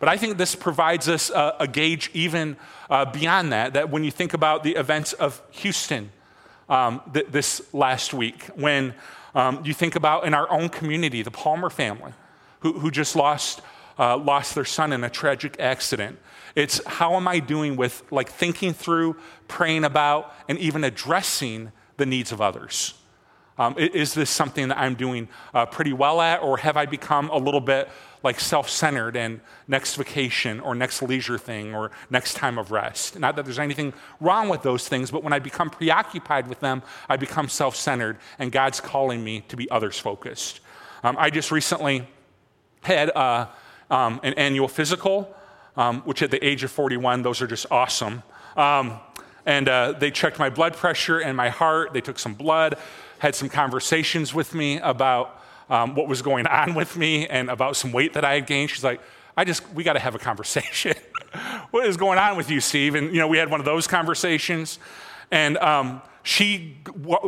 But 0.00 0.10
I 0.10 0.18
think 0.18 0.36
this 0.36 0.54
provides 0.54 1.08
us 1.08 1.30
a, 1.30 1.56
a 1.60 1.68
gauge 1.68 2.10
even 2.12 2.58
uh, 2.90 3.06
beyond 3.06 3.52
that, 3.52 3.72
that 3.72 3.88
when 3.88 4.04
you 4.04 4.10
think 4.10 4.34
about 4.34 4.64
the 4.64 4.74
events 4.74 5.14
of 5.14 5.40
Houston 5.50 6.10
um, 6.68 7.00
th- 7.14 7.28
this 7.30 7.62
last 7.72 8.12
week, 8.12 8.44
when 8.54 8.94
um, 9.34 9.62
you 9.64 9.74
think 9.74 9.96
about 9.96 10.26
in 10.26 10.34
our 10.34 10.50
own 10.50 10.68
community, 10.68 11.22
the 11.22 11.30
Palmer 11.30 11.70
family, 11.70 12.12
who, 12.60 12.78
who 12.78 12.90
just 12.90 13.16
lost, 13.16 13.60
uh, 13.98 14.16
lost 14.16 14.54
their 14.54 14.64
son 14.64 14.92
in 14.92 15.04
a 15.04 15.10
tragic 15.10 15.56
accident. 15.58 16.18
It's 16.54 16.84
how 16.86 17.14
am 17.14 17.26
I 17.26 17.40
doing 17.40 17.76
with 17.76 18.02
like 18.10 18.30
thinking 18.30 18.72
through, 18.72 19.16
praying 19.48 19.84
about, 19.84 20.32
and 20.48 20.58
even 20.58 20.84
addressing 20.84 21.72
the 21.96 22.06
needs 22.06 22.32
of 22.32 22.40
others? 22.40 22.94
Um, 23.56 23.76
is 23.78 24.14
this 24.14 24.30
something 24.30 24.68
that 24.68 24.78
I'm 24.78 24.96
doing 24.96 25.28
uh, 25.52 25.66
pretty 25.66 25.92
well 25.92 26.20
at, 26.20 26.42
or 26.42 26.58
have 26.58 26.76
I 26.76 26.86
become 26.86 27.30
a 27.30 27.36
little 27.36 27.60
bit 27.60 27.88
like 28.24 28.40
self 28.40 28.68
centered 28.68 29.16
and 29.16 29.40
next 29.68 29.96
vacation 29.96 30.58
or 30.58 30.74
next 30.74 31.02
leisure 31.02 31.38
thing 31.38 31.74
or 31.74 31.92
next 32.10 32.34
time 32.34 32.58
of 32.58 32.72
rest. 32.72 33.18
Not 33.18 33.36
that 33.36 33.44
there's 33.44 33.58
anything 33.58 33.92
wrong 34.18 34.48
with 34.48 34.62
those 34.62 34.88
things, 34.88 35.10
but 35.10 35.22
when 35.22 35.34
I 35.34 35.38
become 35.38 35.70
preoccupied 35.70 36.48
with 36.48 36.58
them, 36.60 36.82
I 37.08 37.16
become 37.16 37.48
self 37.48 37.76
centered, 37.76 38.16
and 38.38 38.50
God's 38.50 38.80
calling 38.80 39.22
me 39.22 39.42
to 39.48 39.56
be 39.56 39.70
others 39.70 39.98
focused. 39.98 40.60
Um, 41.04 41.16
I 41.18 41.28
just 41.28 41.52
recently 41.52 42.08
had 42.82 43.14
uh, 43.14 43.46
um, 43.90 44.20
an 44.22 44.32
annual 44.34 44.68
physical, 44.68 45.34
um, 45.76 46.00
which 46.02 46.22
at 46.22 46.30
the 46.30 46.44
age 46.44 46.64
of 46.64 46.70
41, 46.70 47.22
those 47.22 47.42
are 47.42 47.46
just 47.46 47.66
awesome. 47.70 48.22
Um, 48.56 48.98
and 49.44 49.68
uh, 49.68 49.92
they 49.92 50.10
checked 50.10 50.38
my 50.38 50.48
blood 50.48 50.72
pressure 50.72 51.18
and 51.18 51.36
my 51.36 51.50
heart, 51.50 51.92
they 51.92 52.00
took 52.00 52.18
some 52.18 52.32
blood, 52.32 52.78
had 53.18 53.34
some 53.34 53.50
conversations 53.50 54.32
with 54.32 54.54
me 54.54 54.78
about 54.78 55.43
um, 55.70 55.94
what 55.94 56.08
was 56.08 56.22
going 56.22 56.46
on 56.46 56.74
with 56.74 56.96
me 56.96 57.26
and 57.26 57.50
about 57.50 57.76
some 57.76 57.92
weight 57.92 58.14
that 58.14 58.24
I 58.24 58.34
had 58.34 58.46
gained. 58.46 58.70
She's 58.70 58.84
like, 58.84 59.00
I 59.36 59.44
just, 59.44 59.68
we 59.72 59.82
got 59.82 59.94
to 59.94 60.00
have 60.00 60.14
a 60.14 60.18
conversation. 60.18 60.94
what 61.70 61.86
is 61.86 61.96
going 61.96 62.18
on 62.18 62.36
with 62.36 62.50
you, 62.50 62.60
Steve? 62.60 62.94
And, 62.94 63.12
you 63.12 63.18
know, 63.18 63.28
we 63.28 63.38
had 63.38 63.50
one 63.50 63.60
of 63.60 63.66
those 63.66 63.86
conversations. 63.86 64.78
And 65.30 65.56
um, 65.58 66.02
she, 66.22 66.76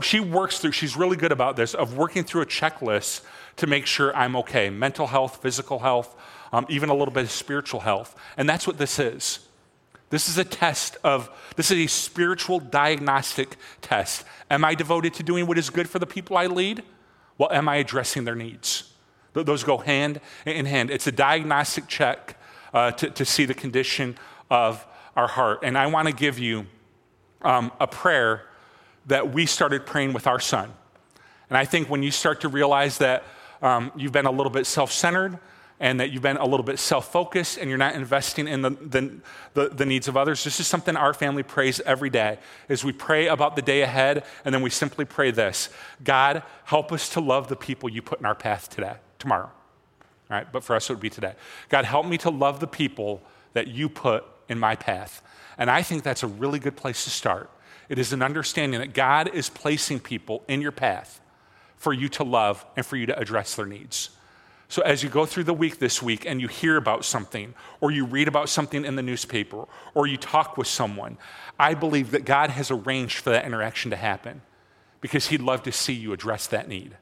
she 0.03 0.20
works 0.20 0.59
through, 0.59 0.72
she's 0.72 0.96
really 0.96 1.16
good 1.16 1.33
about 1.33 1.57
this, 1.57 1.75
of 1.75 1.96
working 1.96 2.25
through 2.25 2.42
a 2.42 2.46
checklist 2.46 3.22
to 3.57 3.66
make 3.66 3.87
sure 3.87 4.14
I'm 4.16 4.37
okay 4.37 4.70
mental 4.70 5.07
health, 5.07 5.42
physical 5.42 5.81
health, 5.81 6.14
um, 6.53 6.66
even 6.68 6.88
a 6.88 6.94
little 6.94 7.12
bit 7.12 7.25
of 7.25 7.31
spiritual 7.31 7.81
health. 7.81 8.14
And 8.37 8.49
that's 8.49 8.66
what 8.66 8.79
this 8.79 8.99
is. 8.99 9.40
This 10.09 10.29
is 10.29 10.38
a 10.38 10.44
test 10.44 10.96
of, 11.03 11.29
this 11.57 11.70
is 11.70 11.79
a 11.79 11.87
spiritual 11.88 12.61
diagnostic 12.61 13.57
test. 13.83 14.25
Am 14.51 14.64
I 14.64 14.75
devoted 14.75 15.14
to 15.14 15.25
doing 15.25 15.46
what 15.46 15.59
is 15.59 15.68
good 15.68 15.88
for 15.88 15.99
the 15.99 16.07
people 16.07 16.37
I 16.37 16.46
lead? 16.46 16.85
Well, 17.38 17.51
am 17.53 17.68
I 17.68 17.77
addressing 17.77 18.25
their 18.25 18.35
needs? 18.35 18.92
Those 19.33 19.64
go 19.64 19.77
hand 19.77 20.20
in 20.46 20.64
hand. 20.64 20.90
It's 20.90 21.07
a 21.07 21.12
diagnostic 21.12 21.88
check 21.88 22.38
uh, 22.72 22.92
to, 22.92 23.11
to 23.11 23.25
see 23.25 23.44
the 23.44 23.55
condition 23.55 24.16
of 24.51 24.87
our 25.14 25.29
heart. 25.29 25.61
And 25.62 25.77
I 25.77 25.87
want 25.87 26.09
to 26.09 26.14
give 26.14 26.38
you 26.38 26.66
um, 27.42 27.70
a 27.79 27.87
prayer 27.87 28.46
that 29.07 29.33
we 29.33 29.46
started 29.46 29.85
praying 29.85 30.12
with 30.14 30.27
our 30.27 30.40
son. 30.40 30.72
And 31.49 31.57
I 31.57 31.64
think 31.64 31.88
when 31.88 32.03
you 32.03 32.11
start 32.11 32.40
to 32.40 32.49
realize 32.49 32.99
that 32.99 33.25
um, 33.62 33.92
you've 33.94 34.12
been 34.12 34.27
a 34.27 34.31
little 34.31 34.51
bit 34.51 34.66
self 34.66 34.90
centered, 34.90 35.38
and 35.79 36.01
that 36.01 36.11
you've 36.11 36.23
been 36.23 36.37
a 36.39 36.47
little 36.47 36.65
bit 36.65 36.79
self 36.79 37.12
focused 37.12 37.59
and 37.59 37.69
you're 37.69 37.79
not 37.79 37.95
investing 37.95 38.49
in 38.49 38.62
the, 38.62 38.71
the, 38.71 39.17
the, 39.55 39.69
the, 39.69 39.87
needs 39.87 40.09
of 40.09 40.17
others. 40.17 40.43
This 40.45 40.59
is 40.59 40.67
something 40.67 40.97
our 40.97 41.12
family 41.12 41.43
prays 41.43 41.81
every 41.81 42.11
day 42.11 42.39
is 42.69 42.83
we 42.85 42.93
pray 42.93 43.27
about 43.29 43.57
the 43.57 43.62
day 43.62 43.83
ahead 43.83 44.25
and 44.45 44.55
then 44.55 44.62
we 44.62 44.71
simply 44.71 45.05
pray 45.05 45.31
this 45.31 45.69
God, 46.03 46.43
help 46.65 46.93
us 46.93 47.09
to 47.11 47.21
love 47.21 47.49
the 47.49 47.57
people 47.57 47.89
you 47.89 48.03
put 48.03 48.21
in 48.21 48.27
our 48.27 48.35
path 48.35 48.71
today, 48.71 48.95
tomorrow. 49.19 49.51
All 50.31 50.37
right, 50.37 50.51
but 50.51 50.65
for 50.65 50.75
us 50.75 50.89
it 50.89 50.95
would 50.95 51.01
be 51.01 51.11
today. 51.11 51.35
God, 51.69 51.85
help 51.85 52.07
me 52.07 52.19
to 52.19 52.31
love 52.31 52.61
the 52.61 52.67
people 52.67 53.23
that 53.53 53.69
you 53.69 53.89
put 53.89 54.25
in 54.49 54.59
my 54.59 54.77
path. 54.77 55.23
And 55.59 55.71
I 55.71 55.83
think 55.83 56.03
that's 56.03 56.23
a 56.23 56.27
really 56.27 56.59
good 56.59 56.77
place 56.77 57.05
to 57.05 57.11
start. 57.11 57.51
It 57.89 57.99
is 57.99 58.12
an 58.12 58.23
understanding 58.23 58.81
that 58.81 58.95
God 58.95 59.33
is 59.33 59.49
placing 59.49 60.01
people 60.01 60.43
in 60.49 60.61
your 60.61 60.73
path 60.73 61.21
for 61.77 61.93
you 61.93 62.09
to 62.09 62.25
love 62.25 62.65
and 62.77 62.85
for 62.85 62.97
you 62.97 63.07
to 63.07 63.19
address 63.19 63.55
their 63.55 63.67
needs. 63.67 64.11
So, 64.68 64.83
as 64.83 65.02
you 65.02 65.09
go 65.09 65.26
through 65.26 65.44
the 65.44 65.55
week 65.55 65.79
this 65.79 66.02
week 66.02 66.26
and 66.26 66.40
you 66.40 66.48
hear 66.48 66.76
about 66.76 67.05
something, 67.05 67.55
or 67.81 67.92
you 67.92 68.05
read 68.05 68.26
about 68.26 68.48
something 68.48 68.85
in 68.85 68.96
the 68.96 69.02
newspaper, 69.02 69.66
or 69.94 70.07
you 70.07 70.16
talk 70.16 70.57
with 70.57 70.66
someone, 70.66 71.18
I 71.59 71.74
believe 71.74 72.11
that 72.11 72.24
God 72.24 72.50
has 72.50 72.70
arranged 72.70 73.18
for 73.18 73.31
that 73.31 73.44
interaction 73.44 73.90
to 73.92 73.96
happen 73.96 74.42
because 75.00 75.29
He'd 75.29 75.40
love 75.40 75.62
to 75.64 75.72
see 75.72 75.92
you 75.92 76.12
address 76.12 76.48
that 76.48 76.68
need. 76.68 76.96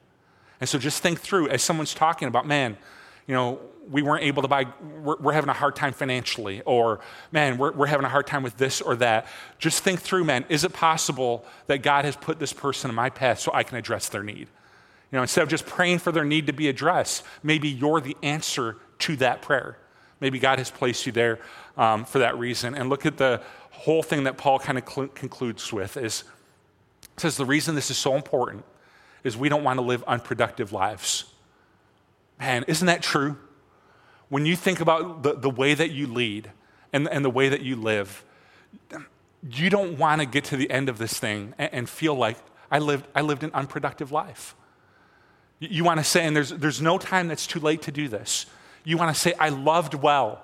And 0.59 0.69
so, 0.69 0.77
just 0.77 1.01
think 1.01 1.19
through 1.19 1.49
as 1.49 1.63
someone's 1.63 1.95
talking 1.95 2.27
about, 2.27 2.45
man, 2.45 2.77
you 3.25 3.33
know, 3.33 3.59
we 3.89 4.03
weren't 4.03 4.23
able 4.23 4.43
to 4.43 4.47
buy, 4.47 4.67
we're, 5.01 5.17
we're 5.17 5.33
having 5.33 5.49
a 5.49 5.53
hard 5.53 5.75
time 5.75 5.93
financially, 5.93 6.61
or 6.65 6.99
man, 7.31 7.57
we're, 7.57 7.71
we're 7.71 7.87
having 7.87 8.05
a 8.05 8.09
hard 8.09 8.27
time 8.27 8.43
with 8.43 8.57
this 8.57 8.79
or 8.81 8.95
that. 8.97 9.27
Just 9.57 9.83
think 9.83 9.99
through, 10.01 10.23
man, 10.23 10.45
is 10.49 10.63
it 10.63 10.73
possible 10.73 11.45
that 11.67 11.79
God 11.79 12.05
has 12.05 12.15
put 12.15 12.39
this 12.39 12.53
person 12.53 12.89
in 12.89 12.95
my 12.95 13.09
path 13.09 13.39
so 13.39 13.51
I 13.53 13.63
can 13.63 13.77
address 13.77 14.09
their 14.09 14.23
need? 14.23 14.49
You 15.11 15.17
know, 15.17 15.21
instead 15.21 15.43
of 15.43 15.49
just 15.49 15.65
praying 15.65 15.99
for 15.99 16.11
their 16.11 16.25
need 16.25 16.47
to 16.47 16.53
be 16.53 16.67
addressed, 16.67 17.23
maybe 17.43 17.69
you're 17.69 18.01
the 18.01 18.17
answer 18.23 18.77
to 18.99 19.15
that 19.17 19.41
prayer. 19.41 19.77
Maybe 20.19 20.39
God 20.39 20.59
has 20.59 20.71
placed 20.71 21.05
you 21.05 21.11
there 21.11 21.39
um, 21.77 22.05
for 22.05 22.19
that 22.19 22.37
reason. 22.37 22.75
And 22.75 22.89
look 22.89 23.05
at 23.05 23.17
the 23.17 23.41
whole 23.71 24.01
thing 24.01 24.23
that 24.23 24.37
Paul 24.37 24.59
kind 24.59 24.77
of 24.77 24.87
cl- 24.89 25.09
concludes 25.09 25.71
with 25.71 25.97
is 25.97 26.23
says 27.17 27.37
the 27.37 27.45
reason 27.45 27.75
this 27.75 27.89
is 27.89 27.97
so 27.97 28.15
important 28.15 28.65
is 29.23 29.37
we 29.37 29.49
don't 29.49 29.63
want 29.63 29.77
to 29.77 29.85
live 29.85 30.03
unproductive 30.03 30.73
lives. 30.73 31.25
Man, 32.39 32.65
isn't 32.67 32.85
that 32.87 33.01
true? 33.01 33.37
When 34.29 34.45
you 34.45 34.55
think 34.55 34.79
about 34.81 35.23
the, 35.23 35.33
the 35.33 35.49
way 35.49 35.73
that 35.73 35.91
you 35.91 36.07
lead 36.07 36.51
and, 36.91 37.07
and 37.07 37.23
the 37.23 37.29
way 37.29 37.49
that 37.49 37.61
you 37.61 37.75
live, 37.75 38.25
you 39.49 39.69
don't 39.69 39.97
want 39.97 40.21
to 40.21 40.27
get 40.27 40.43
to 40.45 40.57
the 40.57 40.69
end 40.69 40.89
of 40.89 40.97
this 40.97 41.17
thing 41.17 41.53
and, 41.57 41.73
and 41.73 41.89
feel 41.89 42.15
like 42.15 42.37
I 42.69 42.79
lived, 42.79 43.07
I 43.15 43.21
lived 43.21 43.43
an 43.43 43.51
unproductive 43.53 44.11
life. 44.11 44.55
You 45.59 45.83
want 45.83 45.99
to 45.99 46.03
say, 46.03 46.25
and 46.25 46.35
there's, 46.35 46.49
there's 46.49 46.81
no 46.81 46.97
time 46.97 47.27
that's 47.27 47.47
too 47.47 47.59
late 47.59 47.83
to 47.83 47.91
do 47.91 48.07
this. 48.07 48.45
You 48.83 48.97
want 48.97 49.15
to 49.15 49.19
say, 49.19 49.33
I 49.39 49.49
loved 49.49 49.93
well, 49.93 50.41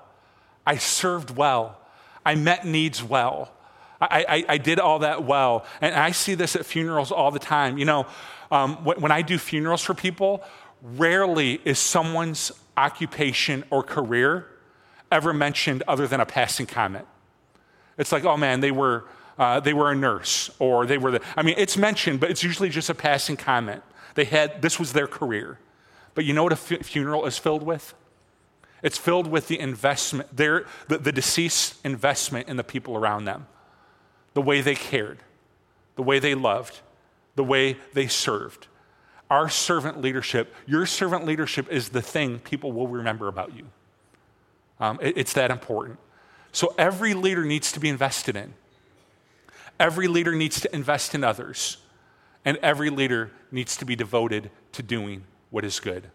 I 0.66 0.78
served 0.78 1.32
well, 1.32 1.78
I 2.26 2.36
met 2.36 2.66
needs 2.66 3.04
well. 3.04 3.52
I, 4.00 4.26
I, 4.28 4.46
I, 4.50 4.58
did 4.58 4.80
all 4.80 5.00
that 5.00 5.26
well. 5.26 5.64
And 5.80 5.94
I 5.94 6.10
see 6.10 6.34
this 6.34 6.56
at 6.56 6.66
funerals 6.66 7.12
all 7.12 7.30
the 7.30 7.40
time. 7.40 7.78
You 7.78 7.86
know, 7.86 8.08
um, 8.50 8.84
when, 8.84 9.00
when 9.00 9.12
I 9.12 9.22
do 9.22 9.38
funerals 9.38 9.84
for 9.84 9.94
people, 9.94 10.44
rarely 10.82 11.62
is 11.66 11.78
someone's 11.78 12.52
occupation 12.76 13.64
or 13.70 13.84
career 13.84 14.48
ever 15.12 15.34
mentioned 15.34 15.84
other 15.88 16.08
than 16.08 16.20
a 16.20 16.26
passing 16.26 16.66
comment. 16.66 17.06
It's 17.98 18.12
like, 18.12 18.26
oh 18.26 18.38
man, 18.38 18.62
they 18.62 18.72
were, 18.72 19.06
uh, 19.38 19.60
they 19.60 19.74
were 19.74 19.92
a 19.92 19.96
nurse, 19.96 20.50
or 20.58 20.86
they 20.86 20.98
were 20.98 21.12
the, 21.12 21.22
I 21.36 21.44
mean, 21.44 21.56
it's 21.58 21.78
mentioned, 21.78 22.20
but 22.20 22.32
it's 22.32 22.44
usually 22.44 22.70
just 22.70 22.90
a 22.90 22.96
passing 22.96 23.38
comment. 23.38 23.84
They 24.16 24.26
had, 24.26 24.62
this 24.62 24.80
was 24.80 24.94
their 24.94 25.08
career. 25.08 25.60
But 26.14 26.26
you 26.26 26.34
know 26.34 26.44
what 26.44 26.54
a 26.54 26.56
funeral 26.58 27.26
is 27.26 27.38
filled 27.38 27.64
with? 27.64 27.94
It's 28.84 28.98
filled 28.98 29.28
with 29.28 29.48
the 29.48 29.60
investment, 29.60 30.36
their, 30.36 30.66
the, 30.88 30.98
the 30.98 31.12
deceased 31.12 31.76
investment 31.86 32.48
in 32.48 32.58
the 32.58 32.64
people 32.64 32.96
around 32.96 33.26
them, 33.26 33.48
the 34.34 34.42
way 34.42 34.62
they 34.62 34.76
cared, 34.76 35.20
the 35.96 36.04
way 36.04 36.20
they 36.20 36.34
loved, 36.34 36.82
the 37.36 37.44
way 37.44 37.78
they 37.94 38.08
served. 38.08 38.68
Our 39.30 39.50
servant 39.50 40.02
leadership, 40.02 40.54
your 40.66 40.86
servant 40.86 41.26
leadership 41.26 41.72
is 41.72 41.90
the 41.90 42.02
thing 42.02 42.40
people 42.40 42.72
will 42.72 42.88
remember 42.88 43.28
about 43.28 43.56
you. 43.56 43.68
Um, 44.80 45.00
it, 45.02 45.16
it's 45.16 45.34
that 45.34 45.52
important. 45.52 46.00
So 46.52 46.74
every 46.78 47.14
leader 47.14 47.46
needs 47.46 47.72
to 47.74 47.80
be 47.80 47.88
invested 47.88 48.36
in. 48.36 48.56
Every 49.80 50.08
leader 50.08 50.34
needs 50.36 50.60
to 50.62 50.76
invest 50.76 51.16
in 51.16 51.24
others. 51.24 51.78
And 52.44 52.58
every 52.58 52.90
leader 52.90 53.32
needs 53.52 53.78
to 53.78 53.86
be 53.86 53.96
devoted 53.96 54.50
to 54.74 54.84
doing 54.84 55.24
what 55.50 55.64
is 55.64 55.80
good. 55.80 56.10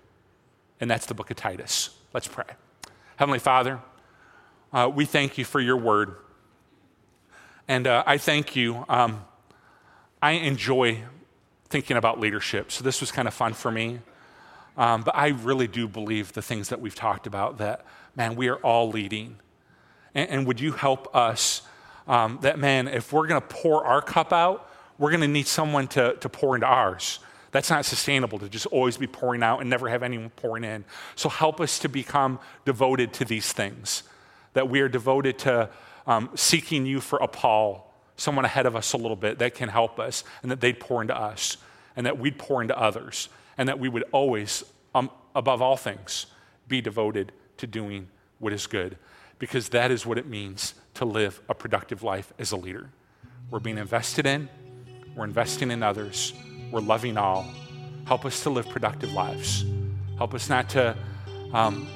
And 0.80 0.90
that's 0.90 1.06
the 1.06 1.14
book 1.14 1.30
of 1.30 1.36
Titus. 1.36 1.90
Let's 2.12 2.28
pray. 2.28 2.44
Heavenly 3.16 3.38
Father, 3.38 3.80
uh, 4.72 4.90
we 4.92 5.04
thank 5.04 5.38
you 5.38 5.44
for 5.44 5.60
your 5.60 5.76
word. 5.76 6.16
And 7.68 7.86
uh, 7.86 8.04
I 8.06 8.18
thank 8.18 8.56
you. 8.56 8.84
Um, 8.88 9.24
I 10.20 10.32
enjoy 10.32 11.02
thinking 11.68 11.96
about 11.96 12.20
leadership. 12.20 12.72
So 12.72 12.84
this 12.84 13.00
was 13.00 13.10
kind 13.10 13.28
of 13.28 13.34
fun 13.34 13.54
for 13.54 13.70
me. 13.70 14.00
Um, 14.76 15.02
but 15.02 15.16
I 15.16 15.28
really 15.28 15.66
do 15.66 15.88
believe 15.88 16.32
the 16.32 16.42
things 16.42 16.68
that 16.68 16.80
we've 16.80 16.94
talked 16.94 17.26
about 17.26 17.58
that, 17.58 17.86
man, 18.14 18.36
we 18.36 18.48
are 18.48 18.56
all 18.56 18.90
leading. 18.90 19.36
And, 20.14 20.28
and 20.30 20.46
would 20.46 20.60
you 20.60 20.72
help 20.72 21.14
us 21.14 21.62
um, 22.06 22.38
that, 22.42 22.58
man, 22.58 22.86
if 22.88 23.12
we're 23.12 23.26
going 23.26 23.40
to 23.40 23.46
pour 23.46 23.84
our 23.84 24.02
cup 24.02 24.32
out, 24.32 24.70
we're 24.98 25.10
going 25.10 25.20
to 25.20 25.28
need 25.28 25.46
someone 25.46 25.88
to, 25.88 26.14
to 26.16 26.28
pour 26.28 26.54
into 26.54 26.66
ours. 26.66 27.18
That's 27.52 27.70
not 27.70 27.84
sustainable 27.84 28.38
to 28.40 28.48
just 28.48 28.66
always 28.66 28.96
be 28.96 29.06
pouring 29.06 29.42
out 29.42 29.60
and 29.60 29.70
never 29.70 29.88
have 29.88 30.02
anyone 30.02 30.30
pouring 30.30 30.64
in. 30.64 30.84
So 31.14 31.28
help 31.28 31.60
us 31.60 31.78
to 31.80 31.88
become 31.88 32.38
devoted 32.64 33.12
to 33.14 33.24
these 33.24 33.52
things, 33.52 34.02
that 34.52 34.68
we 34.68 34.80
are 34.80 34.88
devoted 34.88 35.38
to 35.40 35.70
um, 36.06 36.30
seeking 36.34 36.86
you 36.86 37.00
for 37.00 37.18
a 37.18 37.28
Paul, 37.28 37.92
someone 38.16 38.44
ahead 38.44 38.66
of 38.66 38.76
us 38.76 38.92
a 38.92 38.96
little 38.96 39.16
bit 39.16 39.38
that 39.38 39.54
can 39.54 39.68
help 39.68 39.98
us, 39.98 40.24
and 40.42 40.50
that 40.50 40.60
they'd 40.60 40.80
pour 40.80 41.00
into 41.02 41.16
us, 41.16 41.56
and 41.96 42.06
that 42.06 42.18
we'd 42.18 42.38
pour 42.38 42.62
into 42.62 42.78
others, 42.78 43.28
and 43.56 43.68
that 43.68 43.78
we 43.78 43.88
would 43.88 44.04
always, 44.12 44.64
um, 44.94 45.10
above 45.34 45.62
all 45.62 45.76
things, 45.76 46.26
be 46.68 46.80
devoted 46.80 47.32
to 47.56 47.66
doing 47.66 48.08
what 48.38 48.52
is 48.52 48.66
good, 48.66 48.98
because 49.38 49.70
that 49.70 49.90
is 49.90 50.04
what 50.04 50.18
it 50.18 50.26
means 50.26 50.74
to 50.94 51.04
live 51.04 51.40
a 51.48 51.54
productive 51.54 52.02
life 52.02 52.32
as 52.38 52.52
a 52.52 52.56
leader. 52.56 52.90
We're 53.50 53.60
being 53.60 53.78
invested 53.78 54.26
in, 54.26 54.48
we're 55.16 55.24
investing 55.24 55.70
in 55.70 55.82
others. 55.82 56.34
We're 56.70 56.80
loving 56.80 57.16
all. 57.16 57.46
Help 58.04 58.24
us 58.24 58.42
to 58.42 58.50
live 58.50 58.68
productive 58.68 59.12
lives. 59.12 59.64
Help 60.18 60.34
us 60.34 60.48
not 60.48 60.68
to 60.70 60.94
um, 61.52 61.88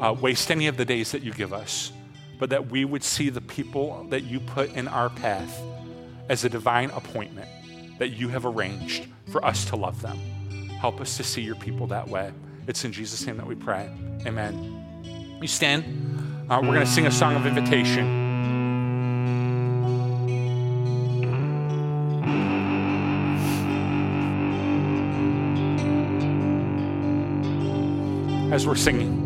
uh, 0.00 0.14
waste 0.14 0.50
any 0.50 0.68
of 0.68 0.76
the 0.76 0.84
days 0.84 1.12
that 1.12 1.22
you 1.22 1.32
give 1.32 1.52
us, 1.52 1.92
but 2.38 2.48
that 2.50 2.70
we 2.70 2.84
would 2.84 3.02
see 3.02 3.28
the 3.28 3.40
people 3.40 4.06
that 4.10 4.22
you 4.24 4.40
put 4.40 4.72
in 4.74 4.86
our 4.88 5.10
path 5.10 5.60
as 6.28 6.44
a 6.44 6.48
divine 6.48 6.90
appointment 6.90 7.48
that 7.98 8.10
you 8.10 8.28
have 8.28 8.46
arranged 8.46 9.06
for 9.30 9.44
us 9.44 9.64
to 9.66 9.76
love 9.76 10.00
them. 10.00 10.18
Help 10.80 11.00
us 11.00 11.16
to 11.16 11.24
see 11.24 11.42
your 11.42 11.56
people 11.56 11.86
that 11.88 12.06
way. 12.08 12.32
It's 12.66 12.84
in 12.84 12.92
Jesus' 12.92 13.26
name 13.26 13.36
that 13.38 13.46
we 13.46 13.54
pray. 13.54 13.90
Amen. 14.26 15.38
You 15.40 15.48
stand. 15.48 15.84
Uh, 16.48 16.60
we're 16.62 16.74
going 16.74 16.80
to 16.80 16.86
sing 16.86 17.06
a 17.06 17.10
song 17.10 17.34
of 17.34 17.46
invitation. 17.46 18.25
As 28.56 28.66
we're 28.66 28.74
singing. 28.74 29.25